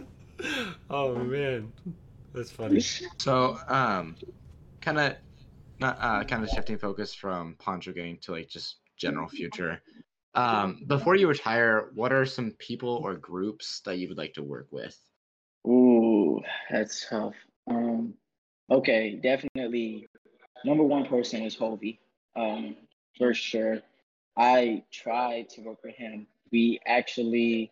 Oh 0.89 1.15
man, 1.15 1.71
that's 2.35 2.51
funny. 2.51 2.81
So, 3.19 3.59
um, 3.69 4.17
kind 4.81 4.99
of, 4.99 5.17
not 5.79 5.99
uh, 6.01 6.25
kind 6.25 6.43
of 6.43 6.49
shifting 6.49 6.79
focus 6.79 7.15
from 7.15 7.55
Poncho 7.59 7.93
Gang 7.93 8.19
to 8.23 8.33
like 8.33 8.49
just 8.49 8.77
general 8.97 9.29
future. 9.29 9.83
Um, 10.35 10.85
before 10.87 11.17
you 11.17 11.29
retire, 11.29 11.91
what 11.95 12.13
are 12.13 12.25
some 12.25 12.53
people 12.53 13.03
or 13.05 13.15
groups 13.15 13.81
that 13.85 13.99
you 13.99 14.09
would 14.09 14.17
like 14.17 14.33
to 14.35 14.43
work 14.43 14.69
with? 14.71 14.99
Ooh, 15.67 16.41
that's 16.71 17.07
tough. 17.09 17.35
Um, 17.69 18.15
Okay, 18.73 19.17
definitely. 19.23 20.09
Number 20.65 20.83
one 20.83 21.05
person 21.05 21.43
is 21.43 21.55
Hovey, 21.55 22.01
um, 22.35 22.75
for 23.19 23.35
sure. 23.35 23.81
I 24.35 24.83
tried 24.91 25.51
to 25.51 25.61
work 25.61 25.85
with 25.85 25.95
him. 25.95 26.27
We 26.51 26.81
actually, 26.87 27.71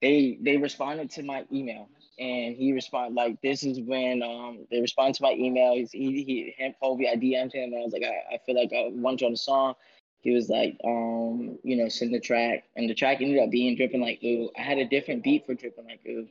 they 0.00 0.38
they 0.40 0.56
responded 0.56 1.10
to 1.10 1.22
my 1.22 1.44
email, 1.52 1.90
and 2.18 2.56
he 2.56 2.72
responded 2.72 3.14
like, 3.14 3.42
"This 3.42 3.64
is 3.64 3.80
when 3.80 4.22
um 4.22 4.66
they 4.70 4.80
responded 4.80 5.16
to 5.16 5.24
my 5.24 5.32
email. 5.32 5.74
He's, 5.74 5.92
he 5.92 6.24
he 6.24 6.54
him 6.56 6.74
Hovey. 6.80 7.06
I 7.06 7.16
DM'd 7.16 7.52
him, 7.52 7.74
and 7.74 7.82
I 7.82 7.84
was 7.84 7.92
like, 7.92 8.04
I, 8.04 8.36
I 8.36 8.38
feel 8.46 8.56
like 8.56 8.72
I 8.72 8.88
want 8.92 9.20
you 9.20 9.26
on 9.26 9.34
the 9.34 9.36
song. 9.36 9.74
He 10.22 10.30
was 10.30 10.48
like, 10.48 10.78
um, 10.86 11.58
you 11.62 11.76
know, 11.76 11.90
send 11.90 12.14
the 12.14 12.20
track, 12.20 12.64
and 12.76 12.88
the 12.88 12.94
track 12.94 13.20
ended 13.20 13.42
up 13.42 13.50
being 13.50 13.76
dripping 13.76 14.00
like 14.00 14.24
ooh. 14.24 14.48
I 14.56 14.62
had 14.62 14.78
a 14.78 14.88
different 14.88 15.22
beat 15.22 15.44
for 15.44 15.52
dripping 15.52 15.84
like 15.84 16.00
ooh, 16.06 16.28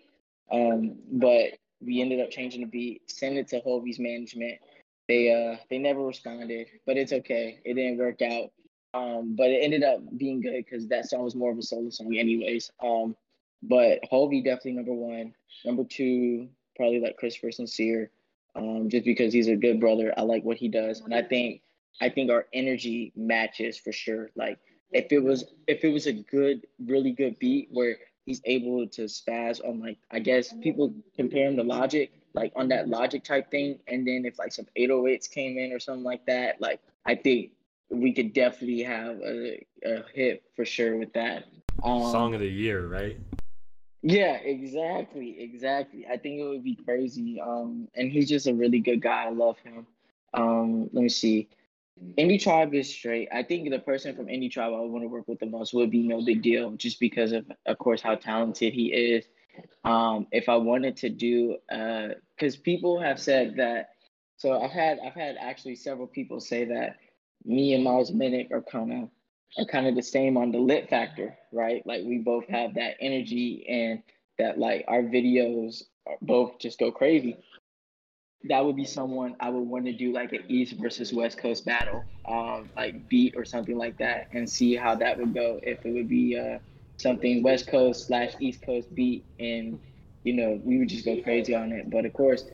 um, 0.52 0.96
but 1.12 1.60
we 1.86 2.02
ended 2.02 2.20
up 2.20 2.32
changing 2.32 2.62
the 2.62 2.68
beat, 2.68 3.10
sent 3.10 3.38
it 3.38 3.48
to 3.50 3.60
Hovey's 3.60 4.00
management. 4.00 4.60
They 5.08 5.32
uh 5.32 5.58
they 5.70 5.78
never 5.78 6.02
responded, 6.02 6.68
but 6.86 6.98
it's 6.98 7.14
okay. 7.14 7.60
It 7.66 7.74
didn't 7.76 7.98
work 7.98 8.22
out. 8.22 8.52
Um, 8.94 9.36
but 9.36 9.50
it 9.50 9.64
ended 9.64 9.84
up 9.84 10.02
being 10.18 10.40
good 10.40 10.64
because 10.64 10.88
that 10.88 11.10
song 11.10 11.24
was 11.24 11.36
more 11.36 11.52
of 11.52 11.58
a 11.58 11.64
solo 11.64 11.90
song, 11.90 12.16
anyways. 12.16 12.72
Um, 12.82 13.16
but 13.64 14.00
Hovey 14.10 14.42
definitely 14.42 14.74
number 14.74 14.94
one. 14.94 15.34
Number 15.66 15.84
two, 15.84 16.50
probably 16.76 17.00
like 17.00 17.18
Christopher 17.18 17.52
Sincere, 17.52 18.12
um, 18.56 18.90
just 18.90 19.06
because 19.06 19.34
he's 19.34 19.48
a 19.48 19.56
good 19.56 19.80
brother. 19.80 20.14
I 20.18 20.22
like 20.22 20.44
what 20.44 20.58
he 20.58 20.68
does, 20.68 21.02
and 21.02 21.14
I 21.14 21.24
think 21.24 21.62
I 22.02 22.10
think 22.10 22.30
our 22.30 22.48
energy 22.54 23.12
matches 23.16 23.78
for 23.78 23.92
sure. 23.92 24.30
Like 24.36 24.60
if 24.92 25.12
it 25.12 25.20
was 25.20 25.46
if 25.68 25.84
it 25.84 25.90
was 25.90 26.08
a 26.08 26.14
good, 26.14 26.66
really 26.86 27.12
good 27.12 27.38
beat 27.40 27.70
where 27.72 27.98
he's 28.26 28.42
able 28.46 28.88
to 28.88 29.04
spaz 29.04 29.66
on 29.68 29.80
like 29.80 29.98
I 30.12 30.20
guess 30.20 30.54
people 30.62 30.94
compare 31.16 31.48
him 31.48 31.58
to 31.58 31.64
Logic, 31.64 32.12
like 32.34 32.52
on 32.56 32.68
that 32.70 32.88
Logic 32.88 33.24
type 33.24 33.52
thing. 33.52 33.80
And 33.88 34.08
then 34.08 34.26
if 34.26 34.40
like 34.40 34.54
some 34.54 34.68
808s 34.78 35.30
came 35.30 35.58
in 35.58 35.72
or 35.72 35.80
something 35.80 36.04
like 36.04 36.26
that, 36.26 36.62
like 36.62 36.80
I 37.06 37.16
think 37.16 37.52
we 37.90 38.14
could 38.14 38.34
definitely 38.34 38.84
have 38.84 39.20
a, 39.22 39.66
a 39.86 40.04
hit 40.14 40.44
for 40.56 40.66
sure 40.66 40.98
with 40.98 41.14
that. 41.14 41.46
Um, 41.84 42.12
Song 42.12 42.34
of 42.34 42.40
the 42.40 42.48
year, 42.48 42.88
right? 42.88 43.18
Yeah, 44.02 44.34
exactly, 44.34 45.42
exactly. 45.42 46.06
I 46.06 46.18
think 46.18 46.40
it 46.40 46.44
would 46.44 46.64
be 46.64 46.76
crazy. 46.76 47.40
Um, 47.40 47.88
and 47.96 48.12
he's 48.12 48.28
just 48.28 48.48
a 48.48 48.54
really 48.54 48.80
good 48.80 49.02
guy. 49.02 49.26
I 49.26 49.30
love 49.30 49.58
him. 49.60 49.88
Um, 50.34 50.90
let 50.92 51.04
me 51.04 51.10
see. 51.10 51.48
Indie 52.00 52.42
Tribe 52.42 52.74
is 52.74 52.90
straight. 52.90 53.30
I 53.32 53.44
think 53.44 53.70
the 53.70 53.80
person 53.80 54.16
from 54.16 54.26
Indie 54.26 54.52
Tribe 54.52 54.74
I 54.74 54.80
would 54.80 54.92
want 54.92 55.04
to 55.04 55.08
work 55.08 55.28
with 55.28 55.40
the 55.40 55.46
most 55.46 55.74
would 55.74 55.92
be 55.92 56.04
nobigdyl, 56.08 56.78
just 56.78 57.00
because 57.00 57.32
of, 57.32 57.46
of 57.66 57.78
course, 57.78 58.02
how 58.02 58.16
talented 58.16 58.74
he 58.74 58.88
is. 58.94 59.26
Um, 59.84 60.28
if 60.32 60.50
I 60.50 60.56
wanted 60.56 60.98
to 60.98 61.10
do, 61.10 61.58
uh 61.72 62.10
because 62.36 62.56
uh, 62.56 62.62
people 62.64 63.00
have 63.00 63.20
said 63.20 63.56
that. 63.58 63.90
So 64.38 64.60
I've 64.60 64.72
had 64.72 65.00
I've 65.06 65.14
had 65.14 65.38
actually 65.40 65.76
several 65.76 66.08
people 66.08 66.40
say 66.40 66.66
that 66.66 66.98
me 67.46 67.74
and 67.76 67.84
Miles 67.84 68.12
Minnick 68.12 68.52
are 68.52 68.64
kind 68.64 69.04
of 69.04 69.10
are 69.60 69.66
kind 69.70 69.86
of 69.86 69.96
the 69.96 70.02
same 70.02 70.38
on 70.38 70.52
the 70.52 70.58
lit 70.58 70.90
factor, 70.90 71.38
right? 71.52 71.86
Like 71.86 72.04
we 72.04 72.18
both 72.18 72.48
have 72.48 72.74
that 72.74 72.96
energy 73.00 73.66
and 73.70 74.02
that 74.40 74.58
like 74.58 74.86
our 74.88 75.04
videos 75.04 75.84
both 76.22 76.58
just 76.60 76.80
go 76.80 76.92
crazy 76.92 77.38
that 78.46 78.64
would 78.64 78.76
be 78.76 78.86
someone 78.86 79.36
I 79.40 79.50
would 79.50 79.62
want 79.68 79.86
to 79.86 79.94
do 79.94 80.12
like 80.12 80.34
an 80.34 80.44
East 80.48 80.74
versus 80.74 81.14
West 81.14 81.38
Coast 81.38 81.66
battle, 81.66 82.04
um, 82.28 82.70
like 82.76 83.08
beat 83.08 83.36
or 83.38 83.46
something 83.46 83.78
like 83.78 83.98
that, 84.00 84.28
and 84.34 84.50
see 84.50 84.76
how 84.76 84.96
that 84.96 85.18
would 85.18 85.34
go. 85.34 85.60
If 85.64 85.86
it 85.86 85.92
would 85.92 86.10
be 86.10 86.38
uh, 86.38 86.60
something 86.98 87.42
West 87.42 87.68
Coast 87.68 88.08
slash 88.08 88.34
East 88.40 88.62
Coast 88.62 88.94
beat, 88.94 89.24
and 89.40 89.80
you 90.24 90.34
know 90.34 90.60
we 90.64 90.78
would 90.78 90.90
just 90.90 91.06
go 91.06 91.22
crazy 91.22 91.56
on 91.56 91.72
it. 91.72 91.90
But 91.90 92.06
of 92.06 92.14
course, 92.14 92.46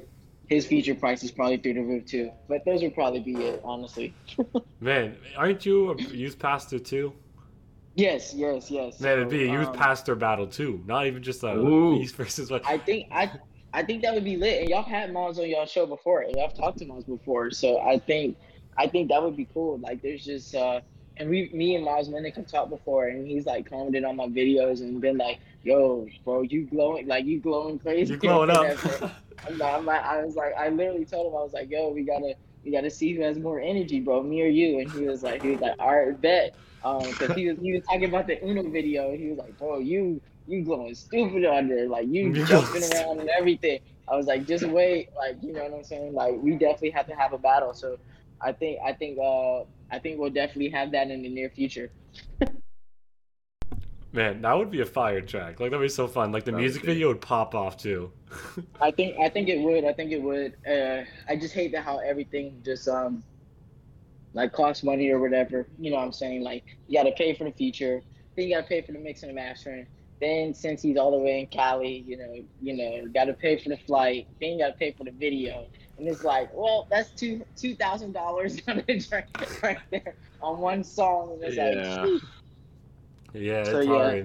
his 0.47 0.65
feature 0.65 0.93
price 0.93 1.23
is 1.23 1.31
probably 1.31 1.57
through 1.57 1.73
the 1.73 1.81
roof 1.81 2.05
too. 2.05 2.31
But 2.47 2.65
those 2.65 2.83
would 2.83 2.93
probably 2.93 3.21
be 3.21 3.35
it, 3.35 3.61
honestly. 3.63 4.13
Man, 4.79 5.17
aren't 5.35 5.65
you 5.65 5.91
a 5.91 6.01
youth 6.01 6.37
pastor 6.37 6.77
too? 6.77 7.13
Yes, 7.95 8.33
yes, 8.33 8.69
yes. 8.69 8.99
Man, 8.99 9.13
it'd 9.13 9.29
be 9.29 9.43
a 9.43 9.51
youth 9.51 9.69
um, 9.69 9.73
pastor 9.73 10.15
battle 10.15 10.47
too, 10.47 10.83
not 10.85 11.07
even 11.07 11.23
just 11.23 11.43
a 11.43 11.53
Ooh. 11.53 11.95
East 11.95 12.15
versus 12.15 12.51
West. 12.51 12.65
I 12.67 12.77
think 12.77 13.07
I 13.11 13.31
I 13.73 13.83
think 13.83 14.01
that 14.01 14.13
would 14.13 14.23
be 14.23 14.37
lit. 14.37 14.61
And 14.61 14.69
y'all 14.69 14.83
had 14.83 15.13
Miles 15.13 15.39
on 15.39 15.49
y'all 15.49 15.65
show 15.65 15.85
before, 15.85 16.21
and 16.21 16.33
y'all 16.35 16.49
talked 16.49 16.79
to 16.79 16.85
Miles 16.85 17.05
before. 17.05 17.51
So 17.51 17.79
I 17.79 17.99
think 17.99 18.37
I 18.77 18.87
think 18.87 19.09
that 19.09 19.21
would 19.21 19.37
be 19.37 19.47
cool. 19.53 19.79
Like 19.79 20.01
there's 20.01 20.23
just 20.23 20.55
uh 20.55 20.81
and 21.19 21.29
we, 21.29 21.49
me 21.53 21.75
and 21.75 21.83
Miles 21.83 22.09
Minnick 22.09 22.37
have 22.37 22.47
talked 22.47 22.69
before, 22.69 23.07
and 23.07 23.27
he's 23.27 23.45
like 23.45 23.69
commented 23.69 24.05
on 24.05 24.15
my 24.15 24.27
videos 24.27 24.79
and 24.79 25.01
been 25.01 25.17
like, 25.17 25.39
"Yo, 25.63 26.07
bro, 26.23 26.43
you 26.43 26.65
glowing 26.65 27.07
like 27.07 27.25
you 27.25 27.41
glowing 27.41 27.77
crazy." 27.77 28.13
You 28.13 28.19
glowing 28.19 28.49
up. 28.49 28.77
I'm, 29.47 29.61
I'm, 29.61 29.89
I 29.89 30.23
was 30.23 30.35
like, 30.35 30.53
I 30.57 30.69
literally 30.69 31.05
told 31.05 31.27
him, 31.27 31.37
I 31.37 31.43
was 31.43 31.53
like, 31.53 31.69
"Yo, 31.69 31.89
we 31.89 32.03
gotta, 32.03 32.35
we 32.63 32.71
gotta 32.71 32.89
see 32.89 33.13
who 33.13 33.21
has 33.23 33.37
more 33.37 33.59
energy, 33.59 33.99
bro, 33.99 34.23
me 34.23 34.41
or 34.41 34.47
you." 34.47 34.79
And 34.79 34.89
he 34.91 35.05
was 35.07 35.21
like, 35.21 35.41
he 35.41 35.49
was 35.49 35.59
like, 35.59 35.75
"All 35.79 35.93
right, 35.93 36.19
bet." 36.19 36.55
Um, 36.83 37.01
cause 37.13 37.31
he 37.35 37.49
was 37.49 37.57
he 37.61 37.73
was 37.73 37.83
talking 37.83 38.05
about 38.05 38.27
the 38.27 38.41
Uno 38.41 38.69
video, 38.69 39.09
and 39.09 39.19
he 39.19 39.27
was 39.29 39.37
like, 39.37 39.57
"Bro, 39.57 39.79
you 39.79 40.21
you 40.49 40.63
going 40.63 40.95
stupid 40.95 41.45
on 41.45 41.67
there, 41.67 41.87
like 41.87 42.07
you 42.07 42.33
jumping 42.45 42.83
around 42.93 43.19
and 43.19 43.29
everything." 43.29 43.79
I 44.07 44.15
was 44.15 44.25
like, 44.25 44.47
"Just 44.47 44.65
wait, 44.65 45.09
like 45.15 45.37
you 45.41 45.53
know 45.53 45.63
what 45.63 45.73
I'm 45.73 45.83
saying? 45.83 46.13
Like 46.13 46.35
we 46.41 46.51
definitely 46.51 46.91
have 46.91 47.07
to 47.07 47.15
have 47.15 47.33
a 47.33 47.37
battle." 47.37 47.73
So 47.73 47.97
I 48.41 48.51
think 48.51 48.79
I 48.83 48.93
think 48.93 49.19
uh 49.19 49.61
I 49.91 49.99
think 49.99 50.19
we'll 50.19 50.29
definitely 50.29 50.69
have 50.69 50.91
that 50.91 51.09
in 51.09 51.21
the 51.21 51.29
near 51.29 51.49
future. 51.49 51.91
Man, 54.11 54.41
that 54.41 54.57
would 54.57 54.71
be 54.71 54.81
a 54.81 54.85
fire 54.85 55.21
track. 55.21 55.59
Like 55.59 55.69
that'd 55.69 55.85
be 55.85 55.89
so 55.89 56.07
fun. 56.07 56.31
Like 56.31 56.43
the 56.43 56.51
that 56.51 56.57
music 56.57 56.83
video 56.83 57.09
would 57.09 57.21
pop 57.21 57.53
off 57.53 57.77
too. 57.77 58.11
I 58.81 58.89
think 58.89 59.19
I 59.19 59.29
think 59.29 59.49
it 59.49 59.59
would. 59.59 59.85
I 59.85 59.93
think 59.93 60.11
it 60.11 60.21
would. 60.21 60.55
Uh, 60.67 61.03
I 61.27 61.35
just 61.35 61.53
hate 61.53 61.71
that 61.73 61.83
how 61.83 61.99
everything 61.99 62.59
just 62.65 62.87
um 62.87 63.23
like 64.33 64.51
costs 64.53 64.83
money 64.83 65.09
or 65.09 65.19
whatever. 65.19 65.67
You 65.77 65.91
know 65.91 65.97
what 65.97 66.05
I'm 66.05 66.11
saying? 66.11 66.41
Like 66.41 66.63
you 66.87 66.97
got 66.97 67.03
to 67.03 67.11
pay 67.11 67.35
for 67.35 67.43
the 67.43 67.51
feature, 67.51 68.01
then 68.35 68.47
you 68.47 68.55
got 68.55 68.61
to 68.61 68.67
pay 68.67 68.81
for 68.81 68.93
the 68.93 68.99
mixing 68.99 69.29
and 69.29 69.35
mastering. 69.35 69.85
Then 70.21 70.53
since 70.53 70.81
he's 70.81 70.97
all 70.97 71.11
the 71.11 71.17
way 71.17 71.39
in 71.39 71.47
Cali, 71.47 72.03
you 72.05 72.17
know, 72.17 72.35
you 72.61 72.75
know, 72.75 73.07
got 73.13 73.25
to 73.25 73.33
pay 73.33 73.57
for 73.57 73.69
the 73.69 73.77
flight. 73.77 74.27
Then 74.41 74.51
you 74.51 74.59
got 74.59 74.67
to 74.67 74.73
pay 74.73 74.91
for 74.91 75.05
the 75.05 75.11
video. 75.11 75.67
And 75.97 76.07
it's 76.07 76.23
like, 76.23 76.49
well, 76.53 76.87
that's 76.89 77.09
two 77.11 77.43
two 77.55 77.75
thousand 77.75 78.13
dollars 78.13 78.59
on 78.67 78.83
a 78.87 78.99
track 78.99 79.29
right 79.63 79.77
there 79.91 80.15
on 80.41 80.59
one 80.59 80.83
song. 80.83 81.33
And 81.33 81.43
it's 81.43 81.55
yeah. 81.55 82.01
like, 82.03 82.21
yeah, 83.33 83.59
it's 83.59 83.69
so, 83.69 83.85
hard. 83.85 84.17
Yeah. 84.17 84.23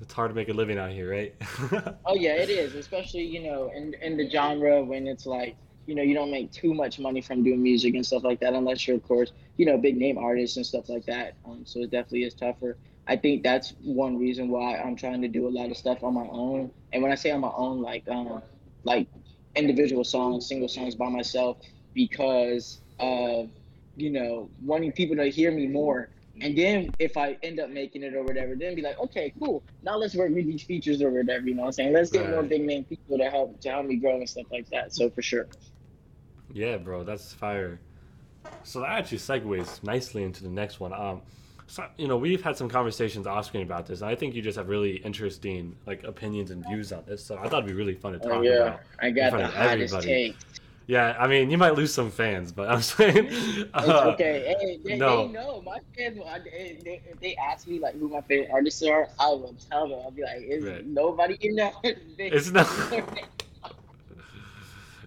It's 0.00 0.12
hard 0.12 0.30
to 0.30 0.34
make 0.34 0.48
a 0.48 0.52
living 0.52 0.78
out 0.78 0.90
here, 0.90 1.10
right? 1.10 1.34
oh 2.06 2.14
yeah, 2.14 2.34
it 2.34 2.50
is, 2.50 2.74
especially 2.74 3.24
you 3.24 3.42
know 3.42 3.70
in 3.74 3.94
in 3.94 4.16
the 4.16 4.28
genre 4.28 4.82
when 4.82 5.06
it's 5.06 5.26
like 5.26 5.56
you 5.86 5.94
know 5.94 6.02
you 6.02 6.14
don't 6.14 6.30
make 6.30 6.52
too 6.52 6.72
much 6.74 6.98
money 6.98 7.20
from 7.20 7.42
doing 7.42 7.62
music 7.62 7.94
and 7.94 8.06
stuff 8.06 8.22
like 8.22 8.40
that 8.40 8.52
unless 8.52 8.86
you're 8.86 8.96
of 8.96 9.02
course 9.08 9.32
you 9.56 9.66
know 9.66 9.78
big 9.78 9.96
name 9.96 10.18
artists 10.18 10.56
and 10.56 10.64
stuff 10.64 10.88
like 10.88 11.04
that. 11.06 11.34
Um, 11.44 11.62
so 11.64 11.80
it 11.80 11.90
definitely 11.90 12.24
is 12.24 12.34
tougher. 12.34 12.76
I 13.08 13.16
think 13.16 13.42
that's 13.42 13.72
one 13.82 14.18
reason 14.18 14.50
why 14.50 14.76
I'm 14.76 14.94
trying 14.94 15.22
to 15.22 15.28
do 15.28 15.48
a 15.48 15.50
lot 15.50 15.70
of 15.70 15.76
stuff 15.78 16.04
on 16.04 16.12
my 16.12 16.26
own. 16.30 16.70
And 16.92 17.02
when 17.02 17.10
I 17.10 17.14
say 17.14 17.30
on 17.30 17.40
my 17.40 17.50
own, 17.56 17.80
like 17.80 18.06
um, 18.08 18.42
like 18.84 19.08
individual 19.56 20.04
songs, 20.04 20.46
single 20.46 20.68
songs 20.68 20.94
by 20.94 21.08
myself, 21.08 21.56
because 21.94 22.82
of 23.00 23.48
you 23.96 24.10
know 24.10 24.50
wanting 24.62 24.92
people 24.92 25.16
to 25.16 25.24
hear 25.30 25.50
me 25.50 25.66
more. 25.66 26.10
And 26.40 26.56
then 26.56 26.94
if 27.00 27.16
I 27.16 27.36
end 27.42 27.58
up 27.58 27.70
making 27.70 28.04
it 28.04 28.14
or 28.14 28.22
whatever, 28.22 28.54
then 28.54 28.76
be 28.76 28.82
like, 28.82 28.98
okay, 29.00 29.32
cool. 29.40 29.64
Now 29.82 29.96
let's 29.96 30.14
work 30.14 30.32
with 30.32 30.46
these 30.46 30.62
features 30.62 31.02
or 31.02 31.10
whatever. 31.10 31.48
You 31.48 31.54
know 31.54 31.62
what 31.62 31.68
I'm 31.68 31.72
saying? 31.72 31.92
Let's 31.94 32.10
get 32.10 32.26
right. 32.26 32.30
more 32.30 32.42
big 32.44 32.62
name 32.62 32.84
people 32.84 33.18
to 33.18 33.24
help 33.24 33.58
to 33.62 33.70
help 33.70 33.86
me 33.86 33.96
grow 33.96 34.16
and 34.16 34.28
stuff 34.28 34.46
like 34.52 34.68
that. 34.70 34.94
So 34.94 35.08
for 35.08 35.22
sure. 35.22 35.48
Yeah, 36.52 36.76
bro, 36.76 37.04
that's 37.04 37.32
fire. 37.32 37.80
So 38.64 38.80
that 38.80 38.90
actually 38.90 39.18
segues 39.18 39.82
nicely 39.82 40.22
into 40.22 40.42
the 40.42 40.50
next 40.50 40.78
one. 40.78 40.92
Um, 40.92 41.22
so, 41.68 41.84
you 41.98 42.08
know, 42.08 42.16
we've 42.16 42.42
had 42.42 42.56
some 42.56 42.68
conversations 42.68 43.26
asking 43.26 43.60
about 43.60 43.86
this, 43.86 44.00
and 44.00 44.10
I 44.10 44.14
think 44.14 44.34
you 44.34 44.40
just 44.40 44.56
have 44.56 44.68
really 44.68 44.96
interesting 44.96 45.76
like 45.86 46.02
opinions 46.02 46.50
and 46.50 46.64
views 46.66 46.92
on 46.92 47.04
this. 47.06 47.22
So 47.22 47.36
I 47.36 47.46
thought 47.46 47.62
it'd 47.62 47.66
be 47.66 47.74
really 47.74 47.94
fun 47.94 48.14
to 48.14 48.18
oh, 48.20 48.28
talk 48.28 48.38
oh, 48.38 48.42
yeah. 48.42 48.54
about. 48.54 48.80
I 49.00 49.10
got 49.10 49.32
the 49.32 49.46
hottest 49.46 50.00
take. 50.00 50.34
Yeah, 50.86 51.14
I 51.20 51.26
mean, 51.26 51.50
you 51.50 51.58
might 51.58 51.74
lose 51.74 51.92
some 51.92 52.10
fans, 52.10 52.50
but 52.50 52.70
I'm 52.70 52.80
saying 52.96 53.28
uh, 53.74 54.12
okay. 54.14 54.56
Hey, 54.58 54.80
they, 54.82 54.96
no. 54.96 55.26
They 55.26 55.34
know 55.34 55.60
my 55.60 55.78
fans. 55.94 56.18
They, 56.44 56.78
they, 56.82 57.02
they 57.20 57.36
ask 57.36 57.68
me 57.68 57.78
like 57.78 57.94
who 57.96 58.08
my 58.08 58.22
favorite 58.22 58.48
artists 58.50 58.82
are, 58.84 59.06
I 59.20 59.28
will 59.28 59.54
tell 59.70 59.86
them. 59.86 59.98
I'll 60.02 60.10
be 60.10 60.22
like, 60.22 60.40
"Is 60.40 60.64
right. 60.64 60.86
nobody 60.86 61.36
in 61.42 61.56
there?" 61.56 61.72
it's 61.84 62.50
not. 62.50 62.66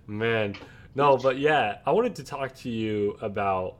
Man, 0.06 0.56
no, 0.94 1.18
but 1.18 1.40
yeah, 1.40 1.80
I 1.88 1.92
wanted 1.92 2.16
to 2.18 2.24
talk 2.24 2.54
to 2.58 2.70
you 2.70 3.18
about 3.20 3.78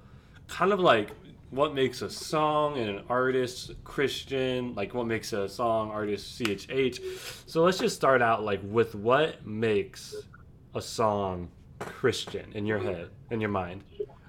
kind 0.48 0.74
of 0.74 0.80
like 0.80 1.12
what 1.52 1.76
makes 1.76 2.02
a 2.02 2.10
song 2.10 2.78
and 2.78 2.90
an 2.90 3.04
artist 3.10 3.72
Christian, 3.84 4.74
like 4.74 4.94
what 4.94 5.06
makes 5.06 5.34
a 5.34 5.48
song 5.50 5.92
artist 5.92 6.40
CHH. 6.40 7.44
So 7.46 7.64
let's 7.64 7.78
just 7.78 7.96
start 7.96 8.22
out 8.22 8.44
like 8.44 8.62
with 8.64 8.96
what 8.96 9.46
makes 9.46 10.16
a 10.74 10.82
song 10.82 11.50
Christian 11.80 12.54
in 12.54 12.66
your 12.66 12.80
head, 12.80 13.10
in 13.30 13.42
your 13.42 13.50
mind. 13.50 13.84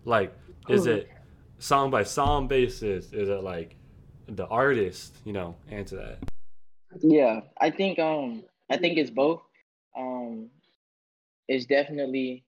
Like, 0.05 0.37
is 0.69 0.87
it 0.87 1.11
song 1.59 1.93
by 1.93 2.03
song 2.03 2.49
basis? 2.49 3.13
Is 3.13 3.29
it 3.29 3.43
like 3.45 3.77
the 4.27 4.47
artist? 4.49 5.17
You 5.25 5.33
know, 5.33 5.57
answer 5.71 5.97
that. 5.97 6.19
Yeah, 7.01 7.41
I 7.61 7.71
think 7.71 8.01
um 8.01 8.43
I 8.69 8.79
think 8.79 8.99
it's 8.99 9.11
both. 9.11 9.43
Um, 9.97 10.49
it's 11.47 11.67
definitely 11.67 12.45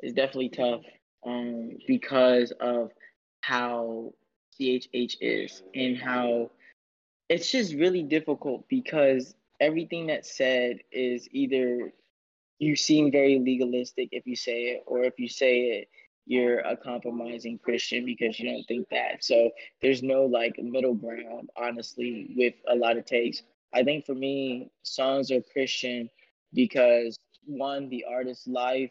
it's 0.00 0.12
definitely 0.12 0.50
tough 0.50 0.82
um 1.24 1.70
because 1.86 2.52
of 2.60 2.90
how 3.40 4.12
CHH 4.58 5.16
is 5.20 5.62
and 5.74 5.96
how 5.96 6.50
it's 7.28 7.50
just 7.50 7.74
really 7.74 8.02
difficult 8.02 8.68
because 8.68 9.34
everything 9.60 10.06
that's 10.06 10.36
said 10.36 10.78
is 10.90 11.28
either 11.32 11.92
you 12.58 12.76
seem 12.76 13.10
very 13.10 13.38
legalistic 13.38 14.10
if 14.12 14.26
you 14.26 14.36
say 14.36 14.64
it, 14.64 14.84
or 14.86 15.02
if 15.04 15.18
you 15.18 15.28
say 15.28 15.60
it, 15.60 15.88
you're 16.26 16.60
a 16.60 16.76
compromising 16.76 17.58
Christian 17.58 18.04
because 18.04 18.38
you 18.38 18.50
don't 18.52 18.64
think 18.64 18.88
that. 18.90 19.24
So 19.24 19.50
there's 19.80 20.02
no 20.02 20.26
like 20.26 20.54
middle 20.58 20.94
ground, 20.94 21.50
honestly, 21.56 22.34
with 22.36 22.54
a 22.68 22.76
lot 22.76 22.98
of 22.98 23.06
takes. 23.06 23.42
I 23.72 23.82
think 23.82 24.04
for 24.04 24.14
me, 24.14 24.70
songs 24.82 25.30
are 25.30 25.40
Christian 25.52 26.10
because 26.52 27.16
one, 27.46 27.88
the 27.88 28.04
artist's 28.04 28.46
life 28.46 28.90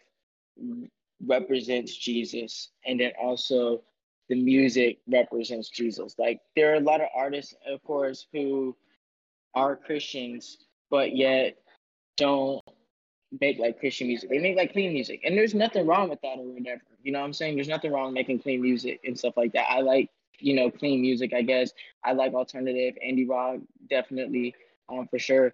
represents 1.26 1.96
Jesus, 1.96 2.70
and 2.86 3.00
then 3.00 3.12
also 3.22 3.84
the 4.30 4.42
music 4.42 5.00
represents 5.08 5.70
Jesus. 5.70 6.16
Like 6.18 6.40
there 6.56 6.72
are 6.72 6.76
a 6.78 6.82
lot 6.82 7.02
of 7.02 7.08
artists, 7.16 7.56
of 7.68 7.84
course, 7.84 8.28
who 8.32 8.76
are 9.56 9.76
Christians, 9.76 10.58
but 10.90 11.16
yet 11.16 11.58
don't 12.16 12.62
make 13.42 13.60
like 13.60 13.80
Christian 13.80 14.08
music. 14.08 14.30
They 14.30 14.40
make 14.40 14.56
like 14.56 14.72
clean 14.72 14.94
music. 14.94 15.22
And 15.24 15.38
there's 15.38 15.54
nothing 15.54 15.86
wrong 15.86 16.10
with 16.10 16.22
that 16.22 16.38
or 16.38 16.46
whatever. 16.46 16.82
You 17.04 17.12
know 17.12 17.20
what 17.20 17.26
I'm 17.26 17.34
saying? 17.34 17.56
There's 17.56 17.68
nothing 17.68 17.92
wrong 17.92 18.14
making 18.14 18.40
clean 18.40 18.62
music 18.62 19.00
and 19.04 19.18
stuff 19.18 19.36
like 19.38 19.54
that. 19.54 19.70
I 19.70 19.82
like, 19.82 20.10
you 20.40 20.56
know, 20.56 20.70
clean 20.70 21.02
music, 21.02 21.34
I 21.34 21.42
guess. 21.42 21.72
I 22.04 22.14
like 22.14 22.34
alternative, 22.34 22.96
indie 23.06 23.28
rock, 23.28 23.60
definitely, 23.90 24.56
um, 24.90 25.08
for 25.08 25.20
sure. 25.20 25.54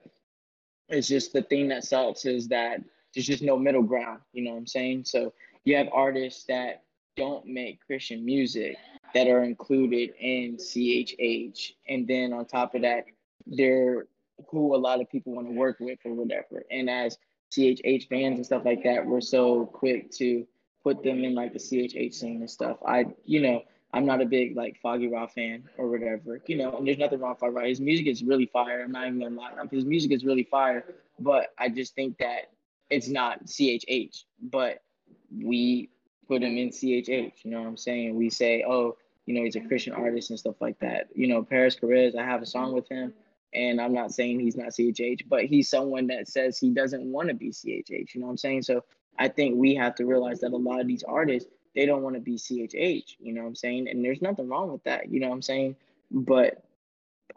It's 0.90 1.08
just 1.08 1.34
the 1.34 1.42
thing 1.42 1.70
that 1.70 1.84
sucks 1.84 2.26
is 2.26 2.48
that 2.50 2.82
there's 3.14 3.26
just 3.26 3.42
no 3.42 3.58
middle 3.58 3.84
ground, 3.84 4.20
you 4.34 4.44
know 4.44 4.52
what 4.52 4.58
I'm 4.58 4.68
saying? 4.68 5.06
So 5.06 5.34
you 5.64 5.76
have 5.78 5.88
artists 5.92 6.46
that 6.46 6.84
don't 7.15 7.45
make 7.45 7.86
Christian 7.86 8.25
music 8.25 8.78
that 9.13 9.28
are 9.28 9.43
included 9.43 10.12
in 10.19 10.58
CHH. 10.58 11.71
And 11.88 12.08
then 12.08 12.34
on 12.34 12.45
top 12.45 12.75
of 12.75 12.82
that, 12.82 13.06
they're 13.45 14.08
who 14.49 14.75
a 14.75 14.78
lot 14.78 15.01
of 15.01 15.10
people 15.10 15.34
want 15.34 15.47
to 15.47 15.54
work 15.54 15.78
with 15.80 15.99
or 16.04 16.13
whatever. 16.13 16.63
And 16.69 16.89
as 16.89 17.17
CHH 17.51 18.10
fans 18.10 18.38
and 18.38 18.45
stuff 18.45 18.63
like 18.65 18.84
that, 18.84 19.06
we're 19.06 19.21
so 19.21 19.65
quick 19.65 20.12
to 20.13 20.45
put 20.84 21.04
them 21.04 21.23
in 21.23 21.34
like 21.34 21.54
the 21.54 21.60
CHH 21.60 22.13
scene 22.13 22.41
and 22.41 22.49
stuff. 22.49 22.78
I, 22.86 23.06
you 23.23 23.41
know, 23.41 23.63
I'm 23.93 24.06
not 24.06 24.21
a 24.21 24.25
big 24.25 24.58
like 24.58 24.78
Foggieraw 24.84 25.32
fan 25.32 25.63
or 25.78 25.89
whatever, 25.89 26.41
you 26.47 26.58
know, 26.58 26.78
and 26.78 26.86
there's 26.86 26.97
nothing 26.97 27.19
wrong 27.19 27.38
with 27.39 27.39
Foggieraw. 27.39 27.69
His 27.69 27.80
music 27.80 28.08
is 28.08 28.23
really 28.23 28.47
fire. 28.47 28.84
I'm 28.84 28.91
not 28.91 29.08
even 29.08 29.19
gonna 29.19 29.36
lie. 29.36 29.51
His 29.71 29.86
music 29.86 30.12
is 30.12 30.25
really 30.25 30.43
fire, 30.43 30.95
but 31.17 31.54
I 31.58 31.69
just 31.69 31.95
think 31.95 32.17
that 32.17 32.51
it's 32.89 33.08
not 33.08 33.45
CHH. 33.45 34.25
But 34.41 34.84
we 35.32 35.89
put 36.28 36.44
him 36.44 36.58
in 36.58 36.70
CHH. 36.70 37.34
You 37.44 37.52
know 37.52 37.62
what 37.62 37.68
I'm 37.68 37.78
saying? 37.78 38.16
We 38.16 38.30
say, 38.30 38.64
oh, 38.68 38.98
you 39.26 39.34
know, 39.34 39.44
he's 39.44 39.56
a 39.56 39.62
Christian 39.62 39.94
artist 39.94 40.30
and 40.30 40.40
stuff 40.40 40.56
like 40.60 40.80
that. 40.80 41.08
You 41.16 41.28
know, 41.28 41.44
Paris 41.44 41.76
Perez, 41.76 42.16
I 42.16 42.24
have 42.24 42.42
a 42.42 42.46
song 42.46 42.74
with 42.74 42.88
him, 42.90 43.14
and 43.54 43.82
I'm 43.82 43.94
not 43.94 44.12
saying 44.12 44.40
he's 44.40 44.58
not 44.58 44.70
CHH, 44.70 45.28
but 45.28 45.46
he's 45.46 45.70
someone 45.70 46.08
that 46.08 46.28
says 46.28 46.60
he 46.60 46.70
doesn't 46.70 47.04
want 47.12 47.30
to 47.30 47.34
be 47.34 47.49
CHH. 47.49 48.14
You 48.14 48.22
know 48.22 48.28
what 48.28 48.32
I'm 48.32 48.38
saying? 48.38 48.64
So 48.64 48.84
I 49.18 49.28
think 49.30 49.56
we 49.56 49.76
have 49.76 49.95
to 49.95 50.06
realize 50.06 50.41
that 50.41 50.52
a 50.52 50.58
lot 50.58 50.82
of 50.82 50.88
these 50.88 51.04
artists, 51.04 51.49
they 51.76 51.86
don't 51.86 52.04
want 52.04 52.16
to 52.16 52.22
be 52.22 52.36
CHH. 52.36 53.16
You 53.20 53.34
know 53.34 53.41
what 53.41 53.49
I'm 53.49 53.56
saying? 53.56 53.88
And 53.89 54.04
there's 54.04 54.22
nothing 54.22 54.47
wrong 54.47 54.72
with 54.72 54.84
that. 54.84 55.12
You 55.12 55.20
know 55.20 55.30
what 55.30 55.36
I'm 55.36 55.41
saying? 55.41 55.76
But 56.12 56.64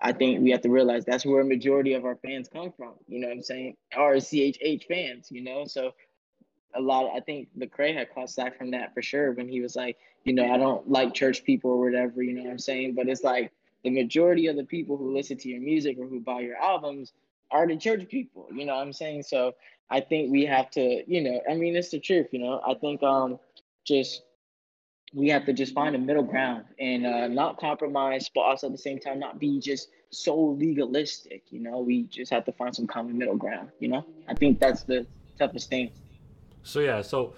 I 0.01 0.13
think 0.13 0.43
we 0.43 0.51
have 0.51 0.61
to 0.63 0.71
realize 0.71 1.05
that's 1.05 1.27
where 1.27 1.41
a 1.41 1.45
majority 1.45 1.95
of 1.95 2.05
our 2.05 2.17
fans 2.17 2.49
come 2.49 2.73
from. 2.77 2.93
You 3.09 3.21
know 3.21 3.29
what 3.29 3.37
I'm 3.39 3.43
saying? 3.43 3.77
Are 3.97 4.15
CHH 4.15 4.85
fans, 4.87 5.29
you 5.31 5.43
know? 5.43 5.65
So 5.65 5.93
a 6.75 6.81
lot. 6.81 7.07
Of, 7.07 7.17
I 7.17 7.21
think 7.21 7.49
Lecrae 7.59 7.95
had 7.95 8.13
caught 8.15 8.31
slack 8.31 8.59
from 8.59 8.71
that 8.73 8.95
for 8.95 9.03
sure 9.03 9.33
when 9.33 9.49
he 9.49 9.61
was 9.61 9.77
like, 9.77 9.97
you 10.25 10.33
know, 10.33 10.51
I 10.51 10.57
don't 10.57 10.89
like 10.91 11.15
church 11.15 11.45
people 11.45 11.71
or 11.71 11.81
whatever. 11.81 12.23
You 12.23 12.35
know 12.35 12.43
what 12.43 12.51
I'm 12.51 12.59
saying? 12.59 12.95
But 12.95 13.09
it's 13.09 13.25
like 13.25 13.53
the 13.85 13.91
majority 13.91 14.47
of 14.47 14.57
the 14.57 14.65
people 14.65 14.97
who 14.97 15.15
listen 15.15 15.37
to 15.39 15.49
your 15.49 15.61
music 15.61 15.97
or 15.99 16.07
who 16.07 16.21
buy 16.21 16.41
your 16.41 16.57
albums 16.57 17.13
are 17.51 17.67
the 17.67 17.77
church 17.77 18.09
people. 18.09 18.49
You 18.53 18.67
know 18.67 18.77
what 18.77 18.83
I'm 18.83 18.93
saying? 18.93 19.23
So 19.23 19.55
I 19.91 20.01
think 20.01 20.31
we 20.31 20.45
have 20.47 20.71
to, 20.73 21.03
you 21.07 21.23
know, 21.23 21.41
I 21.51 21.55
mean, 21.55 21.77
it's 21.77 21.91
the 21.91 22.01
truth. 22.01 22.29
You 22.33 22.41
know, 22.41 22.61
I 22.67 22.75
think 22.75 23.03
um 23.03 23.39
just 23.85 24.23
we 25.15 25.29
have 25.31 25.47
to 25.47 25.53
just 25.53 25.75
find 25.75 25.97
a 25.97 25.99
middle 25.99 26.23
ground 26.23 26.65
and 26.79 27.07
uh, 27.07 27.29
not 27.29 27.59
compromise, 27.59 28.31
but 28.35 28.43
also 28.43 28.67
at 28.67 28.73
the 28.73 28.79
same 28.79 28.99
time 28.99 29.19
not 29.19 29.39
be 29.39 29.59
just 29.59 29.89
so 30.11 30.39
legalistic. 30.39 31.45
You 31.51 31.61
know, 31.61 31.81
we 31.81 32.03
just 32.05 32.31
have 32.31 32.45
to 32.45 32.53
find 32.53 32.75
some 32.75 32.87
common 32.87 33.17
middle 33.17 33.37
ground. 33.37 33.71
You 33.81 33.89
know, 33.89 34.07
I 34.29 34.35
think 34.35 34.61
that's 34.61 34.83
the 34.83 35.07
toughest 35.39 35.71
thing. 35.71 35.91
So 36.63 36.81
yeah, 36.81 37.03
so 37.03 37.35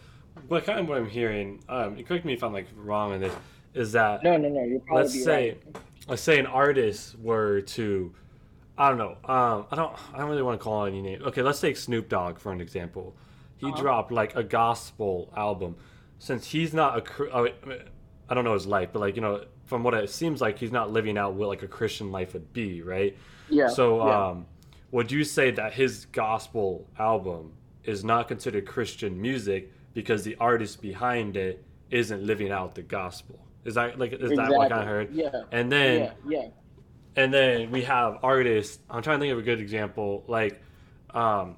what 0.48 0.64
kind 0.64 0.80
of 0.80 0.88
what 0.88 0.98
I'm 0.98 1.08
hearing, 1.08 1.62
um, 1.68 2.02
correct 2.04 2.24
me 2.24 2.32
if 2.32 2.42
I'm 2.42 2.52
like 2.52 2.66
wrong 2.76 3.14
in 3.14 3.20
this, 3.20 3.34
is 3.74 3.92
that 3.92 4.22
no, 4.22 4.36
no, 4.36 4.48
no. 4.48 4.80
Probably 4.86 5.02
let's 5.02 5.24
say, 5.24 5.50
right. 5.50 5.76
let's 6.08 6.22
say 6.22 6.38
an 6.38 6.46
artist 6.46 7.18
were 7.18 7.60
to, 7.62 8.14
I 8.78 8.88
don't 8.88 8.98
know, 8.98 9.16
um, 9.32 9.66
I 9.70 9.76
don't, 9.76 9.94
I 10.14 10.18
don't 10.18 10.28
really 10.28 10.42
want 10.42 10.58
to 10.58 10.64
call 10.64 10.86
any 10.86 11.02
name. 11.02 11.22
Okay, 11.22 11.42
let's 11.42 11.60
take 11.60 11.76
Snoop 11.76 12.08
Dogg 12.08 12.38
for 12.38 12.52
an 12.52 12.60
example. 12.60 13.16
He 13.58 13.66
uh-huh. 13.66 13.80
dropped 13.80 14.12
like 14.12 14.36
a 14.36 14.42
gospel 14.42 15.32
album. 15.36 15.76
Since 16.18 16.48
he's 16.48 16.74
not 16.74 16.98
a, 16.98 17.24
oh, 17.32 17.48
don't 18.34 18.44
know 18.44 18.54
his 18.54 18.66
life, 18.66 18.90
but 18.92 19.00
like 19.00 19.16
you 19.16 19.22
know, 19.22 19.44
from 19.66 19.82
what 19.82 19.94
it 19.94 20.10
seems 20.10 20.40
like, 20.40 20.58
he's 20.58 20.72
not 20.72 20.90
living 20.90 21.16
out 21.16 21.34
what 21.34 21.48
like 21.48 21.62
a 21.62 21.68
Christian 21.68 22.10
life 22.10 22.32
would 22.32 22.52
be, 22.52 22.82
right? 22.82 23.16
Yeah. 23.48 23.68
So, 23.68 24.06
yeah. 24.06 24.28
um, 24.28 24.46
would 24.90 25.12
you 25.12 25.24
say 25.24 25.50
that 25.52 25.72
his 25.72 26.06
gospel 26.06 26.86
album 26.98 27.52
is 27.84 28.04
not 28.04 28.28
considered 28.28 28.66
Christian 28.66 29.20
music 29.20 29.72
because 29.94 30.22
the 30.22 30.36
artist 30.36 30.80
behind 30.80 31.36
it 31.36 31.64
isn't 31.90 32.24
living 32.24 32.50
out 32.50 32.74
the 32.74 32.82
gospel? 32.82 33.38
Is 33.64 33.74
that 33.74 33.98
like 33.98 34.12
is 34.12 34.30
exactly. 34.30 34.36
that 34.36 34.50
what 34.58 34.72
I 34.72 34.84
heard? 34.84 35.12
Yeah. 35.12 35.30
And 35.52 35.70
then 35.70 36.12
yeah, 36.26 36.40
yeah. 36.40 36.48
And 37.16 37.34
then 37.34 37.70
we 37.70 37.82
have 37.82 38.18
artists. 38.22 38.78
I'm 38.88 39.02
trying 39.02 39.18
to 39.18 39.20
think 39.22 39.32
of 39.32 39.38
a 39.38 39.42
good 39.42 39.60
example, 39.60 40.24
like 40.28 40.62
um, 41.12 41.56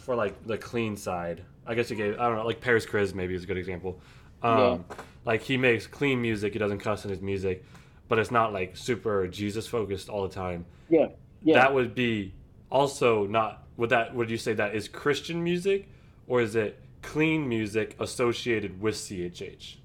for 0.00 0.14
like 0.14 0.46
the 0.46 0.58
clean 0.58 0.96
side. 0.96 1.44
I 1.66 1.74
guess 1.74 1.90
you 1.90 1.96
gave 1.96 2.18
I 2.18 2.28
don't 2.28 2.36
know, 2.36 2.46
like 2.46 2.60
Paris 2.60 2.86
Chris 2.86 3.14
maybe 3.14 3.34
is 3.34 3.44
a 3.44 3.46
good 3.46 3.58
example. 3.58 4.00
Um, 4.42 4.58
yeah. 4.58 4.96
Like 5.24 5.42
he 5.42 5.56
makes 5.56 5.86
clean 5.86 6.20
music. 6.20 6.52
He 6.52 6.58
doesn't 6.58 6.78
cuss 6.78 7.04
in 7.04 7.10
his 7.10 7.20
music, 7.20 7.64
but 8.08 8.18
it's 8.18 8.30
not 8.30 8.52
like 8.52 8.76
super 8.76 9.26
Jesus 9.28 9.66
focused 9.66 10.08
all 10.08 10.26
the 10.26 10.34
time. 10.34 10.66
Yeah. 10.88 11.08
Yeah. 11.42 11.54
That 11.54 11.74
would 11.74 11.94
be 11.94 12.34
also 12.70 13.26
not. 13.26 13.63
Would 13.76 13.90
that? 13.90 14.14
Would 14.14 14.30
you 14.30 14.38
say 14.38 14.54
that 14.54 14.74
is 14.74 14.88
Christian 14.88 15.42
music, 15.42 15.88
or 16.26 16.40
is 16.40 16.54
it 16.54 16.78
clean 17.02 17.48
music 17.48 17.96
associated 18.00 18.80
with 18.80 18.94
CHH? 18.94 19.76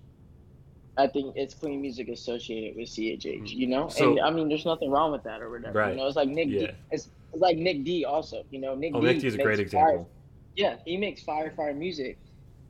I 1.00 1.08
think 1.08 1.36
it's 1.38 1.54
clean 1.54 1.82
music 1.82 2.10
associated 2.10 2.76
with 2.76 2.90
CHH, 2.90 3.24
mm-hmm. 3.24 3.46
you 3.46 3.68
know? 3.68 3.88
So, 3.88 4.12
and 4.12 4.20
I 4.20 4.30
mean, 4.30 4.50
there's 4.50 4.66
nothing 4.66 4.92
wrong 4.92 5.12
with 5.12 5.24
that 5.24 5.42
or 5.42 5.50
whatever. 5.50 5.80
Right. 5.80 5.92
You 5.92 5.98
know, 5.98 6.08
it's 6.08 6.18
like 6.18 6.28
Nick 6.28 6.50
yeah. 6.50 6.60
D. 6.60 6.74
It's, 6.92 7.08
it's, 7.32 7.42
like 7.42 7.58
Nic 7.58 7.84
D 7.86 8.04
also, 8.04 8.44
you 8.52 8.60
know, 8.60 8.76
Nick 8.76 8.94
oh, 8.94 9.02
D. 9.02 9.08
Nic 9.08 9.22
D 9.22 9.28
is 9.28 9.36
a 9.36 9.38
great 9.38 9.60
example. 9.60 10.04
Fire, 10.04 10.06
yeah, 10.56 10.76
he 10.86 10.98
makes 10.98 11.24
fire, 11.24 11.54
fire 11.56 11.74
music. 11.74 12.18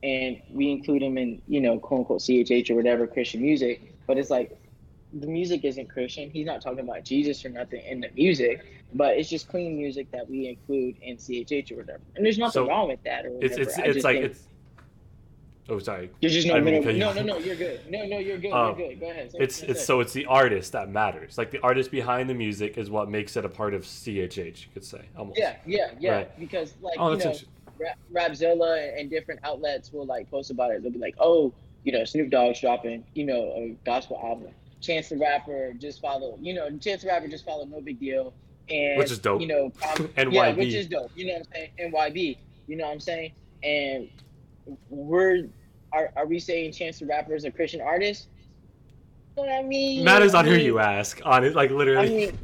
And 0.02 0.40
we 0.50 0.70
include 0.70 1.02
him 1.02 1.18
in, 1.18 1.42
you 1.48 1.60
know, 1.60 1.78
quote 1.78 2.00
unquote 2.00 2.20
CHH 2.20 2.70
or 2.70 2.74
whatever 2.74 3.06
Christian 3.06 3.42
music. 3.42 3.94
But 4.06 4.16
it's 4.16 4.30
like, 4.30 4.56
the 5.12 5.26
music 5.26 5.64
isn't 5.64 5.88
Christian. 5.88 6.30
He's 6.30 6.46
not 6.46 6.62
talking 6.62 6.80
about 6.80 7.04
Jesus 7.04 7.44
or 7.44 7.48
nothing 7.48 7.82
in 7.84 8.00
the 8.00 8.10
music, 8.14 8.64
but 8.94 9.16
it's 9.16 9.28
just 9.28 9.48
clean 9.48 9.76
music 9.76 10.10
that 10.12 10.28
we 10.28 10.48
include 10.48 10.96
in 11.02 11.16
CHH 11.16 11.72
or 11.72 11.76
whatever. 11.76 12.00
And 12.16 12.24
there's 12.24 12.38
nothing 12.38 12.52
so 12.52 12.68
wrong 12.68 12.88
with 12.88 13.02
that 13.04 13.26
or 13.26 13.30
whatever. 13.30 13.60
It's, 13.60 13.76
it's, 13.76 13.78
it's 13.78 14.04
like, 14.04 14.16
it's, 14.18 14.44
Oh, 15.68 15.78
sorry. 15.78 16.10
You're 16.20 16.32
just 16.32 16.48
no, 16.48 16.58
no, 16.58 16.80
no, 16.80 17.12
no, 17.12 17.22
no, 17.22 17.38
You're 17.38 17.54
good. 17.54 17.88
No, 17.88 18.04
no, 18.04 18.18
you're 18.18 18.38
good. 18.38 18.50
Um, 18.50 18.76
you're 18.76 18.88
good. 18.88 19.00
Go 19.00 19.10
ahead. 19.10 19.30
It's 19.34 19.62
it's 19.62 19.84
so 19.84 20.00
it's 20.00 20.12
the 20.12 20.26
artist 20.26 20.72
that 20.72 20.90
matters. 20.90 21.38
Like 21.38 21.52
the 21.52 21.60
artist 21.60 21.92
behind 21.92 22.28
the 22.28 22.34
music 22.34 22.76
is 22.76 22.90
what 22.90 23.08
makes 23.08 23.36
it 23.36 23.44
a 23.44 23.48
part 23.48 23.72
of 23.72 23.82
CHH. 23.82 24.62
You 24.62 24.66
could 24.74 24.84
say 24.84 25.02
almost. 25.16 25.38
Yeah, 25.38 25.56
yeah, 25.64 25.92
yeah. 26.00 26.12
Right. 26.12 26.40
Because 26.40 26.74
like 26.82 26.96
oh, 26.98 27.12
you 27.12 27.18
know, 27.18 27.34
Rapzilla 28.12 28.98
and 28.98 29.08
different 29.08 29.40
outlets 29.44 29.92
will 29.92 30.06
like 30.06 30.28
post 30.28 30.50
about 30.50 30.72
it. 30.72 30.82
They'll 30.82 30.92
be 30.92 30.98
like, 30.98 31.14
oh, 31.20 31.52
you 31.84 31.92
know, 31.92 32.04
Snoop 32.04 32.30
Dogg's 32.30 32.60
dropping, 32.60 33.04
you 33.14 33.24
know, 33.24 33.52
a 33.56 33.76
gospel 33.84 34.20
album. 34.22 34.52
Chance 34.80 35.10
the 35.10 35.18
Rapper 35.18 35.74
just 35.78 36.00
follow, 36.00 36.38
you 36.40 36.54
know, 36.54 36.70
Chance 36.78 37.02
the 37.02 37.08
Rapper 37.08 37.28
just 37.28 37.44
follow, 37.44 37.64
no 37.64 37.80
big 37.80 38.00
deal. 38.00 38.32
And 38.70 38.98
which 38.98 39.10
is 39.10 39.18
dope. 39.18 39.40
You 39.40 39.48
know, 39.48 39.72
um, 39.88 40.10
and 40.16 40.32
yeah, 40.32 40.52
which 40.52 40.74
is 40.74 40.86
dope. 40.86 41.10
You 41.14 41.26
know 41.26 41.32
what 41.34 41.46
I'm 41.46 41.52
saying? 41.52 41.92
NYB. 41.92 42.38
You 42.66 42.76
know 42.76 42.86
what 42.86 42.92
I'm 42.92 43.00
saying? 43.00 43.32
And 43.62 44.08
we're 44.88 45.48
are, 45.92 46.12
are 46.16 46.26
we 46.26 46.38
saying 46.38 46.72
Chance 46.72 47.00
the 47.00 47.06
Rapper 47.06 47.34
is 47.34 47.44
a 47.44 47.50
Christian 47.50 47.80
artist? 47.80 48.28
You 49.36 49.44
know 49.44 49.52
what 49.52 49.58
I 49.58 49.62
mean, 49.62 50.04
matters 50.04 50.34
on 50.34 50.44
who 50.44 50.54
you 50.54 50.78
ask. 50.78 51.20
On 51.24 51.44
it, 51.44 51.54
like 51.54 51.70
literally. 51.70 52.06
I 52.06 52.08
mean, 52.08 52.38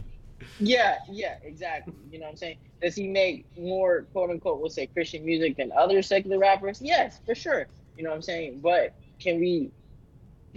yeah, 0.58 0.98
yeah, 1.10 1.36
exactly. 1.42 1.94
You 2.10 2.18
know 2.18 2.26
what 2.26 2.32
I'm 2.32 2.36
saying? 2.36 2.58
Does 2.82 2.94
he 2.94 3.08
make 3.08 3.46
more 3.58 4.02
quote 4.12 4.30
unquote, 4.30 4.60
we'll 4.60 4.70
say 4.70 4.86
Christian 4.86 5.24
music 5.24 5.56
than 5.56 5.72
other 5.72 6.02
secular 6.02 6.38
rappers? 6.38 6.80
Yes, 6.80 7.20
for 7.24 7.34
sure. 7.34 7.66
You 7.96 8.04
know 8.04 8.10
what 8.10 8.16
I'm 8.16 8.22
saying? 8.22 8.60
But 8.60 8.94
can 9.18 9.40
we 9.40 9.70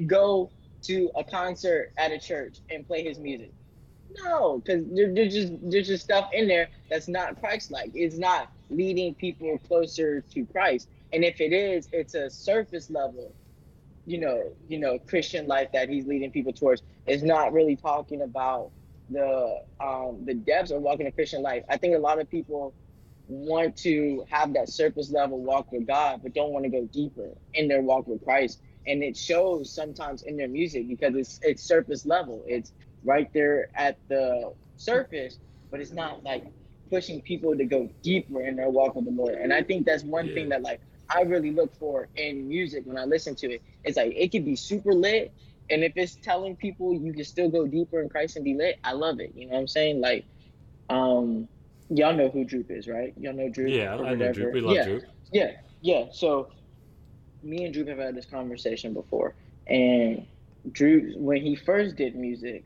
go 0.07 0.49
to 0.84 1.11
a 1.15 1.24
concert 1.24 1.91
at 1.97 2.11
a 2.11 2.20
church 2.20 2.59
and 2.70 2.86
play 2.88 3.03
his 3.03 3.20
music? 3.20 3.51
No, 4.10 4.60
because 4.60 4.86
there, 4.91 5.14
there's 5.14 5.34
just 5.34 5.53
there's 5.64 5.88
just 5.88 6.03
stuff 6.03 6.30
in 6.34 6.47
there 6.47 6.70
that's 6.89 7.07
not 7.07 7.39
Christ-like. 7.39 7.91
It's 7.93 8.18
not 8.18 8.51
leading 8.70 9.16
people 9.16 9.57
closer 9.68 10.22
to 10.22 10.45
Christ. 10.47 10.89
And 11.14 11.24
if 11.24 11.41
it 11.41 11.53
is, 11.53 11.88
it's 11.91 12.16
a 12.16 12.30
surface 12.30 12.89
level, 12.89 13.36
you 14.05 14.20
know, 14.20 14.43
you 14.68 14.80
know, 14.80 14.99
Christian 14.99 15.47
life 15.47 15.70
that 15.74 15.89
he's 15.89 16.05
leading 16.07 16.32
people 16.32 16.53
towards. 16.53 16.82
It's 17.05 17.24
not 17.24 17.53
really 17.53 17.76
talking 17.76 18.22
about 18.22 18.72
the 19.10 19.60
um, 19.80 20.24
the 20.26 20.34
depths 20.34 20.72
of 20.72 20.82
walking 20.82 21.07
a 21.07 21.12
Christian 21.12 21.41
life. 21.41 21.64
I 21.70 21.78
think 21.78 21.95
a 21.95 21.99
lot 21.99 22.20
of 22.20 22.30
people 22.30 22.76
want 23.28 23.76
to 23.78 24.26
have 24.30 24.53
that 24.53 24.70
surface 24.70 25.12
level 25.12 25.43
walk 25.43 25.72
with 25.72 25.86
God, 25.88 26.22
but 26.24 26.34
don't 26.34 26.51
want 26.51 26.66
to 26.66 26.70
go 26.70 26.88
deeper 26.91 27.30
in 27.53 27.68
their 27.68 27.82
walk 27.82 28.07
with 28.07 28.24
Christ. 28.24 28.60
And 28.88 29.03
it 29.03 29.16
shows 29.18 29.72
sometimes 29.74 30.24
in 30.24 30.38
their 30.38 30.47
music 30.47 30.88
because 30.88 31.16
it's 31.16 31.39
it's 31.43 31.64
surface 31.64 32.05
level. 32.05 32.43
It's 32.47 32.72
right 33.04 33.32
there 33.34 33.70
at 33.76 33.97
the 34.08 34.54
surface, 34.78 35.39
but 35.72 35.80
it's 35.80 35.91
not 35.91 36.24
like 36.24 36.45
pushing 36.89 37.22
people 37.22 37.56
to 37.56 37.66
go 37.66 37.89
deeper 38.02 38.41
in 38.41 38.56
their 38.56 38.70
walk 38.70 38.95
with 38.95 39.06
the 39.06 39.12
Lord. 39.12 39.36
And 39.36 39.54
I 39.54 39.62
think 39.62 39.86
that's 39.86 40.04
one 40.04 40.28
yeah. 40.28 40.34
thing 40.34 40.50
that 40.50 40.62
like 40.62 40.82
I 41.14 41.22
really 41.22 41.52
look 41.52 41.76
for 41.76 42.08
in 42.16 42.47
music 42.47 42.84
when 42.86 42.97
I 42.97 43.06
listen 43.06 43.36
to 43.36 43.54
it. 43.54 43.62
It's 43.84 43.97
like 43.97 44.14
it 44.16 44.32
can 44.32 44.43
be 44.43 44.56
super 44.56 44.93
lit, 44.93 45.34
and 45.70 45.84
if 45.84 45.93
it's 45.95 46.16
telling 46.16 46.56
people 46.56 46.93
you 46.93 47.14
can 47.14 47.24
still 47.24 47.50
go 47.50 47.66
deeper 47.66 48.02
in 48.02 48.10
Christ 48.10 48.36
and 48.36 48.45
be 48.45 48.54
lit, 48.54 48.80
I 48.84 48.93
love 48.93 49.20
it. 49.20 49.34
You 49.36 49.47
know 49.47 49.54
what 49.54 49.60
I'm 49.62 49.68
saying? 49.68 50.02
Like, 50.02 50.26
um, 50.89 51.47
y'all 51.89 52.16
know 52.16 52.30
who 52.30 52.43
Droop 52.43 52.70
is, 52.70 52.88
right? 52.88 53.14
Y'all 53.18 53.34
know 53.34 53.50
Droop. 53.50 53.70
Yeah, 53.70 53.95
I 53.95 54.14
know 54.16 54.32
Droop. 54.32 54.54
We 54.54 54.62
love 54.62 54.76
yeah. 54.76 54.86
Droop. 54.86 55.04
Yeah, 55.32 55.52
yeah. 55.82 56.06
So, 56.12 56.50
me 57.41 57.66
and 57.66 57.74
Droop 57.74 57.88
have 57.88 57.97
had 57.97 58.16
this 58.16 58.26
conversation 58.26 58.93
before, 58.93 59.36
and 59.68 60.26
Droop, 60.72 61.18
when 61.18 61.41
he 61.41 61.56
first 61.56 61.95
did 61.95 62.16
music, 62.16 62.66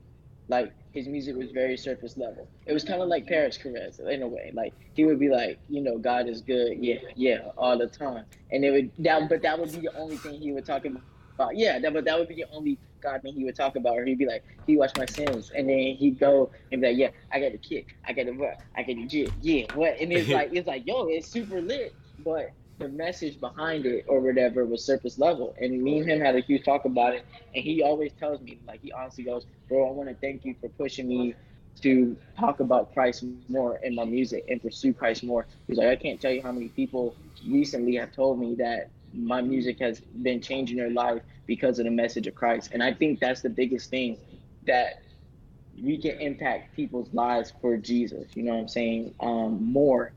like 0.53 0.73
his 0.91 1.07
music 1.07 1.35
was 1.35 1.49
very 1.51 1.75
surface 1.75 2.15
level. 2.17 2.47
It 2.67 2.73
was 2.73 2.83
kind 2.83 3.01
of 3.01 3.07
like 3.07 3.25
Paris 3.27 3.57
Carez 3.57 3.99
in 3.99 4.21
a 4.21 4.27
way. 4.27 4.51
Like 4.53 4.73
he 4.93 5.05
would 5.05 5.19
be 5.19 5.29
like, 5.29 5.57
you 5.67 5.81
know, 5.81 5.97
God 5.97 6.29
is 6.29 6.41
good, 6.41 6.77
yeah, 6.79 6.99
yeah, 7.15 7.49
all 7.57 7.77
the 7.77 7.87
time, 7.87 8.25
and 8.51 8.63
it 8.63 8.71
would 8.71 8.91
that, 8.99 9.29
but 9.29 9.41
that 9.41 9.59
would 9.59 9.71
be 9.71 9.79
the 9.79 9.95
only 9.97 10.17
thing 10.17 10.39
he 10.39 10.51
would 10.51 10.65
talk 10.65 10.85
about. 10.85 11.01
Yeah, 11.55 11.79
that 11.79 11.93
but 11.93 12.05
that 12.05 12.17
would 12.19 12.27
be 12.27 12.35
the 12.35 12.45
only 12.51 12.77
God 13.01 13.23
thing 13.23 13.33
he 13.33 13.43
would 13.43 13.55
talk 13.55 13.75
about, 13.75 13.97
or 13.97 14.05
he'd 14.05 14.19
be 14.19 14.27
like, 14.27 14.43
he 14.67 14.77
watched 14.77 14.97
my 14.97 15.07
sins, 15.07 15.51
and 15.55 15.67
then 15.67 15.95
he'd 15.95 16.19
go 16.19 16.51
and 16.71 16.81
be 16.81 16.87
like, 16.89 16.97
yeah, 16.97 17.09
I 17.31 17.39
got 17.39 17.51
the 17.51 17.57
kick, 17.57 17.95
I 18.07 18.13
got 18.13 18.27
the 18.27 18.33
what, 18.33 18.61
I 18.75 18.83
got 18.83 18.95
the 18.95 19.07
jig, 19.07 19.33
yeah, 19.41 19.65
what, 19.73 19.99
and 19.99 20.13
it's 20.13 20.29
like 20.37 20.53
it's 20.53 20.67
like, 20.67 20.85
yo, 20.85 21.07
it's 21.07 21.27
super 21.27 21.59
lit, 21.59 21.95
but 22.19 22.51
the 22.83 22.89
message 22.89 23.39
behind 23.39 23.85
it 23.85 24.05
or 24.07 24.19
whatever 24.19 24.65
was 24.65 24.85
surface 24.85 25.17
level. 25.17 25.55
And 25.59 25.81
me 25.81 25.99
and 25.99 26.09
him 26.09 26.19
had 26.19 26.35
a 26.35 26.41
huge 26.41 26.63
talk 26.63 26.85
about 26.85 27.13
it. 27.13 27.25
And 27.55 27.63
he 27.63 27.81
always 27.81 28.11
tells 28.13 28.41
me, 28.41 28.59
like, 28.67 28.81
he 28.81 28.91
honestly 28.91 29.23
goes, 29.23 29.45
Bro, 29.67 29.87
I 29.87 29.91
want 29.91 30.09
to 30.09 30.15
thank 30.15 30.45
you 30.45 30.55
for 30.59 30.69
pushing 30.69 31.07
me 31.07 31.35
to 31.81 32.15
talk 32.39 32.59
about 32.59 32.93
Christ 32.93 33.23
more 33.49 33.77
in 33.77 33.95
my 33.95 34.05
music 34.05 34.45
and 34.47 34.61
pursue 34.61 34.93
Christ 34.93 35.23
more. 35.23 35.47
He's 35.67 35.77
like, 35.77 35.87
I 35.87 35.95
can't 35.95 36.21
tell 36.21 36.31
you 36.31 36.41
how 36.41 36.51
many 36.51 36.69
people 36.69 37.15
recently 37.47 37.95
have 37.95 38.13
told 38.13 38.39
me 38.39 38.55
that 38.55 38.89
my 39.13 39.41
music 39.41 39.79
has 39.79 39.99
been 39.99 40.41
changing 40.41 40.77
their 40.77 40.89
life 40.89 41.21
because 41.45 41.79
of 41.79 41.85
the 41.85 41.91
message 41.91 42.27
of 42.27 42.35
Christ. 42.35 42.69
And 42.73 42.83
I 42.83 42.93
think 42.93 43.19
that's 43.19 43.41
the 43.41 43.49
biggest 43.49 43.89
thing 43.89 44.17
that 44.65 45.01
we 45.81 45.97
can 45.97 46.19
impact 46.19 46.75
people's 46.75 47.11
lives 47.13 47.53
for 47.61 47.77
Jesus. 47.77 48.27
You 48.35 48.43
know 48.43 48.53
what 48.53 48.61
I'm 48.61 48.67
saying? 48.67 49.13
Um, 49.19 49.63
more 49.63 50.13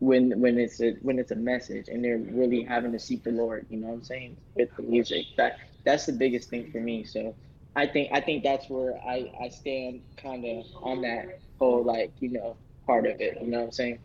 when 0.00 0.38
when 0.40 0.58
it's 0.58 0.80
a 0.80 0.92
when 1.02 1.18
it's 1.18 1.32
a 1.32 1.36
message 1.36 1.88
and 1.88 2.04
they're 2.04 2.18
really 2.18 2.62
having 2.62 2.92
to 2.92 2.98
seek 2.98 3.24
the 3.24 3.32
Lord, 3.32 3.66
you 3.68 3.78
know 3.78 3.88
what 3.88 3.94
I'm 3.94 4.04
saying, 4.04 4.36
with 4.54 4.74
the 4.76 4.82
music. 4.82 5.26
That 5.36 5.58
that's 5.84 6.06
the 6.06 6.12
biggest 6.12 6.50
thing 6.50 6.70
for 6.70 6.80
me. 6.80 7.04
So 7.04 7.34
I 7.74 7.86
think 7.86 8.10
I 8.12 8.20
think 8.20 8.44
that's 8.44 8.68
where 8.68 8.96
I, 9.06 9.32
I 9.42 9.48
stand 9.48 10.02
kind 10.16 10.44
of 10.44 10.66
on 10.82 11.02
that 11.02 11.40
whole 11.58 11.82
like, 11.82 12.12
you 12.20 12.30
know, 12.30 12.56
part 12.86 13.06
of 13.06 13.20
it, 13.20 13.38
you 13.40 13.48
know 13.48 13.58
what 13.58 13.66
I'm 13.66 13.72
saying? 13.72 13.98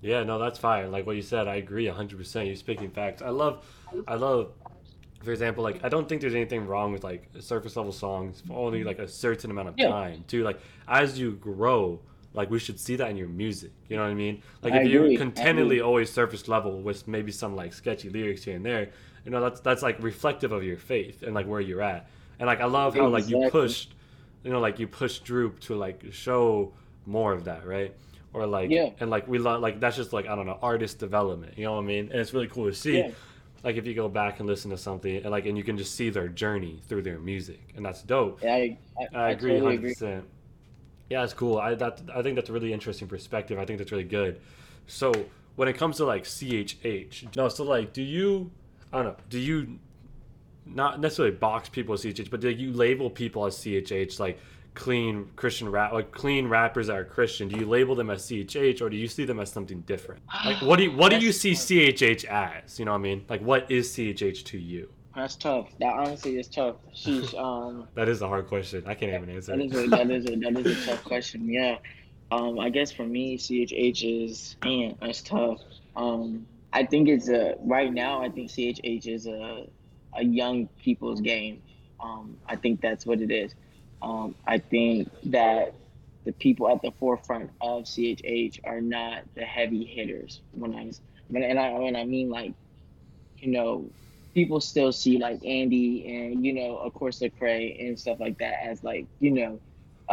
Yeah, 0.00 0.22
no, 0.22 0.38
that's 0.38 0.58
fine. 0.58 0.92
Like 0.92 1.06
what 1.06 1.16
you 1.16 1.22
said, 1.22 1.48
I 1.48 1.56
agree 1.56 1.86
100%. 1.86 2.46
You're 2.46 2.56
speaking 2.56 2.90
facts. 2.90 3.22
I 3.22 3.30
love 3.30 3.64
I 4.06 4.14
love 4.14 4.52
for 5.22 5.32
example, 5.32 5.64
like 5.64 5.82
I 5.82 5.88
don't 5.88 6.08
think 6.08 6.20
there's 6.20 6.34
anything 6.34 6.66
wrong 6.66 6.92
with 6.92 7.02
like 7.02 7.28
surface 7.40 7.76
level 7.76 7.92
songs 7.92 8.42
for 8.46 8.54
only 8.54 8.84
like 8.84 8.98
a 8.98 9.08
certain 9.08 9.50
amount 9.50 9.68
of 9.68 9.74
yeah. 9.76 9.88
time. 9.88 10.24
Too 10.28 10.44
like 10.44 10.60
as 10.86 11.18
you 11.18 11.32
grow, 11.32 12.00
like 12.36 12.50
we 12.50 12.58
should 12.58 12.78
see 12.78 12.94
that 12.96 13.10
in 13.10 13.16
your 13.16 13.28
music. 13.28 13.72
You 13.88 13.96
know 13.96 14.02
what 14.02 14.10
I 14.10 14.14
mean? 14.14 14.42
Like 14.62 14.74
I 14.74 14.82
if 14.82 14.88
you're 14.88 15.16
continually 15.16 15.80
always 15.80 16.12
surface 16.12 16.46
level 16.46 16.82
with 16.82 17.08
maybe 17.08 17.32
some 17.32 17.56
like 17.56 17.72
sketchy 17.72 18.10
lyrics 18.10 18.44
here 18.44 18.56
and 18.56 18.64
there, 18.64 18.90
You 19.24 19.32
know, 19.32 19.40
that's 19.40 19.60
that's 19.60 19.82
like 19.82 20.00
reflective 20.00 20.52
of 20.52 20.62
your 20.62 20.76
faith 20.76 21.22
and 21.22 21.34
like 21.34 21.46
where 21.46 21.60
you're 21.60 21.82
at. 21.82 22.08
And 22.38 22.46
like 22.46 22.60
I 22.60 22.66
love 22.66 22.94
how 22.94 23.08
like 23.08 23.28
you 23.28 23.48
pushed, 23.50 23.94
you 24.44 24.52
know, 24.52 24.60
like 24.60 24.78
you 24.78 24.86
pushed 24.86 25.24
Droop 25.24 25.58
to 25.60 25.74
like 25.74 26.04
show 26.12 26.72
more 27.06 27.32
of 27.32 27.44
that, 27.44 27.66
right? 27.66 27.92
Or 28.32 28.46
like, 28.46 28.70
yeah. 28.70 28.90
and 29.00 29.10
like 29.10 29.26
we 29.26 29.38
love 29.38 29.62
like 29.62 29.80
that's 29.80 29.96
just 29.96 30.12
like 30.12 30.28
I 30.28 30.36
don't 30.36 30.46
know 30.46 30.58
artist 30.62 31.00
development. 31.00 31.58
You 31.58 31.64
know 31.64 31.72
what 31.72 31.82
I 31.82 31.86
mean? 31.86 32.10
And 32.12 32.20
it's 32.20 32.34
really 32.34 32.46
cool 32.46 32.66
to 32.66 32.74
see. 32.74 32.98
Yeah. 32.98 33.10
Like 33.64 33.76
if 33.76 33.86
you 33.86 33.94
go 33.94 34.08
back 34.08 34.38
and 34.38 34.46
listen 34.46 34.70
to 34.70 34.76
something, 34.76 35.16
and 35.16 35.30
like 35.30 35.46
and 35.46 35.56
you 35.58 35.64
can 35.64 35.76
just 35.76 35.96
see 35.96 36.10
their 36.10 36.28
journey 36.28 36.80
through 36.86 37.02
their 37.02 37.18
music, 37.18 37.72
and 37.74 37.84
that's 37.84 38.02
dope. 38.02 38.42
Yeah, 38.42 38.54
I, 38.54 38.78
I, 39.00 39.18
I 39.18 39.30
agree, 39.30 39.58
hundred 39.58 39.70
totally 39.70 39.88
percent. 39.88 40.24
Yeah, 41.10 41.20
that's 41.20 41.34
cool. 41.34 41.58
I 41.58 41.74
that 41.74 42.02
I 42.14 42.22
think 42.22 42.36
that's 42.36 42.50
a 42.50 42.52
really 42.52 42.72
interesting 42.72 43.08
perspective. 43.08 43.58
I 43.58 43.64
think 43.64 43.78
that's 43.78 43.92
really 43.92 44.04
good. 44.04 44.40
So 44.86 45.12
when 45.56 45.68
it 45.68 45.74
comes 45.74 45.96
to 45.98 46.04
like 46.04 46.24
CHH, 46.24 47.36
no, 47.36 47.48
so 47.48 47.64
like, 47.64 47.92
do 47.92 48.02
you? 48.02 48.50
I 48.92 49.02
don't 49.02 49.06
know. 49.06 49.16
Do 49.28 49.38
you 49.38 49.78
not 50.64 51.00
necessarily 51.00 51.34
box 51.34 51.68
people 51.68 51.94
as 51.94 52.02
CHH, 52.02 52.30
but 52.30 52.40
do 52.40 52.50
you 52.50 52.72
label 52.72 53.08
people 53.08 53.46
as 53.46 53.56
CHH 53.56 54.18
like 54.18 54.38
clean 54.74 55.30
Christian 55.36 55.68
rap, 55.68 55.92
like 55.92 56.10
clean 56.10 56.48
rappers 56.48 56.88
that 56.88 56.96
are 56.96 57.04
Christian? 57.04 57.48
Do 57.48 57.58
you 57.58 57.66
label 57.66 57.94
them 57.94 58.10
as 58.10 58.26
CHH 58.26 58.80
or 58.82 58.90
do 58.90 58.96
you 58.96 59.08
see 59.08 59.24
them 59.24 59.38
as 59.38 59.50
something 59.50 59.80
different? 59.82 60.22
Like, 60.44 60.60
what 60.62 60.76
do 60.76 60.84
you 60.84 60.92
what 60.92 61.10
do 61.10 61.18
you 61.18 61.32
see 61.32 61.52
CHH 61.52 62.24
as? 62.24 62.78
You 62.78 62.84
know 62.84 62.92
what 62.92 62.98
I 62.98 63.02
mean? 63.02 63.24
Like, 63.28 63.42
what 63.42 63.70
is 63.70 63.88
CHH 63.90 64.44
to 64.44 64.58
you? 64.58 64.88
That's 65.16 65.34
tough. 65.34 65.70
That 65.80 65.94
honestly 65.94 66.38
is 66.38 66.46
tough. 66.46 66.76
She's 66.92 67.34
um. 67.38 67.88
that 67.94 68.08
is 68.08 68.20
a 68.20 68.28
hard 68.28 68.46
question. 68.48 68.84
I 68.86 68.94
can't 68.94 69.14
even 69.14 69.34
answer. 69.34 69.56
That 69.56 69.64
is 69.64 69.72
a, 69.74 69.86
that 69.88 70.10
is 70.10 70.26
a 70.26 70.36
that 70.36 70.58
is 70.58 70.66
a 70.66 70.86
tough 70.90 71.04
question. 71.04 71.48
Yeah. 71.48 71.78
Um, 72.30 72.58
I 72.58 72.68
guess 72.68 72.92
for 72.92 73.04
me, 73.04 73.38
CHH 73.38 74.24
is 74.24 74.56
man, 74.62 74.96
that's 75.00 75.22
tough. 75.22 75.60
Um, 75.96 76.46
I 76.72 76.84
think 76.84 77.08
it's 77.08 77.28
a 77.30 77.56
right 77.60 77.92
now. 77.92 78.22
I 78.22 78.28
think 78.28 78.50
CHH 78.50 79.06
is 79.06 79.26
a 79.26 79.66
a 80.14 80.22
young 80.22 80.66
people's 80.82 81.22
game. 81.22 81.62
Um, 81.98 82.36
I 82.46 82.56
think 82.56 82.82
that's 82.82 83.06
what 83.06 83.22
it 83.22 83.30
is. 83.30 83.54
Um, 84.02 84.34
I 84.46 84.58
think 84.58 85.10
that 85.30 85.74
the 86.24 86.32
people 86.32 86.68
at 86.68 86.82
the 86.82 86.90
forefront 86.90 87.50
of 87.62 87.84
CHH 87.84 88.60
are 88.64 88.82
not 88.82 89.22
the 89.34 89.44
heavy 89.44 89.84
hitters. 89.84 90.42
When 90.52 90.74
I 90.74 90.90
when 91.28 91.42
and 91.42 91.58
I 91.58 91.72
when 91.78 91.96
I 91.96 92.04
mean 92.04 92.28
like, 92.28 92.52
you 93.38 93.52
know, 93.52 93.88
people 94.36 94.60
still 94.60 94.92
see 94.92 95.18
like 95.18 95.44
Andy 95.46 96.06
and 96.14 96.44
you 96.46 96.54
know, 96.54 96.78
of 96.78 96.94
course, 96.94 97.20
Lecrae 97.20 97.88
and 97.88 97.98
stuff 97.98 98.20
like 98.20 98.38
that 98.40 98.54
as 98.64 98.84
like 98.84 99.08
you 99.20 99.32
know, 99.32 99.60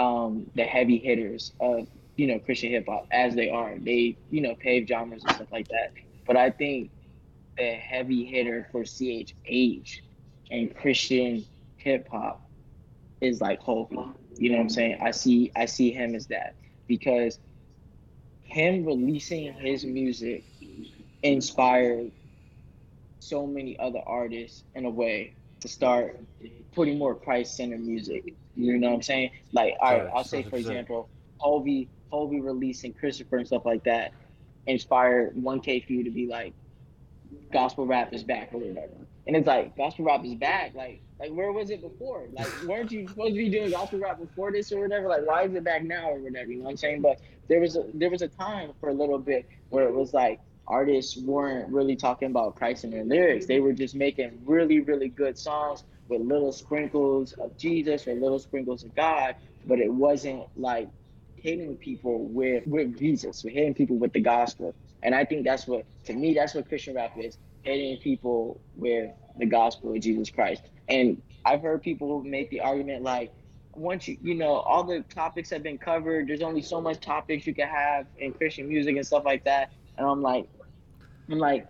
um, 0.01 0.47
the 0.55 0.63
heavy 0.63 0.97
hitters 0.99 1.53
of 1.61 1.88
you 2.17 2.28
know 2.28 2.39
Christian 2.39 2.71
hip 2.71 2.86
hop 2.89 3.07
as 3.11 3.36
they 3.36 3.49
are. 3.49 3.76
They 3.80 4.17
you 4.32 4.41
know 4.41 4.55
pave 4.55 4.88
genres 4.88 5.26
and 5.26 5.34
stuff 5.34 5.49
like 5.51 5.67
that. 5.69 5.93
But 6.26 6.38
I 6.38 6.51
think 6.51 6.91
the 7.57 7.74
heavy 7.74 8.26
hitter 8.26 8.67
for 8.71 8.84
CHH 8.86 9.89
and 10.51 10.76
Christian 10.76 11.45
hip 11.78 12.07
hop 12.11 12.41
is 13.21 13.41
like 13.41 13.61
Hulvey. 13.61 14.15
You 14.38 14.51
know 14.51 14.57
what 14.57 14.63
I'm 14.63 14.69
saying? 14.69 14.99
I 15.01 15.11
see 15.11 15.51
I 15.55 15.65
see 15.65 15.91
him 15.91 16.15
as 16.15 16.28
that 16.28 16.55
because 16.88 17.39
him 18.43 18.86
releasing 18.86 19.53
his 19.53 19.86
music 19.86 20.45
inspired 21.24 22.11
so 23.24 23.47
many 23.47 23.78
other 23.80 24.01
artists 24.05 24.63
in 24.76 24.86
a 24.86 24.89
way 24.89 25.34
to 25.61 25.67
start 25.67 26.19
putting 26.74 26.97
more 26.97 27.15
Christ 27.15 27.55
centered 27.55 27.82
music. 27.82 28.34
You 28.55 28.78
know 28.78 28.89
what 28.89 28.95
I'm 28.95 29.01
saying? 29.01 29.32
Like, 29.51 29.76
all 29.80 29.97
right, 29.97 30.09
I'll 30.13 30.24
say 30.24 30.43
for 30.43 30.57
example, 30.57 31.09
Hulvey, 31.41 31.88
Hulvey 32.11 32.43
releasing 32.43 32.93
Christopher 32.93 33.38
and 33.38 33.47
stuff 33.47 33.65
like 33.65 33.84
that 33.86 34.13
inspired 34.67 35.36
1K 35.36 35.86
Phew 35.86 36.03
to 36.03 36.11
be 36.11 36.28
like, 36.28 36.53
gospel 37.51 37.86
rap 37.86 38.13
is 38.13 38.24
back 38.24 38.49
or 38.53 38.59
whatever. 38.59 38.93
And 39.26 39.36
it's 39.36 39.47
like 39.47 39.76
gospel 39.78 40.05
rap 40.05 40.26
is 40.26 40.36
back. 40.36 40.74
Like 40.76 41.01
like 41.19 41.32
where 41.32 41.51
was 41.51 41.69
it 41.69 41.82
before? 41.82 42.26
Like 42.34 42.47
weren't 42.63 42.91
you 42.91 43.07
supposed 43.07 43.36
to 43.36 43.38
be 43.38 43.49
doing 43.49 43.71
gospel 43.71 43.99
rap 43.99 44.19
before 44.19 44.51
this 44.51 44.71
or 44.71 44.82
whatever? 44.82 45.07
Like 45.07 45.26
why 45.26 45.43
is 45.43 45.53
it 45.53 45.63
back 45.63 45.84
now 45.84 46.09
or 46.09 46.19
whatever? 46.19 46.51
You 46.51 46.57
know 46.57 46.65
what 46.65 46.71
I'm 46.71 46.78
saying? 46.78 47.01
But 47.01 47.19
there 47.47 47.61
was 47.61 47.78
a 47.78 47.86
there 47.93 48.09
was 48.09 48.21
a 48.21 48.28
time 48.28 48.71
for 48.80 48.89
a 48.89 48.93
little 48.93 49.17
bit 49.19 49.47
where 49.69 49.88
it 49.88 49.93
was 49.93 50.13
like 50.13 50.39
artists 50.68 51.18
weren't 51.18 51.70
really 51.70 51.95
talking 51.95 52.30
about 52.30 52.55
Christ 52.55 52.84
in 52.84 52.91
their 52.91 53.03
lyrics. 53.03 53.45
They 53.45 53.59
were 53.59 53.74
just 53.74 53.95
making 53.95 54.39
really, 54.45 54.80
really 54.80 55.09
good 55.09 55.38
songs 55.38 55.84
with 56.07 56.22
little 56.22 56.51
sprinkles 56.51 57.34
of 57.34 57.57
Jesus 57.57 58.07
or 58.07 58.14
little 58.14 58.39
sprinkles 58.39 58.84
of 58.84 58.95
God, 58.95 59.36
but 59.66 59.80
it 59.80 59.91
wasn't 59.91 60.43
like 60.55 60.89
hitting 61.36 61.76
people 61.76 62.26
with 62.28 62.66
with 62.66 62.97
Jesus, 62.97 63.43
with 63.43 63.53
hitting 63.53 63.74
people 63.74 63.97
with 63.97 64.14
the 64.14 64.22
gospel. 64.22 64.74
And 65.01 65.14
I 65.14 65.26
think 65.26 65.43
that's 65.43 65.68
what, 65.68 65.86
to 66.05 66.14
me, 66.14 66.34
that's 66.34 66.55
what 66.55 66.70
Christian 66.70 66.95
rap 66.95 67.18
is 67.18 67.38
hitting 67.64 67.97
people 67.97 68.61
with 68.76 69.11
the 69.38 69.45
gospel 69.45 69.93
of 69.93 69.99
Jesus 70.01 70.30
Christ. 70.30 70.64
And 70.88 71.22
I've 71.45 71.61
heard 71.61 71.82
people 71.82 72.24
make 72.24 72.49
the 72.49 72.61
argument 72.61 73.03
like, 73.03 73.34
once 73.76 74.07
you, 74.07 74.18
you 74.22 74.36
know, 74.36 74.53
all 74.53 74.84
the 74.84 75.01
topics 75.14 75.49
have 75.49 75.64
been 75.64 75.78
covered, 75.78 76.28
there's 76.28 76.41
only 76.41 76.61
so 76.61 76.80
much 76.80 76.99
topics 76.99 77.47
you 77.47 77.53
can 77.53 77.68
have 77.68 78.05
in 78.18 78.32
Christian 78.32 78.68
music 78.68 78.95
and 78.95 79.05
stuff 79.05 79.26
like 79.26 79.43
that. 79.45 79.72
And 79.97 80.07
I'm 80.07 80.21
like, 80.21 80.47
I'm 81.29 81.39
like, 81.39 81.67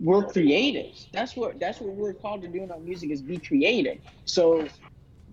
we're 0.00 0.24
creatives. 0.24 1.06
That's 1.12 1.36
what 1.36 1.60
that's 1.60 1.80
what 1.80 1.94
we're 1.94 2.12
called 2.12 2.42
to 2.42 2.48
do 2.48 2.62
in 2.62 2.70
our 2.70 2.78
music 2.78 3.10
is 3.10 3.22
be 3.22 3.38
creative. 3.38 3.98
So 4.24 4.66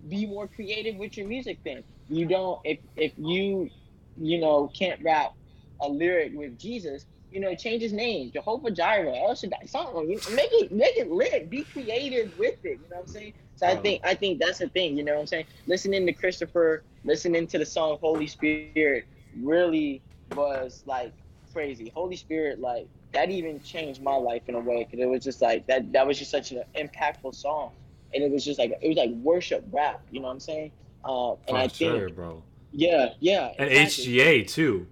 be 0.08 0.26
more 0.26 0.46
creative 0.46 0.96
with 0.96 1.16
your 1.16 1.26
music 1.26 1.58
then. 1.64 1.82
You 2.08 2.26
don't 2.26 2.60
if 2.64 2.78
if 2.96 3.12
you 3.16 3.70
you 4.16 4.38
know 4.38 4.70
can't 4.76 5.02
rap 5.02 5.34
a 5.80 5.88
lyric 5.88 6.32
with 6.34 6.58
Jesus, 6.58 7.06
you 7.30 7.40
know, 7.40 7.54
change 7.54 7.82
his 7.82 7.92
name, 7.92 8.30
Jehovah 8.32 8.70
Jireh, 8.70 9.14
El 9.14 9.34
Shaddai, 9.34 9.66
something. 9.66 10.08
You 10.08 10.20
make 10.34 10.50
it 10.52 10.72
make 10.72 10.96
it 10.96 11.10
lit. 11.10 11.50
Be 11.50 11.64
creative 11.64 12.36
with 12.38 12.64
it. 12.64 12.78
You 12.82 12.88
know 12.90 12.96
what 12.96 13.08
I'm 13.08 13.08
saying? 13.08 13.32
So 13.56 13.66
I 13.66 13.72
uh-huh. 13.72 13.82
think 13.82 14.06
I 14.06 14.14
think 14.14 14.40
that's 14.40 14.58
the 14.58 14.68
thing. 14.68 14.96
You 14.96 15.04
know 15.04 15.14
what 15.14 15.20
I'm 15.20 15.26
saying? 15.26 15.46
Listening 15.66 16.06
to 16.06 16.12
Christopher, 16.12 16.82
listening 17.04 17.46
to 17.48 17.58
the 17.58 17.66
song 17.66 17.98
Holy 18.00 18.26
Spirit, 18.26 19.04
really 19.42 20.02
was 20.34 20.82
like 20.86 21.12
crazy. 21.56 21.90
Holy 21.94 22.16
Spirit, 22.16 22.60
like 22.60 22.86
that 23.12 23.30
even 23.30 23.58
changed 23.62 24.02
my 24.02 24.14
life 24.14 24.42
in 24.46 24.54
a 24.54 24.60
way 24.60 24.84
because 24.84 25.02
it 25.02 25.08
was 25.08 25.24
just 25.24 25.40
like 25.40 25.66
that. 25.68 25.90
That 25.92 26.06
was 26.06 26.18
just 26.18 26.30
such 26.30 26.52
an 26.52 26.62
impactful 26.74 27.34
song, 27.34 27.72
and 28.12 28.22
it 28.22 28.30
was 28.30 28.44
just 28.44 28.58
like 28.58 28.78
it 28.82 28.86
was 28.86 28.98
like 28.98 29.10
worship 29.22 29.64
rap. 29.72 30.02
You 30.10 30.20
know 30.20 30.26
what 30.26 30.34
I'm 30.34 30.40
saying? 30.40 30.72
Uh, 31.02 31.30
and 31.32 31.40
For 31.48 31.56
I 31.56 31.66
sure, 31.68 32.06
think, 32.06 32.16
bro. 32.16 32.42
Yeah, 32.72 33.14
yeah. 33.20 33.54
And 33.58 33.70
exactly. 33.70 34.16
HGA 34.16 34.48
too, 34.48 34.86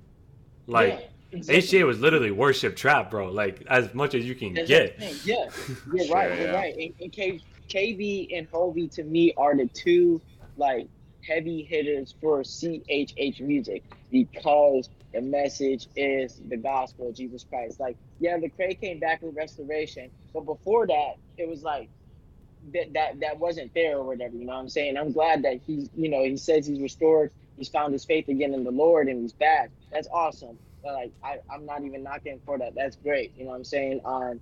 like. 0.67 1.01
Yeah 1.01 1.07
Exactly. 1.33 1.81
HGA 1.81 1.85
was 1.85 1.99
literally 1.99 2.31
worship 2.31 2.77
trap, 2.77 3.11
bro. 3.11 3.29
Like 3.29 3.65
as 3.69 3.93
much 3.93 4.15
as 4.15 4.25
you 4.25 4.37
can 4.37 4.55
That's 4.55 4.69
get. 4.69 4.97
Yeah, 5.25 5.49
you're 5.93 6.07
right. 6.07 6.39
You're 6.39 6.47
yeah. 6.47 6.55
right. 6.55 6.77
And, 6.77 6.95
and 7.01 7.13
K, 7.13 7.41
KB 7.69 8.39
and 8.39 8.49
Hulvey 8.53 8.89
to 8.93 9.03
me 9.03 9.35
are 9.37 9.57
the 9.57 9.67
two 9.67 10.21
like 10.57 10.87
heavy 11.27 11.65
hitters 11.65 12.15
for 12.21 12.43
CHH 12.43 13.41
music 13.41 13.83
because 14.13 14.89
the 15.15 15.23
message 15.23 15.89
is 15.97 16.41
the 16.49 16.59
gospel 16.59 17.11
of 17.11 17.17
Jesus 17.17 17.47
Christ. 17.49 17.81
Like, 17.81 17.99
yeah, 18.21 18.39
Lecrae 18.39 18.81
came 18.81 19.01
back 19.01 19.23
with 19.23 19.37
restoration, 19.37 20.13
but 20.35 20.47
before 20.47 20.89
that, 20.89 21.15
it 21.39 21.49
was 21.49 21.63
like 21.65 21.91
that 22.75 22.95
that 22.95 23.21
that 23.21 23.39
wasn't 23.41 23.73
there 23.75 23.99
or 23.99 24.05
whatever. 24.07 24.37
You 24.37 24.47
know 24.47 24.55
what 24.55 24.61
I'm 24.61 24.71
saying? 24.71 24.97
I'm 24.99 25.13
glad 25.13 25.45
that 25.45 25.61
he's 25.67 25.91
you 25.95 26.11
know 26.11 26.25
he 26.25 26.37
says 26.39 26.67
he's 26.67 26.81
restored, 26.81 27.33
he's 27.57 27.71
found 27.71 27.93
his 27.95 28.05
faith 28.07 28.29
again 28.29 28.55
in 28.55 28.65
the 28.65 28.73
Lord, 28.73 29.09
and 29.09 29.21
he's 29.23 29.35
back. 29.35 29.73
That's 29.93 30.09
awesome 30.13 30.59
like 30.85 31.13
I, 31.23 31.39
I'm 31.51 31.67
not 31.67 31.85
even 31.85 32.03
knocking 32.05 32.41
for 32.47 32.59
that. 32.59 32.75
That's 32.77 32.97
great. 32.97 33.33
You 33.37 33.45
know 33.45 33.51
what 33.51 33.59
I'm 33.59 33.65
saying? 33.65 34.01
Um, 34.05 34.41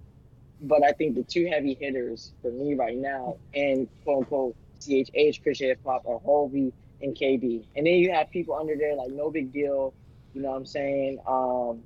but 0.60 0.84
I 0.84 0.92
think 0.92 1.16
the 1.16 1.24
two 1.24 1.46
heavy 1.46 1.76
hitters 1.80 2.34
for 2.42 2.50
me 2.52 2.74
right 2.74 2.96
now 2.98 3.38
and 3.54 3.88
quote 4.04 4.20
unquote 4.20 4.56
CHH 4.82 5.42
Christian 5.42 5.68
hip 5.68 5.80
hop 5.86 6.02
are 6.06 6.20
Hulvey 6.20 6.72
and 7.00 7.16
KB. 7.16 7.66
And 7.76 7.86
then 7.86 7.94
you 7.94 8.12
have 8.12 8.30
people 8.30 8.56
under 8.56 8.76
there 8.76 8.96
like 8.96 9.10
nobigdyl. 9.10 9.92
You 10.32 10.42
know 10.42 10.50
what 10.50 10.56
I'm 10.56 10.66
saying? 10.66 11.18
Um, 11.26 11.82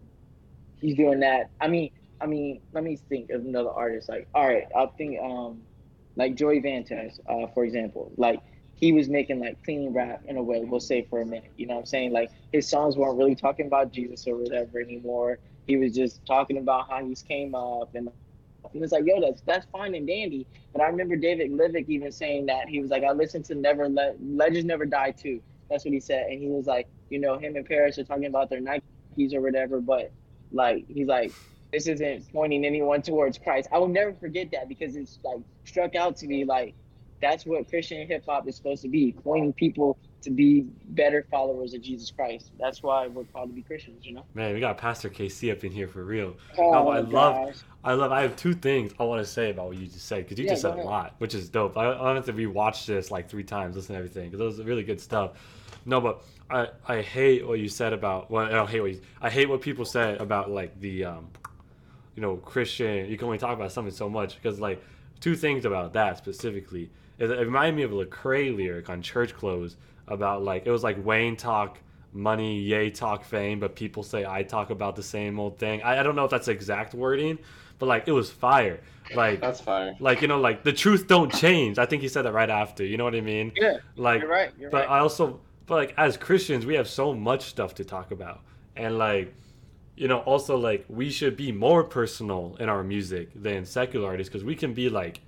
he's 0.81 0.97
doing 0.97 1.21
that. 1.21 1.51
I 1.61 1.69
mean, 1.69 1.91
I 2.21 2.27
mean, 2.27 2.61
let 2.73 2.85
me 2.85 2.97
think 3.09 3.31
of 3.31 3.45
another 3.45 3.71
artist. 3.71 4.09
Like, 4.09 4.29
all 4.35 4.47
right, 4.47 4.65
I'll 4.75 4.93
think 4.97 5.19
um, 5.21 5.63
like 6.17 6.35
Joey 6.35 6.61
Vantes, 6.61 7.19
uh, 7.29 7.47
for 7.55 7.65
example. 7.65 8.13
Like 8.17 8.41
he 8.75 8.93
was 8.93 9.09
making 9.09 9.41
like 9.41 9.63
clean 9.65 9.93
rap 9.93 10.23
in 10.27 10.37
a 10.37 10.43
way, 10.43 10.63
we'll 10.65 10.81
say 10.81 11.07
for 11.09 11.21
a 11.21 11.27
minute. 11.27 11.53
You 11.57 11.67
know 11.67 11.75
what 11.75 11.81
I'm 11.81 11.87
saying? 11.87 12.13
Like 12.13 12.31
his 12.53 12.69
songs 12.69 12.97
weren't 12.97 13.19
really 13.19 13.35
talking 13.35 13.67
about 13.67 13.93
Jesus 13.93 14.27
or 14.27 14.37
whatever 14.37 14.81
anymore. 14.81 15.39
He 15.67 15.77
was 15.77 15.95
just 15.95 16.25
talking 16.27 16.59
about 16.59 16.89
how 16.89 17.05
he's 17.05 17.23
came 17.23 17.55
up 17.55 17.95
and 17.95 18.11
and 18.75 18.83
it's 18.83 18.93
like, 18.93 19.05
yo, 19.07 19.21
that's 19.21 19.43
that's 19.43 19.67
fine 19.73 19.95
and 19.95 20.07
dandy. 20.07 20.47
But 20.73 20.83
I 20.83 20.89
remember 20.89 21.17
David 21.17 21.53
Livick 21.53 21.89
even 21.89 22.11
saying 22.13 22.47
that 22.47 22.69
he 22.69 22.81
was 22.81 22.91
like, 22.91 23.05
I 23.05 23.13
listened 23.13 23.45
to 23.47 23.55
Never 23.55 23.89
Let 23.89 24.17
Legends 24.21 24.67
Never 24.67 24.85
Die 24.85 25.13
too. 25.13 25.41
That's 25.71 25.85
what 25.85 25.95
he 25.95 26.01
said, 26.01 26.27
and 26.31 26.41
he 26.41 26.49
was 26.49 26.67
like, 26.67 26.89
you 27.11 27.19
know, 27.19 27.39
him 27.39 27.57
and 27.57 27.67
Paris 27.67 27.99
are 27.99 28.05
talking 28.05 28.27
about 28.27 28.51
their 28.51 28.61
Nikes 28.61 29.35
or 29.35 29.41
whatever, 29.41 29.81
but 29.81 30.13
like 30.53 30.85
he's 30.89 31.07
like, 31.07 31.33
this 31.73 31.87
isn't 31.87 32.33
pointing 32.33 32.65
anyone 32.65 33.03
towards 33.03 33.39
Christ. 33.39 33.69
I 33.73 33.79
will 33.79 33.89
never 33.89 34.15
forget 34.15 34.51
that 34.53 34.69
because 34.69 34.97
it's 34.97 35.19
like 35.25 35.41
struck 35.65 35.95
out 35.95 36.17
to 36.19 36.27
me 36.27 36.45
like 36.45 36.75
that's 37.21 37.47
what 37.47 37.69
Christian 37.69 38.07
hip 38.07 38.25
hop 38.27 38.49
is 38.49 38.57
supposed 38.57 38.83
to 38.83 38.89
be, 38.89 39.13
pointing 39.25 39.53
people 39.55 39.99
to 40.23 40.31
be 40.31 40.67
better 40.89 41.27
followers 41.31 41.73
of 41.73 41.81
Jesus 41.83 42.11
Christ. 42.11 42.51
That's 42.59 42.83
why 42.83 43.07
we're 43.07 43.25
called 43.25 43.51
to 43.51 43.55
be 43.55 43.63
Christians, 43.63 44.05
you 44.05 44.15
know. 44.15 44.25
Man, 44.35 44.55
we 44.55 44.61
got 44.61 44.77
Pastor 44.77 45.09
K-See 45.09 45.51
up 45.51 45.65
in 45.65 45.73
here 45.73 45.89
for 45.89 46.05
real. 46.05 46.37
Oh, 46.59 46.89
I 46.89 47.01
gosh. 47.01 47.13
love, 47.13 47.65
I 47.85 47.93
love. 47.95 48.13
I 48.13 48.23
have 48.23 48.37
two 48.37 48.55
things 48.55 48.93
I 48.99 49.05
want 49.05 49.25
to 49.25 49.31
say 49.31 49.51
about 49.51 49.69
what 49.69 49.77
you 49.77 49.87
just 49.87 50.07
said 50.07 50.25
because 50.25 50.39
you 50.39 50.45
yeah, 50.45 50.53
just 50.53 50.63
said 50.63 50.79
a 50.79 50.83
lot, 50.83 51.15
which 51.19 51.35
is 51.35 51.49
dope. 51.49 51.77
I, 51.77 51.87
I 51.87 52.03
wanted 52.03 52.25
to 52.25 52.33
rewatch 52.33 52.87
this 52.87 53.11
like 53.11 53.29
three 53.29 53.45
times, 53.45 53.77
listen 53.77 53.95
to 53.95 53.99
everything 53.99 54.31
because 54.31 54.41
it 54.41 54.45
was 54.45 54.63
really 54.63 54.85
good 54.85 55.01
stuff. 55.01 55.33
No, 55.87 56.01
but 56.01 56.23
I 56.51 56.69
I 56.87 57.01
hate 57.01 57.47
what 57.47 57.59
you 57.59 57.69
said 57.69 57.93
about. 57.93 58.31
Well, 58.31 58.45
I 58.45 58.51
don't 58.51 58.69
hate 58.69 58.81
what 58.81 58.91
you, 58.93 59.01
I 59.21 59.31
hate 59.31 59.49
what 59.49 59.61
people 59.61 59.85
said 59.85 60.21
about 60.21 60.51
like 60.51 60.79
the 60.81 61.05
um, 61.07 61.29
you 62.15 62.23
know, 62.23 62.37
Christian. 62.37 63.09
You 63.09 63.17
can 63.17 63.27
only 63.27 63.39
talk 63.39 63.55
about 63.55 63.73
something 63.73 63.95
so 63.95 64.09
much 64.09 64.37
because 64.37 64.61
like 64.61 64.83
two 65.21 65.37
things 65.37 65.65
about 65.65 65.93
that 65.95 66.19
specifically. 66.19 66.91
It, 67.19 67.31
it 67.31 67.39
reminded 67.39 67.77
me 67.77 67.83
of 67.83 67.93
a 67.93 68.05
Lecrae 68.05 68.55
lyric 68.55 68.91
on 68.91 69.01
Church 69.01 69.35
Clothes 69.35 69.77
about 70.09 70.43
like 70.43 70.67
it 70.67 70.71
was 70.71 70.83
like 70.83 71.03
Wayne 71.05 71.37
talk 71.37 71.79
money, 72.13 72.61
yay 72.61 72.91
talk 72.91 73.25
fame, 73.25 73.61
but 73.61 73.77
people 73.77 74.03
say 74.03 74.25
I 74.25 74.43
talk 74.43 74.71
about 74.71 74.97
the 74.97 75.03
same 75.03 75.39
old 75.39 75.59
thing. 75.59 75.83
I, 75.83 76.01
I 76.01 76.03
don't 76.03 76.17
know 76.17 76.25
if 76.25 76.31
that's 76.31 76.49
exact 76.49 76.95
wording, 76.95 77.39
but 77.79 77.87
like 77.87 78.09
it 78.09 78.13
was 78.13 78.31
fire. 78.31 78.81
Like 79.15 79.41
that's 79.41 79.61
fire. 79.61 79.95
Like 80.01 80.23
you 80.23 80.29
know, 80.29 80.41
like 80.41 80.65
the 80.65 80.73
truth 80.73 81.07
don't 81.07 81.33
change. 81.33 81.79
I 81.79 81.87
think 81.87 82.03
he 82.03 82.09
said 82.09 82.23
that 82.23 82.33
right 82.33 82.51
after. 82.51 82.85
You 82.85 82.97
know 82.97 83.05
what 83.05 83.15
I 83.15 83.21
mean? 83.21 83.53
Yeah. 83.57 83.79
Like 83.97 84.23
you're 84.23 84.31
right. 84.31 84.51
You're 84.59 84.71
but 84.71 84.89
right. 84.89 84.97
I 84.97 84.99
also, 85.01 85.41
but 85.67 85.75
like 85.75 85.95
as 85.97 86.17
Christians, 86.17 86.65
we 86.65 86.75
have 86.75 86.89
so 86.89 87.13
much 87.13 87.43
stuff 87.43 87.75
to 87.77 87.85
talk 87.85 88.11
about, 88.11 88.41
and 88.77 88.99
like 88.99 89.35
you 89.97 90.09
know, 90.09 90.19
also 90.21 90.57
like 90.57 90.85
we 90.89 91.11
should 91.11 91.37
be 91.37 91.51
more 91.51 91.83
personal 91.83 92.57
in 92.61 92.69
our 92.69 92.83
music 92.83 93.31
than 93.35 93.65
secular 93.65 94.07
artists 94.07 94.31
because 94.31 94.45
we 94.45 94.55
can 94.55 94.75
be 94.75 94.91
like 94.91 95.21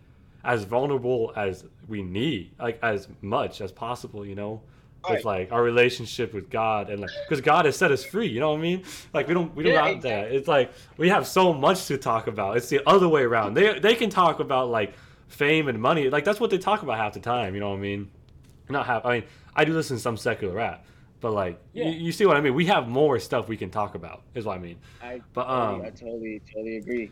as 0.45 0.64
vulnerable 0.64 1.32
as 1.36 1.64
we 1.89 2.03
need, 2.03 2.53
like 2.59 2.78
as 2.82 3.09
much 3.22 3.61
as 3.61 3.72
possible, 3.72 4.24
you 4.26 4.34
know, 4.34 4.61
right. 5.05 5.16
with 5.16 5.24
like 5.24 5.53
our 5.53 5.62
relationship 5.62 6.34
with 6.34 6.51
God 6.51 6.91
and 6.91 7.01
like 7.01 7.11
because 7.26 7.41
God 7.41 7.64
has 7.64 7.76
set 7.76 7.91
us 7.91 8.05
free, 8.05 8.28
you 8.28 8.41
know 8.41 8.51
what 8.51 8.59
I 8.59 8.62
mean? 8.62 8.84
Like 9.14 9.26
we 9.26 9.34
don't 9.34 9.55
we 9.57 9.64
don't 9.64 9.72
yeah, 9.72 9.86
exactly. 9.86 10.11
that. 10.11 10.32
It's 10.32 10.49
like 10.49 10.72
we 10.99 11.09
have 11.09 11.26
so 11.26 11.53
much 11.53 11.86
to 11.86 11.97
talk 11.97 12.26
about. 12.26 12.59
It's 12.59 12.68
the 12.68 12.86
other 12.86 13.09
way 13.09 13.22
around. 13.22 13.55
They 13.55 13.78
they 13.78 13.95
can 13.95 14.11
talk 14.11 14.39
about 14.39 14.68
like 14.68 14.93
fame 15.28 15.68
and 15.68 15.80
money, 15.80 16.11
like 16.11 16.24
that's 16.24 16.41
what 16.41 16.51
they 16.51 16.59
talk 16.59 16.82
about 16.82 16.99
half 16.99 17.14
the 17.14 17.20
time. 17.20 17.55
You 17.55 17.61
know 17.61 17.70
what 17.70 17.76
I 17.76 17.80
mean? 17.80 18.11
Not 18.69 18.87
have. 18.87 19.05
I 19.05 19.21
mean, 19.21 19.25
I 19.55 19.64
do 19.64 19.73
listen 19.73 19.97
to 19.97 20.03
some 20.03 20.16
secular 20.16 20.55
rap, 20.55 20.85
but 21.21 21.33
like, 21.33 21.61
yeah. 21.73 21.87
you, 21.87 22.07
you, 22.07 22.12
see 22.12 22.27
what 22.27 22.37
I 22.37 22.41
mean? 22.41 22.55
We 22.55 22.66
have 22.66 22.89
more 22.89 23.19
stuff 23.19 23.49
we 23.49 23.57
can 23.57 23.71
talk 23.71 23.95
about. 23.95 24.23
Is 24.35 24.45
what 24.45 24.57
I 24.57 24.61
mean. 24.61 24.77
I 25.03 25.21
but 25.33 25.49
um, 25.49 25.83
I 25.83 25.91
totally 25.91 26.41
totally 26.53 26.77
agree. 26.77 27.11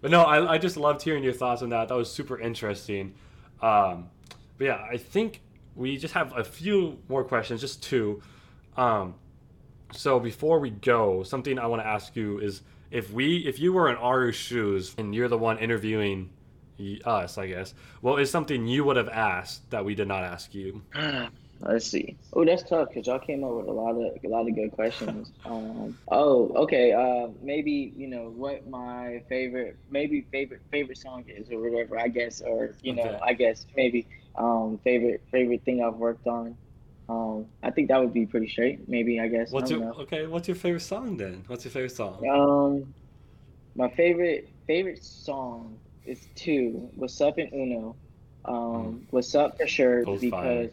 But 0.00 0.10
no, 0.10 0.22
I, 0.22 0.54
I 0.54 0.58
just 0.58 0.76
loved 0.76 1.02
hearing 1.02 1.24
your 1.24 1.32
thoughts 1.32 1.62
on 1.62 1.70
that. 1.70 1.88
That 1.88 1.94
was 1.94 2.10
super 2.12 2.38
interesting. 2.38 3.14
Um, 3.62 4.10
but 4.58 4.64
yeah, 4.66 4.86
I 4.90 4.96
think 4.96 5.40
we 5.74 5.96
just 5.96 6.14
have 6.14 6.36
a 6.36 6.44
few 6.44 6.98
more 7.08 7.24
questions, 7.24 7.60
just 7.60 7.82
two. 7.82 8.22
Um, 8.76 9.14
so 9.92 10.18
before 10.18 10.58
we 10.58 10.70
go, 10.70 11.22
something 11.22 11.58
I 11.58 11.66
want 11.66 11.82
to 11.82 11.86
ask 11.86 12.14
you 12.16 12.38
is 12.38 12.62
if 12.90 13.12
we 13.12 13.38
if 13.38 13.58
you 13.58 13.72
were 13.72 13.88
in 13.88 13.96
our 13.96 14.32
shoes 14.32 14.94
and 14.98 15.14
you're 15.14 15.28
the 15.28 15.38
one 15.38 15.58
interviewing 15.58 16.30
us, 17.04 17.38
I 17.38 17.46
guess, 17.46 17.74
what 18.00 18.20
is 18.20 18.30
something 18.30 18.66
you 18.66 18.84
would 18.84 18.96
have 18.96 19.08
asked 19.08 19.70
that 19.70 19.84
we 19.84 19.94
did 19.94 20.08
not 20.08 20.24
ask 20.24 20.54
you? 20.54 20.82
Let's 21.60 21.86
see. 21.86 22.16
Oh, 22.32 22.44
that's 22.44 22.62
tough 22.62 22.88
because 22.88 23.06
y'all 23.06 23.18
came 23.18 23.42
up 23.42 23.52
with 23.52 23.68
a 23.68 23.72
lot 23.72 23.92
of 23.92 24.22
a 24.22 24.28
lot 24.28 24.46
of 24.46 24.54
good 24.54 24.72
questions. 24.72 25.32
um, 25.46 25.96
oh, 26.08 26.52
okay. 26.56 26.92
Uh, 26.92 27.28
maybe 27.42 27.92
you 27.96 28.06
know 28.06 28.32
what 28.36 28.68
my 28.68 29.22
favorite, 29.28 29.76
maybe 29.90 30.26
favorite 30.30 30.60
favorite 30.70 30.98
song 30.98 31.24
is 31.28 31.50
or 31.50 31.60
whatever. 31.60 31.98
I 31.98 32.08
guess, 32.08 32.42
or 32.42 32.74
you 32.82 32.94
know, 32.94 33.18
I 33.22 33.32
guess 33.32 33.66
maybe 33.76 34.06
um, 34.36 34.78
favorite 34.84 35.22
favorite 35.30 35.64
thing 35.64 35.82
I've 35.82 35.94
worked 35.94 36.26
on. 36.26 36.56
Um, 37.08 37.46
I 37.62 37.70
think 37.70 37.88
that 37.88 38.00
would 38.00 38.12
be 38.12 38.26
pretty 38.26 38.48
straight. 38.48 38.86
Maybe 38.88 39.20
I 39.20 39.28
guess. 39.28 39.50
What's 39.50 39.70
I 39.70 39.76
your 39.76 39.84
know. 39.84 39.92
okay? 40.00 40.26
What's 40.26 40.48
your 40.48 40.56
favorite 40.56 40.80
song 40.80 41.16
then? 41.16 41.44
What's 41.46 41.64
your 41.64 41.72
favorite 41.72 41.92
song? 41.92 42.28
Um, 42.28 42.94
my 43.74 43.88
favorite 43.90 44.48
favorite 44.66 45.02
song 45.02 45.78
is 46.06 46.26
two. 46.34 46.90
What's 46.96 47.20
up 47.20 47.38
in 47.38 47.48
Uno. 47.52 47.96
Um, 48.44 48.54
mm. 48.54 49.00
What's 49.10 49.34
up 49.34 49.58
for 49.58 49.66
sure 49.66 50.04
Both 50.04 50.20
because. 50.20 50.70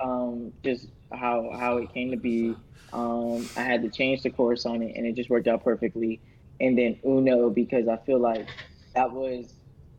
Um, 0.00 0.52
just 0.64 0.88
how 1.12 1.50
how 1.58 1.76
it 1.78 1.92
came 1.92 2.10
to 2.10 2.16
be. 2.16 2.56
Um, 2.92 3.48
I 3.56 3.62
had 3.62 3.82
to 3.82 3.88
change 3.88 4.22
the 4.22 4.30
course 4.30 4.66
on 4.66 4.82
it, 4.82 4.96
and 4.96 5.06
it 5.06 5.14
just 5.14 5.30
worked 5.30 5.48
out 5.48 5.64
perfectly. 5.64 6.20
And 6.60 6.76
then 6.76 6.98
Uno 7.04 7.50
because 7.50 7.88
I 7.88 7.96
feel 7.98 8.18
like 8.18 8.46
that 8.94 9.10
was 9.10 9.52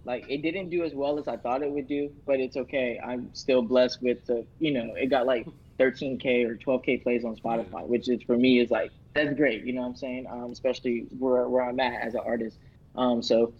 like 0.05 0.25
it 0.29 0.41
didn't 0.41 0.69
do 0.69 0.83
as 0.83 0.93
well 0.93 1.17
as 1.17 1.27
I 1.27 1.37
thought 1.37 1.63
it 1.63 1.71
would 1.71 1.87
do, 1.87 2.11
but 2.25 2.39
it's 2.39 2.57
okay. 2.57 2.99
I'm 3.03 3.33
still 3.33 3.61
blessed 3.61 4.01
with 4.01 4.25
the 4.25 4.45
you 4.59 4.71
know 4.71 4.93
it 4.95 5.07
got 5.07 5.25
like 5.25 5.47
13k 5.79 6.45
or 6.45 6.55
12k 6.55 7.03
plays 7.03 7.25
on 7.25 7.35
Spotify, 7.35 7.85
which 7.87 8.09
is 8.09 8.21
for 8.23 8.37
me 8.37 8.59
is 8.59 8.69
like 8.69 8.91
that's 9.13 9.33
great. 9.35 9.63
You 9.63 9.73
know 9.73 9.81
what 9.81 9.87
I'm 9.87 9.95
saying? 9.95 10.27
Um, 10.29 10.51
especially 10.51 11.07
where 11.17 11.47
where 11.47 11.63
I'm 11.63 11.79
at 11.79 12.01
as 12.01 12.13
an 12.13 12.21
artist. 12.25 12.57
Um, 12.95 13.23
so 13.23 13.53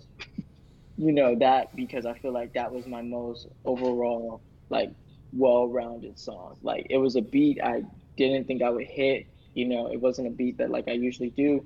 you 0.97 1.11
know 1.11 1.35
that 1.39 1.75
because 1.75 2.05
I 2.05 2.13
feel 2.13 2.33
like 2.33 2.53
that 2.53 2.71
was 2.71 2.85
my 2.85 3.01
most 3.01 3.47
overall 3.65 4.43
like 4.69 4.91
well-rounded 5.31 6.19
song. 6.19 6.57
Like 6.61 6.87
it 6.89 6.97
was 6.97 7.15
a 7.15 7.21
beat 7.21 7.59
I 7.63 7.83
didn't 8.17 8.45
think 8.47 8.61
I 8.61 8.69
would 8.69 8.85
hit. 8.85 9.27
You 9.53 9.67
know, 9.67 9.91
it 9.91 9.99
wasn't 10.01 10.27
a 10.27 10.31
beat 10.31 10.57
that 10.59 10.69
like 10.69 10.87
I 10.87 10.93
usually 10.93 11.29
do, 11.31 11.65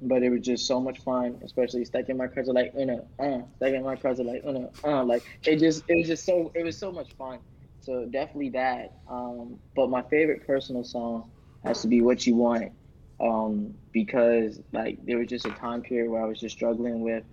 but 0.00 0.22
it 0.22 0.30
was 0.30 0.42
just 0.42 0.66
so 0.66 0.80
much 0.80 0.98
fun. 1.00 1.40
Especially 1.44 1.84
stacking 1.84 2.16
my 2.16 2.28
cards 2.28 2.48
like 2.48 2.72
Una, 2.78 2.98
uh, 3.18 3.40
stacking 3.56 3.82
my 3.84 3.96
cards 3.96 4.20
like 4.20 4.42
Una, 4.46 4.70
uh, 4.84 5.04
like 5.04 5.24
it 5.44 5.56
just 5.58 5.84
it 5.88 5.96
was 5.98 6.06
just 6.06 6.24
so 6.24 6.52
it 6.54 6.62
was 6.64 6.78
so 6.78 6.92
much 6.92 7.12
fun. 7.14 7.40
So 7.80 8.06
definitely 8.06 8.50
that. 8.50 8.96
Um, 9.10 9.58
but 9.74 9.90
my 9.90 10.02
favorite 10.02 10.46
personal 10.46 10.84
song 10.84 11.30
has 11.64 11.82
to 11.82 11.88
be 11.88 12.00
"What 12.02 12.26
You 12.26 12.36
Want," 12.36 12.72
um, 13.20 13.74
because 13.92 14.60
like 14.72 14.98
there 15.04 15.18
was 15.18 15.28
just 15.28 15.46
a 15.46 15.50
time 15.50 15.82
period 15.82 16.10
where 16.10 16.22
I 16.22 16.26
was 16.26 16.40
just 16.40 16.56
struggling 16.56 17.00
with 17.00 17.24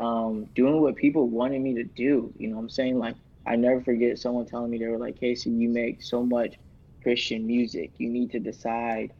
um, 0.00 0.46
doing 0.54 0.80
what 0.80 0.96
people 0.96 1.28
wanted 1.28 1.60
me 1.60 1.74
to 1.74 1.84
do. 1.84 2.32
You 2.36 2.48
know, 2.48 2.56
what 2.56 2.62
I'm 2.62 2.70
saying 2.70 2.98
like 2.98 3.16
I 3.46 3.56
never 3.56 3.80
forget 3.80 4.18
someone 4.18 4.46
telling 4.46 4.70
me 4.70 4.78
they 4.78 4.86
were 4.86 4.98
like, 4.98 5.18
Casey, 5.18 5.50
you 5.50 5.68
make 5.68 6.02
so 6.02 6.22
much 6.22 6.56
Christian 7.02 7.46
music. 7.46 7.92
You 7.98 8.08
need 8.08 8.30
to 8.32 8.38
decide 8.38 9.12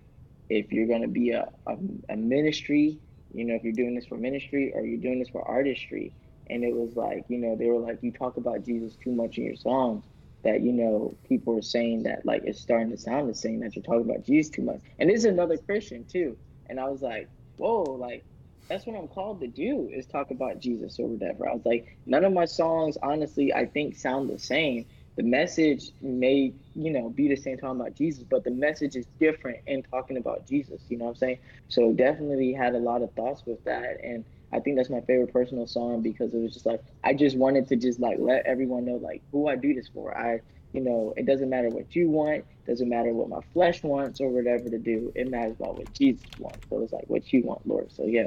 if 0.48 0.72
you're 0.72 0.86
going 0.86 1.02
to 1.02 1.08
be 1.08 1.30
a, 1.30 1.48
a, 1.66 1.76
a, 2.10 2.16
ministry, 2.16 2.98
you 3.32 3.44
know, 3.44 3.54
if 3.54 3.62
you're 3.62 3.72
doing 3.72 3.94
this 3.94 4.06
for 4.06 4.18
ministry 4.18 4.72
or 4.74 4.84
you're 4.84 5.00
doing 5.00 5.20
this 5.20 5.30
for 5.30 5.46
artistry. 5.48 6.12
And 6.48 6.64
it 6.64 6.74
was 6.74 6.96
like, 6.96 7.24
you 7.28 7.38
know, 7.38 7.56
they 7.56 7.66
were 7.66 7.78
like, 7.78 8.00
you 8.02 8.12
talk 8.12 8.36
about 8.36 8.64
Jesus 8.64 8.96
too 9.02 9.12
much 9.12 9.38
in 9.38 9.44
your 9.44 9.56
songs 9.56 10.04
that, 10.44 10.62
you 10.62 10.72
know, 10.72 11.16
people 11.28 11.56
are 11.56 11.62
saying 11.62 12.02
that 12.04 12.26
like 12.26 12.42
it's 12.44 12.60
starting 12.60 12.90
to 12.90 12.98
sound 12.98 13.28
the 13.28 13.34
same 13.34 13.60
that 13.60 13.76
you're 13.76 13.82
talking 13.82 14.10
about 14.10 14.24
Jesus 14.24 14.50
too 14.50 14.62
much. 14.62 14.80
And 14.98 15.08
this 15.08 15.18
is 15.18 15.24
another 15.26 15.56
Christian 15.56 16.04
too. 16.04 16.36
And 16.66 16.80
I 16.80 16.88
was 16.88 17.02
like, 17.02 17.28
whoa, 17.56 17.82
like 17.82 18.24
that's 18.70 18.86
what 18.86 18.96
I'm 18.96 19.08
called 19.08 19.40
to 19.40 19.48
do 19.48 19.90
is 19.92 20.06
talk 20.06 20.30
about 20.30 20.60
Jesus 20.60 20.98
or 21.00 21.08
whatever. 21.08 21.48
I 21.48 21.54
was 21.54 21.66
like, 21.66 21.98
none 22.06 22.24
of 22.24 22.32
my 22.32 22.44
songs, 22.44 22.96
honestly, 23.02 23.52
I 23.52 23.66
think 23.66 23.96
sound 23.96 24.30
the 24.30 24.38
same. 24.38 24.86
The 25.16 25.24
message 25.24 25.90
may, 26.00 26.54
you 26.74 26.92
know, 26.92 27.10
be 27.10 27.28
the 27.28 27.36
same 27.36 27.58
talking 27.58 27.80
about 27.80 27.96
Jesus, 27.96 28.24
but 28.30 28.44
the 28.44 28.52
message 28.52 28.94
is 28.94 29.08
different 29.18 29.58
in 29.66 29.82
talking 29.82 30.16
about 30.18 30.46
Jesus. 30.46 30.84
You 30.88 30.98
know 30.98 31.06
what 31.06 31.10
I'm 31.10 31.16
saying? 31.16 31.38
So 31.68 31.92
definitely 31.92 32.52
had 32.52 32.76
a 32.76 32.78
lot 32.78 33.02
of 33.02 33.12
thoughts 33.14 33.42
with 33.44 33.62
that, 33.64 33.96
and 34.04 34.24
I 34.52 34.60
think 34.60 34.76
that's 34.76 34.88
my 34.90 35.00
favorite 35.00 35.32
personal 35.32 35.66
song 35.66 36.02
because 36.02 36.32
it 36.32 36.38
was 36.38 36.54
just 36.54 36.66
like 36.66 36.80
I 37.04 37.14
just 37.14 37.36
wanted 37.36 37.68
to 37.68 37.76
just 37.76 38.00
like 38.00 38.18
let 38.20 38.46
everyone 38.46 38.84
know 38.84 38.96
like 38.96 39.22
who 39.32 39.48
I 39.48 39.56
do 39.56 39.74
this 39.74 39.88
for. 39.92 40.16
I 40.16 40.40
you 40.72 40.80
know, 40.80 41.12
it 41.16 41.26
doesn't 41.26 41.50
matter 41.50 41.68
what 41.70 41.96
you 41.96 42.08
want, 42.08 42.44
doesn't 42.66 42.88
matter 42.88 43.12
what 43.12 43.28
my 43.28 43.40
flesh 43.52 43.82
wants 43.82 44.20
or 44.20 44.30
whatever 44.30 44.70
to 44.70 44.78
do. 44.78 45.10
It 45.16 45.28
matters 45.28 45.56
about 45.58 45.76
what 45.76 45.92
Jesus 45.92 46.30
wants. 46.38 46.68
So 46.68 46.80
it's 46.82 46.92
like 46.92 47.06
what 47.08 47.32
you 47.32 47.42
want, 47.42 47.66
Lord. 47.66 47.90
So 47.92 48.06
yeah. 48.06 48.26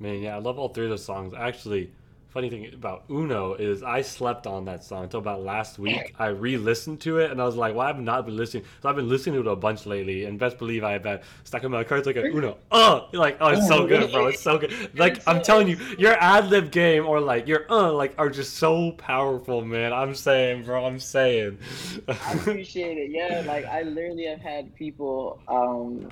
Man, 0.00 0.22
yeah, 0.22 0.34
I 0.34 0.38
love 0.38 0.58
all 0.58 0.70
three 0.70 0.84
of 0.84 0.90
those 0.90 1.04
songs. 1.04 1.34
Actually, 1.36 1.92
funny 2.30 2.48
thing 2.48 2.72
about 2.72 3.04
Uno 3.10 3.54
is 3.54 3.82
I 3.82 4.02
slept 4.02 4.46
on 4.46 4.64
that 4.64 4.84
song 4.84 5.04
until 5.04 5.18
about 5.20 5.42
last 5.42 5.78
week. 5.78 6.14
I 6.18 6.28
re-listened 6.28 7.00
to 7.02 7.18
it 7.18 7.30
and 7.30 7.40
I 7.40 7.44
was 7.44 7.56
like, 7.56 7.74
"Why 7.74 7.86
well, 7.86 7.94
have 7.94 8.02
not 8.02 8.24
been 8.24 8.36
listening?" 8.36 8.64
So 8.80 8.88
I've 8.88 8.96
been 8.96 9.08
listening 9.08 9.34
to 9.34 9.40
it 9.40 9.52
a 9.52 9.56
bunch 9.56 9.84
lately, 9.86 10.24
and 10.24 10.38
best 10.38 10.56
believe 10.58 10.84
I 10.84 10.92
have 10.92 11.02
been 11.02 11.20
stuck 11.44 11.64
in 11.64 11.70
my 11.70 11.84
car. 11.84 11.98
It's 11.98 12.06
like 12.06 12.16
a 12.16 12.24
Uno. 12.24 12.56
Oh, 12.70 13.08
like 13.12 13.36
oh, 13.40 13.48
it's 13.48 13.66
so 13.68 13.86
good, 13.86 14.10
bro. 14.10 14.28
It's 14.28 14.40
so 14.40 14.58
good. 14.58 14.98
Like 14.98 15.26
I'm 15.28 15.42
telling 15.42 15.68
you, 15.68 15.76
your 15.98 16.12
ad 16.14 16.48
lib 16.48 16.70
game 16.70 17.06
or 17.06 17.20
like 17.20 17.46
your 17.46 17.70
uh 17.70 17.92
like 17.92 18.14
are 18.16 18.30
just 18.30 18.54
so 18.54 18.92
powerful, 18.92 19.62
man. 19.62 19.92
I'm 19.92 20.14
saying, 20.14 20.64
bro. 20.64 20.86
I'm 20.86 21.00
saying. 21.00 21.58
I 22.08 22.32
appreciate 22.32 22.96
it. 22.96 23.10
Yeah, 23.10 23.42
like 23.46 23.66
I 23.66 23.82
literally 23.82 24.24
have 24.26 24.40
had 24.40 24.74
people 24.76 25.40
um 25.48 26.08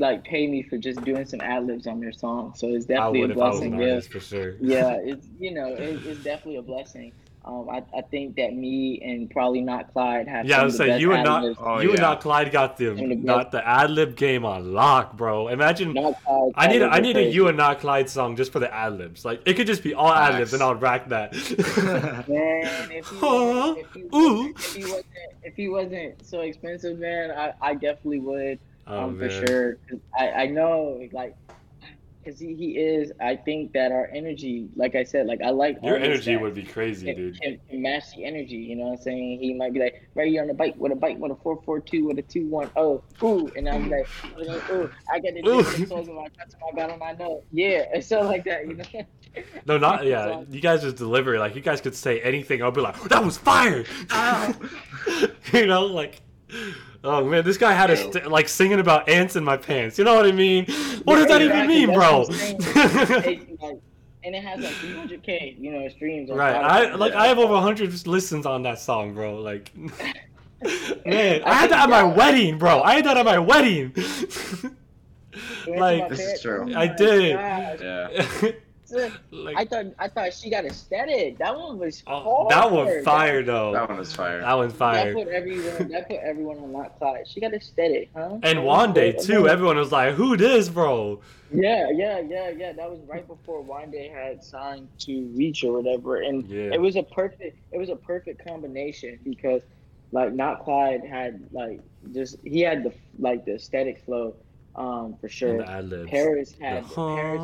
like 0.00 0.24
pay 0.24 0.46
me 0.46 0.62
for 0.62 0.78
just 0.78 1.02
doing 1.04 1.26
some 1.26 1.40
ad 1.40 1.66
libs 1.66 1.86
on 1.86 2.00
their 2.00 2.12
song. 2.12 2.54
So 2.56 2.68
it's 2.68 2.86
definitely 2.86 3.22
a 3.22 3.28
blessing. 3.28 3.80
yeah, 3.80 4.00
for 4.00 4.20
sure. 4.20 4.56
yeah, 4.60 4.94
it's 5.02 5.26
you 5.38 5.52
know 5.52 5.68
it, 5.68 6.04
it's 6.06 6.24
definitely 6.24 6.56
a 6.56 6.62
blessing. 6.62 7.12
Um, 7.42 7.70
I, 7.70 7.82
I 7.96 8.02
think 8.02 8.36
that 8.36 8.54
me 8.54 9.00
and 9.02 9.30
probably 9.30 9.62
not 9.62 9.92
Clyde 9.94 10.28
have. 10.28 10.44
Yeah, 10.44 10.60
I 10.60 10.64
was 10.64 10.76
saying 10.76 11.00
you 11.00 11.12
and 11.12 11.24
not 11.24 11.56
oh, 11.58 11.80
you 11.80 11.88
yeah. 11.88 11.94
and 11.94 12.02
not 12.02 12.20
Clyde 12.20 12.52
got 12.52 12.76
the 12.76 12.92
not 12.92 13.50
the 13.50 13.66
ad 13.66 13.90
lib 13.90 14.14
game 14.14 14.44
on 14.44 14.74
lock, 14.74 15.16
bro. 15.16 15.48
Imagine 15.48 15.94
Clyde, 15.94 16.16
I 16.54 16.66
need 16.66 16.82
a, 16.82 16.88
I 16.88 17.00
need 17.00 17.16
a 17.16 17.22
you 17.22 17.48
and 17.48 17.56
not 17.56 17.80
Clyde 17.80 18.10
song 18.10 18.36
just 18.36 18.52
for 18.52 18.58
the 18.58 18.72
ad 18.74 18.98
libs. 18.98 19.24
Like 19.24 19.40
it 19.46 19.54
could 19.54 19.66
just 19.66 19.82
be 19.82 19.94
all 19.94 20.12
ad 20.12 20.38
libs, 20.38 20.52
and 20.52 20.62
I'll 20.62 20.74
rack 20.74 21.08
that. 21.08 21.32
man, 22.28 22.90
if 22.92 23.08
he, 23.08 23.16
wasn't, 23.16 23.78
if, 23.78 23.94
he 23.94 24.00
if 24.02 24.74
he 24.74 25.02
if 25.42 25.56
he 25.56 25.68
wasn't 25.70 26.26
so 26.26 26.40
expensive, 26.40 26.98
man, 26.98 27.30
I, 27.30 27.54
I 27.62 27.72
definitely 27.72 28.20
would. 28.20 28.58
Oh, 28.90 29.04
um, 29.04 29.18
for 29.18 29.30
sure. 29.30 29.78
I, 30.18 30.30
I 30.30 30.46
know 30.46 31.08
like 31.12 31.36
because 32.22 32.38
he, 32.38 32.54
he 32.54 32.78
is. 32.78 33.12
I 33.20 33.36
think 33.36 33.72
that 33.72 33.92
our 33.92 34.10
energy, 34.12 34.68
like 34.76 34.94
I 34.94 35.04
said, 35.04 35.26
like 35.26 35.40
I 35.42 35.50
like 35.50 35.78
your 35.82 35.96
energy 35.96 36.36
would 36.36 36.54
be 36.54 36.62
crazy, 36.62 37.06
can, 37.06 37.16
dude. 37.16 37.40
Can, 37.40 37.60
can, 37.68 37.82
match 37.82 38.14
the 38.14 38.24
energy. 38.24 38.56
You 38.56 38.76
know 38.76 38.84
what 38.84 38.98
I'm 38.98 39.02
saying? 39.02 39.40
He 39.40 39.54
might 39.54 39.72
be 39.72 39.80
like, 39.80 40.08
right 40.14 40.28
here 40.28 40.42
on 40.42 40.48
the 40.48 40.54
bike 40.54 40.74
with 40.76 40.92
a 40.92 40.96
bike 40.96 41.18
with 41.18 41.32
a 41.32 41.36
four 41.36 41.62
four 41.62 41.80
two 41.80 42.06
with 42.06 42.18
a 42.18 42.22
two 42.22 42.46
one 42.48 42.70
oh 42.76 43.02
ooh, 43.22 43.50
and 43.56 43.68
I'm 43.68 43.88
like, 43.88 44.06
ooh, 44.38 44.90
I 45.10 45.18
got 45.20 45.34
the 45.34 45.86
songs 45.88 46.08
in 46.08 46.14
my 46.14 46.28
customer 46.38 46.66
I 46.72 46.76
got 46.76 46.90
on 46.90 46.98
my 46.98 47.12
note. 47.12 47.44
Yeah, 47.52 47.84
and 47.94 48.04
stuff 48.04 48.26
like 48.26 48.44
that. 48.44 48.66
You 48.66 48.74
know. 48.74 48.84
No, 49.66 49.78
not 49.78 50.04
yeah. 50.04 50.42
You 50.50 50.60
guys 50.60 50.82
just 50.82 50.96
deliver 50.96 51.38
like 51.38 51.54
you 51.54 51.62
guys 51.62 51.80
could 51.80 51.94
say 51.94 52.20
anything. 52.20 52.62
I'll 52.62 52.70
be 52.70 52.80
like, 52.80 53.00
that 53.04 53.24
was 53.24 53.38
fire. 53.38 53.84
you 55.52 55.66
know, 55.66 55.86
like 55.86 56.20
Oh 57.02 57.24
man, 57.24 57.44
this 57.44 57.56
guy 57.56 57.72
had 57.72 57.90
a 57.90 57.96
st- 57.96 58.30
like 58.30 58.48
singing 58.48 58.78
about 58.78 59.08
ants 59.08 59.36
in 59.36 59.44
my 59.44 59.56
pants. 59.56 59.98
You 59.98 60.04
know 60.04 60.14
what 60.14 60.26
I 60.26 60.32
mean? 60.32 60.66
What 61.04 61.14
yeah, 61.14 61.20
does 61.20 61.28
that 61.28 61.42
even 61.42 61.66
mean, 61.66 61.94
bro? 61.94 62.26
and 64.22 64.34
it 64.34 64.42
has 64.42 64.60
like 64.60 64.74
300k, 64.74 65.58
you 65.58 65.72
know, 65.72 65.88
streams. 65.88 66.30
Right. 66.30 66.54
I 66.54 66.94
like 66.94 67.14
I 67.14 67.26
have 67.26 67.38
over 67.38 67.54
100 67.54 68.06
listens 68.06 68.44
on 68.44 68.62
that 68.64 68.78
song, 68.78 69.14
bro. 69.14 69.36
Like, 69.40 69.74
man, 69.76 69.92
I, 71.06 71.42
I 71.44 71.54
had 71.54 71.70
that 71.70 71.84
at 71.84 71.88
my 71.88 72.02
wedding, 72.02 72.58
bro. 72.58 72.82
I 72.82 72.96
had 72.96 73.06
that 73.06 73.16
at 73.16 73.24
my 73.24 73.38
wedding. 73.38 73.94
like, 75.66 76.08
this 76.10 76.20
is 76.20 76.42
true. 76.42 76.74
I 76.74 76.86
did. 76.86 77.30
Yeah. 77.30 78.52
Like, 79.30 79.56
I 79.56 79.64
thought 79.64 79.86
I 79.98 80.08
thought 80.08 80.32
she 80.32 80.50
got 80.50 80.64
aesthetic. 80.64 81.38
That 81.38 81.56
one 81.56 81.78
was 81.78 82.02
oh, 82.06 82.46
That 82.48 82.70
one 82.70 83.02
fire 83.04 83.42
though. 83.42 83.72
That 83.72 83.88
one 83.88 83.98
was 83.98 84.14
fire. 84.14 84.40
That 84.40 84.54
one's 84.54 84.72
fire. 84.72 85.12
That 85.12 85.14
put 85.14 85.28
everyone 85.28 85.88
that 85.88 86.08
put 86.08 86.18
everyone 86.18 86.58
on 86.58 86.72
that 86.74 86.98
side. 86.98 87.26
She 87.28 87.40
got 87.40 87.54
aesthetic, 87.54 88.10
huh? 88.14 88.38
And 88.42 88.60
Wande 88.60 89.24
too. 89.24 89.48
Everyone 89.48 89.76
was 89.76 89.92
like, 89.92 90.14
"Who 90.14 90.36
this, 90.36 90.68
bro?" 90.68 91.20
Yeah, 91.52 91.90
yeah, 91.90 92.20
yeah, 92.20 92.50
yeah. 92.50 92.72
That 92.72 92.90
was 92.90 93.00
right 93.06 93.26
before 93.26 93.62
Wande 93.62 94.12
had 94.12 94.44
signed 94.44 94.88
to 95.00 95.26
Reach 95.34 95.64
or 95.64 95.80
whatever, 95.80 96.20
and 96.22 96.46
yeah. 96.48 96.70
it 96.72 96.80
was 96.80 96.96
a 96.96 97.02
perfect. 97.02 97.58
It 97.72 97.78
was 97.78 97.88
a 97.88 97.96
perfect 97.96 98.44
combination 98.44 99.18
because, 99.24 99.62
like, 100.12 100.32
not 100.32 100.62
Clyde 100.64 101.04
had 101.04 101.48
like 101.52 101.80
just 102.12 102.36
he 102.44 102.60
had 102.60 102.84
the 102.84 102.92
like 103.18 103.44
the 103.44 103.54
aesthetic 103.54 103.98
flow 104.04 104.34
um, 104.76 105.16
for 105.20 105.28
sure. 105.28 105.62
Paris 105.62 105.72
had 105.72 105.90
the, 105.90 106.06
Paris 106.06 106.54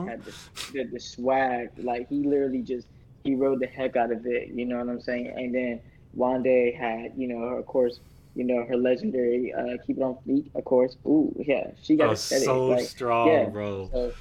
had 0.06 0.24
the, 0.24 0.32
the, 0.72 0.84
the 0.92 1.00
swag. 1.00 1.70
Like 1.78 2.08
he 2.08 2.22
literally 2.22 2.62
just 2.62 2.86
he 3.24 3.34
rode 3.34 3.60
the 3.60 3.66
heck 3.66 3.96
out 3.96 4.12
of 4.12 4.26
it. 4.26 4.48
You 4.48 4.64
know 4.64 4.78
what 4.78 4.88
I'm 4.88 5.00
saying? 5.00 5.32
And 5.36 5.54
then 5.54 5.80
Wande 6.16 6.76
had, 6.76 7.12
you 7.16 7.28
know, 7.28 7.40
her, 7.40 7.58
of 7.58 7.66
course, 7.66 8.00
you 8.34 8.44
know, 8.44 8.64
her 8.64 8.76
legendary 8.76 9.52
uh, 9.52 9.76
"Keep 9.86 9.98
It 9.98 10.02
On 10.02 10.16
Fleek," 10.26 10.54
of 10.54 10.64
course. 10.64 10.96
Ooh, 11.06 11.34
yeah, 11.38 11.70
she 11.82 11.96
got 11.96 12.10
oh, 12.10 12.14
so 12.14 12.66
like, 12.66 12.84
strong, 12.84 13.28
yeah. 13.28 13.44
bro. 13.46 13.88
So, 13.92 14.12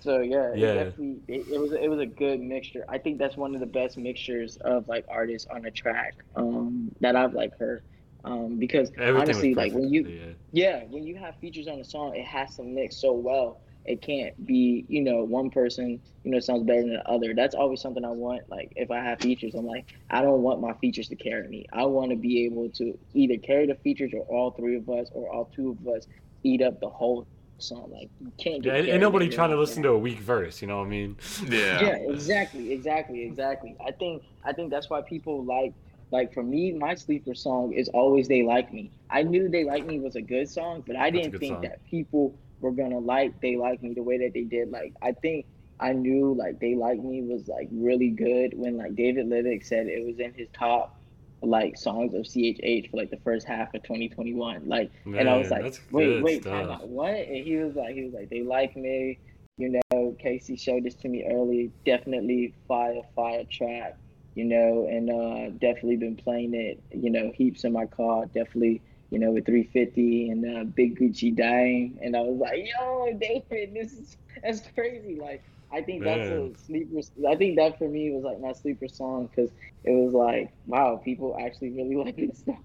so 0.00 0.20
yeah, 0.20 0.54
yeah. 0.54 0.66
It 0.66 0.84
definitely, 0.84 1.20
it, 1.28 1.48
it, 1.48 1.60
was 1.60 1.72
it 1.72 1.88
was 1.88 1.98
a 1.98 2.06
good 2.06 2.40
mixture. 2.40 2.84
I 2.88 2.98
think 2.98 3.18
that's 3.18 3.36
one 3.36 3.54
of 3.54 3.60
the 3.60 3.66
best 3.66 3.98
mixtures 3.98 4.56
of 4.58 4.88
like 4.88 5.04
artists 5.08 5.48
on 5.50 5.64
a 5.66 5.70
track 5.70 6.14
um, 6.36 6.92
that 7.00 7.16
I've 7.16 7.34
like 7.34 7.58
heard. 7.58 7.82
Um, 8.24 8.56
because 8.58 8.90
Everything 8.98 9.16
honestly, 9.16 9.54
like 9.54 9.72
when 9.72 9.92
you, 9.92 10.06
yeah. 10.06 10.32
yeah, 10.52 10.84
when 10.88 11.04
you 11.04 11.16
have 11.16 11.36
features 11.36 11.68
on 11.68 11.78
a 11.78 11.84
song, 11.84 12.14
it 12.14 12.24
has 12.26 12.56
to 12.56 12.62
mix 12.62 12.96
so 12.96 13.12
well. 13.12 13.60
It 13.86 14.02
can't 14.02 14.46
be, 14.46 14.84
you 14.88 15.00
know, 15.00 15.24
one 15.24 15.50
person, 15.50 16.00
you 16.22 16.30
know, 16.30 16.38
sounds 16.38 16.64
better 16.64 16.82
than 16.82 16.92
the 16.92 17.08
other. 17.08 17.34
That's 17.34 17.54
always 17.54 17.80
something 17.80 18.04
I 18.04 18.10
want. 18.10 18.48
Like 18.50 18.72
if 18.76 18.90
I 18.90 18.98
have 18.98 19.20
features, 19.20 19.54
I'm 19.54 19.66
like, 19.66 19.86
I 20.10 20.20
don't 20.20 20.42
want 20.42 20.60
my 20.60 20.74
features 20.74 21.08
to 21.08 21.16
carry 21.16 21.48
me. 21.48 21.66
I 21.72 21.86
want 21.86 22.10
to 22.10 22.16
be 22.16 22.44
able 22.44 22.68
to 22.70 22.98
either 23.14 23.38
carry 23.38 23.66
the 23.66 23.74
features 23.76 24.12
or 24.12 24.20
all 24.24 24.50
three 24.50 24.76
of 24.76 24.88
us 24.90 25.08
or 25.12 25.32
all 25.32 25.50
two 25.56 25.78
of 25.80 25.88
us 25.88 26.06
eat 26.42 26.60
up 26.60 26.78
the 26.80 26.90
whole 26.90 27.26
song. 27.58 27.90
Like 27.90 28.10
you 28.20 28.30
can't 28.36 28.62
get. 28.62 28.84
Yeah, 28.84 28.92
ain't 28.92 29.00
nobody 29.00 29.28
trying 29.28 29.50
to 29.50 29.56
listen 29.56 29.82
to 29.84 29.90
a 29.90 29.98
weak 29.98 30.18
verse. 30.18 30.60
You 30.60 30.68
know 30.68 30.78
what 30.78 30.86
I 30.86 30.90
mean? 30.90 31.16
Yeah. 31.48 31.80
Yeah. 31.80 31.96
Exactly. 32.10 32.72
Exactly. 32.72 33.24
Exactly. 33.24 33.76
I 33.84 33.92
think. 33.92 34.22
I 34.44 34.52
think 34.52 34.70
that's 34.70 34.88
why 34.88 35.02
people 35.02 35.44
like 35.44 35.74
like 36.10 36.34
for 36.34 36.42
me, 36.42 36.72
my 36.72 36.94
sleeper 36.94 37.34
song 37.34 37.72
is 37.72 37.88
always 37.88 38.28
"They 38.28 38.42
Like 38.42 38.72
Me." 38.72 38.92
I 39.10 39.22
knew 39.22 39.48
"They 39.48 39.64
Like 39.64 39.86
Me" 39.86 40.00
was 40.00 40.16
a 40.16 40.22
good 40.22 40.48
song, 40.48 40.82
but 40.86 40.96
I 40.96 41.10
didn't 41.10 41.38
think 41.38 41.54
song. 41.56 41.62
that 41.62 41.84
people 41.86 42.38
were 42.60 42.72
gonna 42.72 42.98
like 42.98 43.40
"They 43.40 43.56
Like 43.56 43.82
Me" 43.82 43.94
the 43.94 44.02
way 44.02 44.18
that 44.18 44.32
they 44.34 44.44
did. 44.44 44.70
Like 44.70 44.94
I 45.02 45.12
think 45.12 45.46
I 45.78 45.92
knew 45.92 46.34
like 46.34 46.58
"They 46.60 46.74
Like 46.74 46.98
Me" 46.98 47.22
was 47.22 47.46
like 47.46 47.68
really 47.70 48.10
good 48.10 48.52
when 48.54 48.76
like 48.76 48.96
David 48.96 49.26
Livick 49.26 49.64
said 49.64 49.86
it 49.86 50.04
was 50.04 50.18
in 50.18 50.34
his 50.34 50.48
top 50.56 50.96
like 51.42 51.76
songs 51.76 52.12
of 52.14 52.22
CHH 52.22 52.90
for 52.90 52.96
like 52.98 53.10
the 53.10 53.20
first 53.24 53.46
half 53.46 53.72
of 53.74 53.82
2021. 53.84 54.68
Like, 54.68 54.90
Man, 55.06 55.20
and 55.20 55.30
I 55.30 55.38
was 55.38 55.50
like, 55.50 55.80
wait, 55.90 56.22
wait, 56.22 56.44
what? 56.44 57.14
And 57.14 57.44
he 57.44 57.56
was 57.56 57.74
like, 57.76 57.94
he 57.94 58.04
was 58.04 58.12
like, 58.12 58.30
"They 58.30 58.42
Like 58.42 58.76
Me." 58.76 59.18
You 59.58 59.80
know, 59.92 60.16
Casey 60.18 60.56
showed 60.56 60.84
this 60.84 60.94
to 60.96 61.08
me 61.08 61.24
early. 61.30 61.70
Definitely 61.84 62.54
fire, 62.66 63.02
fire 63.14 63.44
track 63.50 63.96
you 64.34 64.44
know, 64.44 64.86
and 64.88 65.10
uh, 65.10 65.50
definitely 65.58 65.96
been 65.96 66.16
playing 66.16 66.54
it, 66.54 66.82
you 66.92 67.10
know, 67.10 67.32
heaps 67.34 67.64
in 67.64 67.72
my 67.72 67.86
car, 67.86 68.26
definitely, 68.26 68.80
you 69.10 69.18
know, 69.18 69.32
with 69.32 69.46
350 69.46 70.30
and 70.30 70.56
uh, 70.56 70.64
Big 70.64 70.98
Gucci 70.98 71.34
dying, 71.36 71.98
and 72.02 72.16
I 72.16 72.20
was 72.20 72.38
like, 72.38 72.68
yo, 72.78 73.18
David, 73.18 73.74
this 73.74 73.92
is 73.92 74.16
that's 74.42 74.62
crazy. 74.74 75.18
Like, 75.20 75.42
I 75.72 75.82
think 75.82 76.02
Man. 76.02 76.18
that's 76.18 76.30
a 76.30 76.64
sleeper. 76.66 77.00
I 77.28 77.36
think 77.36 77.56
that 77.56 77.78
for 77.78 77.88
me 77.88 78.10
was 78.12 78.24
like 78.24 78.40
my 78.40 78.52
sleeper 78.52 78.88
song 78.88 79.28
because 79.28 79.50
it 79.84 79.92
was 79.92 80.12
like, 80.12 80.52
wow, 80.66 81.00
people 81.04 81.36
actually 81.40 81.70
really 81.70 81.96
like 82.04 82.16
this 82.16 82.38
stuff. 82.38 82.56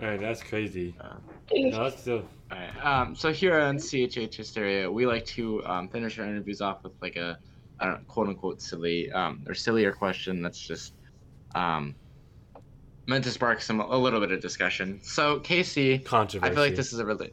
All 0.00 0.08
right, 0.08 0.20
that's 0.20 0.42
crazy. 0.42 0.94
Uh, 1.00 1.16
no, 1.52 1.84
that's 1.84 2.00
still. 2.02 2.28
All 2.50 2.58
right. 2.58 2.84
Um, 2.84 3.14
so 3.14 3.32
here 3.32 3.58
on 3.58 3.76
CHH 3.78 4.34
Hysteria, 4.34 4.90
we 4.90 5.06
like 5.06 5.24
to 5.26 5.64
um, 5.64 5.88
finish 5.88 6.18
our 6.18 6.26
interviews 6.26 6.60
off 6.60 6.84
with 6.84 6.92
like 7.00 7.16
a 7.16 7.38
I 7.78 7.86
don't 7.86 8.06
quote 8.08 8.28
unquote 8.28 8.62
silly 8.62 9.10
um, 9.12 9.44
or 9.46 9.54
sillier 9.54 9.92
question 9.92 10.42
that's 10.42 10.58
just 10.58 10.94
um, 11.54 11.94
meant 13.06 13.24
to 13.24 13.30
spark 13.30 13.60
some 13.60 13.80
a 13.80 13.96
little 13.96 14.20
bit 14.20 14.32
of 14.32 14.40
discussion. 14.40 15.00
So 15.02 15.40
Casey, 15.40 15.98
controversy. 15.98 16.50
I 16.50 16.54
feel 16.54 16.64
like 16.64 16.76
this 16.76 16.92
is 16.92 16.98
a 16.98 17.04
really 17.04 17.32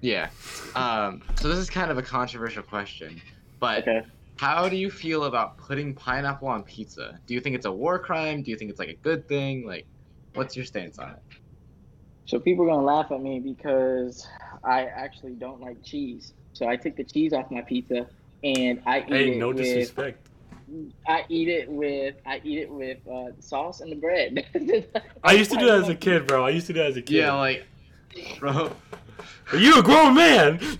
yeah. 0.00 0.30
Um, 0.74 1.22
so 1.36 1.48
this 1.48 1.58
is 1.58 1.70
kind 1.70 1.90
of 1.90 1.98
a 1.98 2.02
controversial 2.02 2.62
question, 2.62 3.20
but 3.60 3.82
okay. 3.86 4.02
how 4.36 4.68
do 4.68 4.76
you 4.76 4.90
feel 4.90 5.24
about 5.24 5.58
putting 5.58 5.94
pineapple 5.94 6.48
on 6.48 6.62
pizza? 6.62 7.18
Do 7.26 7.34
you 7.34 7.40
think 7.40 7.56
it's 7.56 7.66
a 7.66 7.72
war 7.72 7.98
crime? 7.98 8.42
Do 8.42 8.50
you 8.50 8.56
think 8.56 8.70
it's 8.70 8.78
like 8.78 8.88
a 8.88 8.94
good 8.94 9.28
thing? 9.28 9.66
Like, 9.66 9.86
what's 10.34 10.56
your 10.56 10.64
stance 10.64 10.98
on 10.98 11.10
it? 11.10 11.22
So 12.24 12.38
people 12.38 12.64
are 12.64 12.68
gonna 12.68 12.84
laugh 12.84 13.10
at 13.10 13.20
me 13.20 13.40
because 13.40 14.26
I 14.64 14.84
actually 14.84 15.34
don't 15.34 15.60
like 15.60 15.82
cheese. 15.82 16.34
So 16.52 16.68
I 16.68 16.76
took 16.76 16.96
the 16.96 17.04
cheese 17.04 17.32
off 17.32 17.50
my 17.50 17.62
pizza 17.62 18.06
and 18.42 18.82
I 18.86 19.00
eat 19.00 19.08
hey, 19.08 19.32
it 19.32 19.38
no 19.38 19.48
with, 19.48 19.58
disrespect. 19.58 20.28
I 21.06 21.24
eat 21.28 21.48
it 21.48 21.68
with 21.68 22.14
I 22.26 22.40
eat 22.44 22.58
it 22.58 22.70
with 22.70 22.98
uh, 23.06 23.32
sauce 23.40 23.80
and 23.80 23.92
the 23.92 23.96
bread. 23.96 24.46
I 25.24 25.32
used 25.32 25.50
to 25.50 25.58
do 25.58 25.66
that 25.66 25.82
as 25.82 25.88
a 25.88 25.94
kid, 25.94 26.26
bro. 26.26 26.44
I 26.44 26.50
used 26.50 26.66
to 26.68 26.72
do 26.72 26.80
that 26.80 26.88
as 26.88 26.96
a 26.96 27.02
kid. 27.02 27.16
Yeah, 27.16 27.34
like, 27.34 27.66
bro. 28.38 28.72
Are 29.52 29.58
you 29.58 29.78
a 29.78 29.82
grown 29.82 30.14
man? 30.14 30.58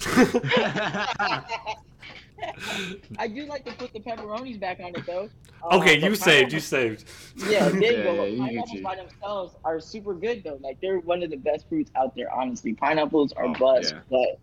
I 3.19 3.29
do 3.29 3.45
like 3.47 3.65
to 3.67 3.73
put 3.73 3.93
the 3.93 4.01
pepperonis 4.01 4.59
back 4.59 4.81
on 4.81 4.95
it 4.95 5.07
though. 5.07 5.29
Uh, 5.63 5.79
okay, 5.79 5.99
you 5.99 6.15
saved. 6.15 6.53
You 6.53 6.61
saved. 6.61 7.05
Yeah, 7.37 7.69
they 7.69 7.99
yeah, 7.99 8.03
go. 8.03 8.25
Yeah, 8.25 8.47
pineapples 8.47 8.81
by 8.81 8.97
themselves 8.97 9.55
are 9.65 9.79
super 9.79 10.15
good 10.15 10.43
though. 10.43 10.59
Like 10.61 10.81
they're 10.81 11.01
one 11.01 11.23
of 11.23 11.31
the 11.31 11.37
best 11.37 11.69
fruits 11.69 11.91
out 11.95 12.17
there. 12.17 12.33
Honestly, 12.33 12.75
pineapples 12.75 13.33
are 13.35 13.45
oh, 13.45 13.55
bust. 13.55 13.93
Yeah. 13.93 14.01
But 14.11 14.41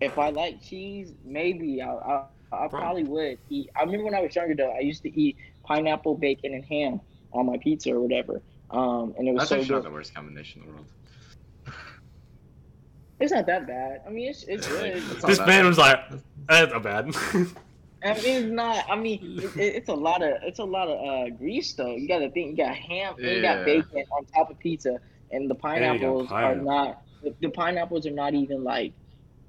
if 0.00 0.18
I 0.18 0.30
like 0.30 0.62
cheese, 0.62 1.14
maybe 1.24 1.80
I'll, 1.80 2.02
I'll 2.04 2.30
I 2.52 2.68
probably 2.68 3.04
would 3.04 3.38
eat. 3.50 3.70
I 3.76 3.82
remember 3.82 4.04
when 4.04 4.14
I 4.14 4.20
was 4.20 4.34
younger 4.34 4.54
though, 4.54 4.70
I 4.70 4.80
used 4.80 5.02
to 5.02 5.20
eat 5.20 5.36
pineapple, 5.64 6.14
bacon, 6.16 6.54
and 6.54 6.64
ham 6.64 7.00
on 7.32 7.46
my 7.46 7.58
pizza 7.58 7.92
or 7.92 8.00
whatever. 8.00 8.40
Um, 8.70 9.14
and 9.18 9.28
it 9.28 9.32
was 9.32 9.42
That's 9.42 9.48
so 9.48 9.54
actually 9.56 9.68
good. 9.68 9.74
not 9.74 9.82
the 9.84 9.90
worst 9.90 10.14
combination 10.14 10.62
in 10.62 10.68
the 10.68 10.74
world. 10.74 10.86
It's 13.20 13.32
not 13.32 13.46
that 13.46 13.66
bad. 13.66 14.02
I 14.06 14.10
mean, 14.10 14.28
it's 14.28 14.44
it's 14.44 14.66
good. 14.68 15.02
this 15.26 15.38
man 15.38 15.46
bad. 15.46 15.64
was 15.66 15.78
like, 15.78 16.00
"That's 16.48 16.72
not 16.72 16.82
bad." 16.82 17.16
I 18.04 18.14
mean, 18.14 18.24
it's 18.24 18.52
not. 18.52 18.84
I 18.88 18.96
mean, 18.96 19.40
it, 19.42 19.56
it's 19.56 19.88
a 19.88 19.94
lot 19.94 20.22
of 20.22 20.42
it's 20.42 20.60
a 20.60 20.64
lot 20.64 20.88
of 20.88 20.98
uh, 21.00 21.30
grease 21.36 21.72
though. 21.74 21.96
You 21.96 22.06
got 22.06 22.20
to 22.20 22.30
think. 22.30 22.50
You 22.50 22.64
got 22.64 22.76
ham 22.76 23.14
yeah. 23.18 23.26
and 23.26 23.36
you 23.36 23.42
got 23.42 23.64
bacon 23.64 24.04
on 24.12 24.24
top 24.26 24.50
of 24.50 24.58
pizza, 24.58 25.00
and 25.32 25.50
the 25.50 25.54
pineapples 25.54 26.30
are 26.30 26.54
not. 26.54 27.02
The, 27.22 27.34
the 27.40 27.48
pineapples 27.48 28.06
are 28.06 28.12
not 28.12 28.34
even 28.34 28.62
like 28.62 28.92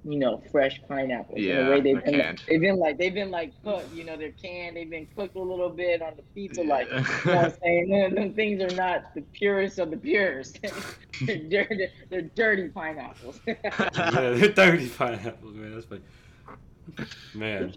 you 0.05 0.17
know, 0.17 0.41
fresh 0.51 0.81
pineapples. 0.87 1.39
Yeah, 1.39 1.59
in 1.59 1.65
the 1.65 1.71
way 1.71 1.81
they've 1.81 2.03
been, 2.03 2.17
like, 2.17 2.45
they've 2.47 2.61
been 2.61 2.79
like 2.79 2.97
they've 2.97 3.13
been 3.13 3.31
like 3.31 3.63
cooked, 3.63 3.93
you 3.93 4.03
know, 4.05 4.15
they're 4.15 4.31
canned, 4.31 4.77
they've 4.77 4.89
been 4.89 5.07
cooked 5.15 5.35
a 5.35 5.41
little 5.41 5.69
bit 5.69 6.01
on 6.01 6.13
the 6.15 6.23
pizza, 6.33 6.63
yeah. 6.63 6.69
like 6.69 6.89
you 6.89 6.95
know 6.95 7.01
what 7.01 7.45
I'm 7.45 7.53
saying? 7.63 7.89
Them, 7.89 8.15
them 8.15 8.33
things 8.33 8.61
are 8.61 8.75
not 8.75 9.13
the 9.13 9.21
purest 9.33 9.79
of 9.79 9.91
the 9.91 9.97
purest. 9.97 10.59
they're, 11.25 11.37
dirty, 11.37 11.87
they're 12.09 12.21
dirty 12.21 12.69
pineapples. 12.69 13.41
yeah, 13.47 13.55
they're 13.93 14.53
dirty 14.53 14.87
pineapples, 14.89 15.55
man. 15.55 15.73
That's 15.73 15.85
funny. 15.85 16.01
Man. 17.33 17.73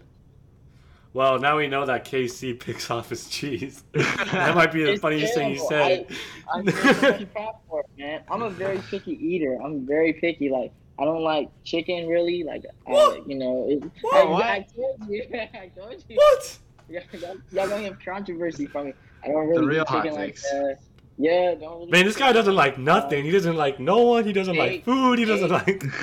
Well, 1.13 1.37
now 1.37 1.57
we 1.57 1.67
know 1.67 1.85
that 1.85 2.05
K-See 2.05 2.55
picks 2.55 2.89
off 2.89 3.09
his 3.09 3.27
cheese. 3.27 3.83
that 3.91 4.55
might 4.55 4.71
be 4.71 4.83
the 4.83 4.93
it's 4.93 5.01
funniest 5.01 5.35
terrible. 5.35 5.67
thing 5.67 6.07
you 6.07 6.07
said. 6.09 6.17
I, 6.51 6.57
am 6.57 7.55
for 7.69 7.81
it, 7.81 7.85
man. 7.99 8.23
I'm 8.31 8.41
a 8.41 8.49
very 8.49 8.79
picky 8.89 9.11
eater. 9.23 9.59
I'm 9.63 9.85
very 9.85 10.13
picky. 10.13 10.49
Like 10.49 10.73
I 10.99 11.05
don't 11.05 11.23
like 11.23 11.49
chicken 11.63 12.07
really. 12.07 12.43
Like 12.43 12.65
uh, 12.87 13.15
you 13.25 13.35
know, 13.35 13.65
it, 13.69 13.83
I, 14.13 14.19
I, 14.19 14.67
told 14.75 15.09
you. 15.09 15.25
I 15.33 15.71
told 15.75 16.03
you. 16.07 16.15
What? 16.15 16.57
y'all, 16.89 17.35
y'all 17.51 17.69
gonna 17.69 17.83
have 17.83 17.99
controversy 17.99 18.65
from 18.65 18.87
me. 18.87 18.93
I 19.23 19.29
don't 19.29 19.47
really 19.47 19.61
the 19.61 19.67
real 19.67 19.85
chicken 19.85 20.13
like 20.13 20.35
that. 20.35 20.79
Yeah, 21.17 21.55
don't 21.55 21.79
really 21.79 21.91
Man, 21.91 22.05
this 22.05 22.17
guy 22.17 22.31
doesn't 22.31 22.55
like 22.55 22.77
nothing. 22.77 23.23
He 23.23 23.31
doesn't 23.31 23.55
like 23.55 23.79
no 23.79 23.99
one. 23.99 24.25
He 24.25 24.33
doesn't 24.33 24.55
steak, 24.55 24.85
like 24.85 24.85
food. 24.85 25.19
He 25.19 25.25
doesn't 25.25 25.49
steak, 25.49 25.83
like. 25.83 25.93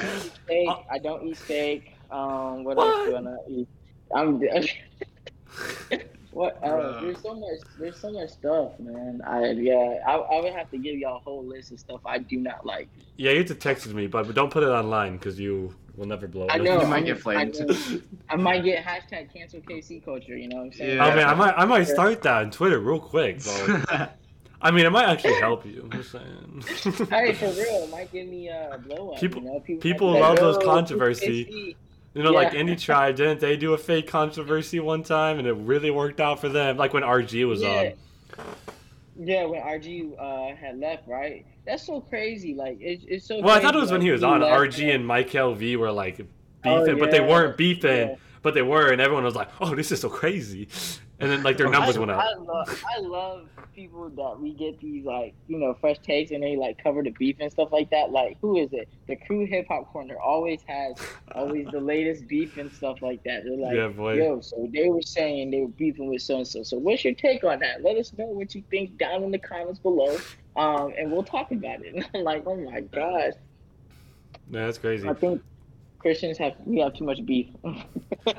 steak. 0.45 0.68
I 0.91 0.99
don't 0.99 1.26
eat 1.26 1.36
steak. 1.36 1.97
Um, 2.11 2.64
what, 2.64 2.76
what? 2.76 2.86
else 2.86 3.09
do 3.09 3.16
I 3.16 3.20
not 3.20 3.41
eat? 3.49 3.68
I'm. 4.14 4.43
What? 6.33 6.62
Uh, 6.62 7.01
there's 7.01 7.20
so 7.20 7.35
much. 7.35 7.59
There's 7.78 7.97
so 7.97 8.12
much 8.12 8.31
stuff, 8.31 8.78
man. 8.78 9.20
I 9.26 9.51
yeah. 9.51 9.99
I, 10.07 10.14
I 10.14 10.41
would 10.41 10.53
have 10.53 10.70
to 10.70 10.78
give 10.78 10.97
y'all 10.97 11.16
a 11.16 11.20
whole 11.20 11.45
list 11.45 11.72
of 11.72 11.81
stuff 11.81 12.01
I 12.05 12.18
do 12.18 12.37
not 12.37 12.64
like. 12.64 12.89
Yeah, 13.16 13.33
you 13.33 13.39
have 13.39 13.49
to 13.49 13.55
text 13.55 13.87
me, 13.89 14.07
but, 14.07 14.26
but 14.26 14.35
don't 14.35 14.51
put 14.51 14.62
it 14.62 14.68
online 14.68 15.16
because 15.16 15.41
you 15.41 15.74
will 15.97 16.07
never 16.07 16.28
blow. 16.28 16.47
Up. 16.47 16.55
I 16.55 16.59
know. 16.59 16.81
You 16.81 16.87
might 16.87 17.05
get 17.05 17.20
flamed. 17.20 17.57
I, 17.61 18.01
I, 18.31 18.37
might 18.37 18.62
get 18.62 18.85
hashtag 18.85 19.33
cancel 19.33 19.61
K-See 19.61 20.01
culture. 20.01 20.37
You 20.37 20.49
know 20.49 20.59
what 20.59 20.66
I'm 20.66 20.72
saying? 20.72 20.97
Yeah. 20.97 21.07
Oh 21.07 21.16
man, 21.16 21.26
I 21.26 21.35
might 21.35 21.55
I 21.57 21.64
might 21.64 21.85
start 21.85 22.22
that 22.22 22.35
on 22.43 22.51
Twitter 22.51 22.78
real 22.78 23.01
quick. 23.01 23.41
I 24.62 24.70
mean, 24.70 24.85
it 24.85 24.91
might 24.91 25.09
actually 25.09 25.41
help 25.41 25.64
you. 25.64 25.83
I'm 25.83 25.91
just 25.91 26.12
saying. 26.12 27.07
hey, 27.09 27.33
for 27.33 27.47
real, 27.47 27.85
it 27.85 27.91
might 27.91 28.12
give 28.12 28.28
me 28.28 28.49
a 28.49 28.78
blow 28.87 29.12
up. 29.12 29.20
People, 29.20 29.43
you 29.43 29.49
know? 29.49 29.61
people, 29.61 29.81
people 29.81 30.20
love 30.20 30.37
those 30.37 30.59
controversy. 30.59 31.76
You 32.14 32.24
know, 32.24 32.32
yeah. 32.32 32.38
like 32.38 32.52
Indie 32.52 32.80
Tribe, 32.80 33.16
didn't 33.16 33.40
they 33.40 33.56
do 33.56 33.72
a 33.72 33.78
fake 33.78 34.08
controversy 34.08 34.80
one 34.80 35.02
time 35.02 35.38
and 35.38 35.46
it 35.46 35.52
really 35.52 35.90
worked 35.90 36.20
out 36.20 36.40
for 36.40 36.48
them? 36.48 36.76
Like 36.76 36.92
when 36.92 37.04
RG 37.04 37.46
was 37.46 37.62
yeah. 37.62 37.92
on. 38.38 38.44
Yeah, 39.22 39.44
when 39.44 39.61
RG 39.61 40.14
uh, 40.18 40.56
had 40.56 40.78
left, 40.78 41.06
right? 41.06 41.46
That's 41.66 41.84
so 41.84 42.00
crazy. 42.00 42.54
Like 42.54 42.80
it, 42.80 43.00
it's 43.06 43.26
so. 43.26 43.40
Well, 43.40 43.56
I 43.56 43.61
thought 43.61 43.76
it 43.76 43.80
was 43.80 43.92
when 43.92 44.00
he 44.00 44.11
was 44.11 44.24
on. 44.24 44.40
RG 44.40 44.92
and 44.92 45.06
Mike 45.06 45.30
LV 45.30 45.76
were 45.76 45.92
like 45.92 46.16
beefing, 46.16 46.28
oh, 46.64 46.84
yeah. 46.84 46.94
but 46.94 47.11
they 47.11 47.20
weren't 47.20 47.56
beefing. 47.56 48.16
But 48.42 48.54
they 48.54 48.62
were, 48.62 48.90
and 48.90 49.02
everyone 49.02 49.24
was 49.24 49.34
like, 49.34 49.50
"Oh, 49.61 49.74
this 49.74 49.92
is 49.92 50.00
so 50.00 50.08
crazy," 50.08 50.68
and 51.20 51.30
then 51.30 51.42
like 51.42 51.58
their 51.58 51.68
numbers 51.68 51.96
I, 51.96 52.00
went 52.00 52.10
up. 52.10 52.24
I 52.24 52.34
love, 52.34 52.84
I 52.96 53.00
love 53.00 53.48
people 53.74 54.08
that 54.08 54.40
we 54.40 54.54
get 54.54 54.80
these 54.80 55.04
like 55.04 55.34
you 55.48 55.58
know 55.58 55.74
fresh 55.80 55.98
takes 55.98 56.30
and 56.30 56.42
they 56.42 56.56
like 56.56 56.82
cover 56.82 57.02
the 57.02 57.10
beef 57.10 57.36
and 57.40 57.52
stuff 57.52 57.70
like 57.72 57.90
that. 57.90 58.10
Like 58.10 58.38
who 58.40 58.56
is 58.56 58.72
it? 58.72 58.88
The 59.06 59.16
crew 59.16 59.46
hip 59.46 59.66
hop 59.68 59.92
corner 59.92 60.18
always 60.18 60.60
has 60.66 60.96
always 61.34 61.66
the 61.70 61.80
latest 61.80 62.26
beef 62.26 62.56
and 62.56 62.72
stuff 62.72 63.02
like 63.02 63.22
that. 63.24 63.44
They're 63.44 63.56
like, 63.56 63.76
yeah, 63.76 63.88
boy. 63.88 64.14
yo, 64.14 64.40
so 64.40 64.68
they 64.72 64.88
were 64.88 65.02
saying 65.02 65.50
they 65.50 65.60
were 65.60 65.68
beefing 65.68 66.08
with 66.08 66.22
so 66.22 66.38
and 66.38 66.48
so. 66.48 66.62
So 66.62 66.78
what's 66.78 67.04
your 67.04 67.14
take 67.14 67.44
on 67.44 67.58
that? 67.60 67.82
Let 67.82 67.96
us 67.96 68.12
know 68.16 68.26
what 68.26 68.54
you 68.54 68.62
think 68.70 68.96
down 68.96 69.22
in 69.22 69.30
the 69.30 69.38
comments 69.38 69.78
below, 69.78 70.16
um, 70.56 70.92
and 70.96 71.12
we'll 71.12 71.22
talk 71.22 71.50
about 71.50 71.84
it. 71.84 71.94
And 71.94 72.08
I'm 72.14 72.24
like, 72.24 72.44
oh 72.46 72.56
my 72.56 72.80
god. 72.80 73.34
Yeah, 74.50 74.64
that's 74.66 74.78
crazy. 74.78 75.08
I 75.08 75.14
think 75.14 75.42
Christians 76.01 76.38
have 76.38 76.55
we 76.64 76.78
have 76.80 76.94
too 76.94 77.05
much 77.05 77.24
beef. 77.26 77.48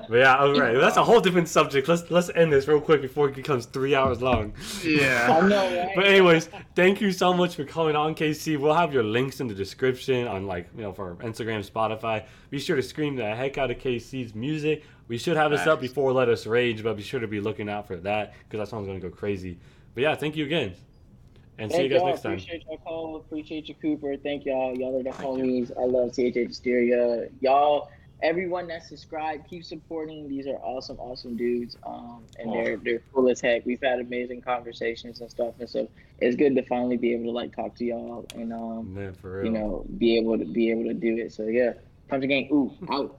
yeah, 0.10 0.36
all 0.38 0.60
right. 0.60 0.74
That's 0.74 0.98
a 0.98 1.04
whole 1.04 1.22
different 1.22 1.48
subject. 1.48 1.88
Let's 1.88 2.10
let's 2.10 2.32
end 2.34 2.52
this 2.52 2.68
real 2.68 2.82
quick 2.82 3.02
before 3.02 3.30
it 3.30 3.36
becomes 3.36 3.68
three 3.68 3.94
hours 3.94 4.20
long. 4.20 4.54
Yeah. 4.84 5.28
I 5.30 5.48
know, 5.48 5.78
right? 5.78 5.92
But 5.96 6.08
anyways, 6.08 6.50
thank 6.76 7.02
you 7.02 7.12
so 7.12 7.34
much 7.34 7.56
for 7.56 7.64
coming 7.64 7.96
on, 7.96 8.16
K-See. 8.16 8.58
We'll 8.58 8.74
have 8.74 8.92
your 8.92 9.04
links 9.04 9.42
in 9.42 9.48
the 9.48 9.54
description 9.54 10.28
on 10.28 10.48
like 10.48 10.70
you 10.76 10.82
know 10.82 10.92
for 10.92 11.16
Instagram, 11.18 11.64
Spotify. 11.70 12.26
Be 12.50 12.60
sure 12.60 12.76
to 12.76 12.84
stream 12.84 13.16
the 13.16 13.36
heck 13.36 13.60
out 13.60 13.70
of 13.70 13.78
K-See's 13.78 14.34
music. 14.34 14.84
We 15.08 15.20
should 15.20 15.38
have 15.38 15.52
this 15.52 15.68
up 15.68 15.82
before 15.82 16.14
Let 16.14 16.30
Us 16.30 16.48
Rage, 16.48 16.82
but 16.82 16.98
be 16.98 17.04
sure 17.04 17.20
to 17.20 17.28
be 17.28 17.42
looking 17.42 17.70
out 17.70 17.86
for 17.86 17.98
that 17.98 18.34
because 18.44 18.60
that 18.60 18.70
song's 18.70 18.88
gonna 18.88 19.00
go 19.00 19.10
crazy. 19.10 19.60
But 19.94 20.02
yeah, 20.02 20.16
thank 20.16 20.36
you 20.36 20.46
again. 20.46 20.74
And 21.58 21.70
Thank 21.72 21.80
see 21.80 21.84
you 21.84 22.00
guys 22.00 22.04
next 22.04 22.22
time. 22.22 22.32
Appreciate 22.34 22.64
your 22.68 22.78
call. 22.80 23.16
Appreciate 23.18 23.70
you, 23.70 23.76
Cooper. 23.76 24.18
Thank 24.18 24.46
y'all. 24.46 24.76
Y'all 24.76 25.00
are 25.00 25.04
the 25.04 25.12
Thank 25.12 25.28
homies. 25.28 25.70
You. 25.70 25.76
I 25.80 25.86
love 25.86 26.12
CHH 26.12 26.48
Hysteria. 26.48 27.28
Y'all, 27.40 27.90
everyone 28.24 28.68
that's 28.68 28.90
subscribed, 28.90 29.48
keep 29.50 29.64
supporting. 29.64 30.28
These 30.28 30.48
are 30.48 30.58
awesome, 30.58 30.98
awesome 31.00 31.36
dudes. 31.36 31.78
Um, 31.86 32.24
and 32.40 32.50
oh. 32.50 32.54
they're 32.54 32.78
they're 32.78 33.02
cool 33.14 33.30
as 33.30 33.42
heck. 33.42 33.66
We've 33.66 33.82
had 33.82 34.00
amazing 34.00 34.42
conversations 34.42 35.22
and 35.22 35.30
stuff, 35.30 35.54
and 35.60 35.70
so 35.70 35.88
it's 36.20 36.36
good 36.36 36.56
to 36.56 36.64
finally 36.64 36.98
be 36.98 37.14
able 37.14 37.26
to 37.26 37.32
like 37.32 37.56
talk 37.56 37.76
to 37.76 37.86
y'all 37.86 38.26
and 38.36 38.54
um, 38.54 38.94
Man, 38.94 39.16
you 39.24 39.52
know, 39.52 39.86
be 39.98 40.18
able 40.18 40.38
to 40.38 40.46
be 40.46 40.72
able 40.72 40.86
to 40.86 40.94
do 40.94 41.18
it. 41.18 41.34
So 41.34 41.44
yeah, 41.44 41.74
Punch 42.08 42.28
Gang. 42.28 42.50
Ooh, 42.52 42.74
out. 42.92 43.18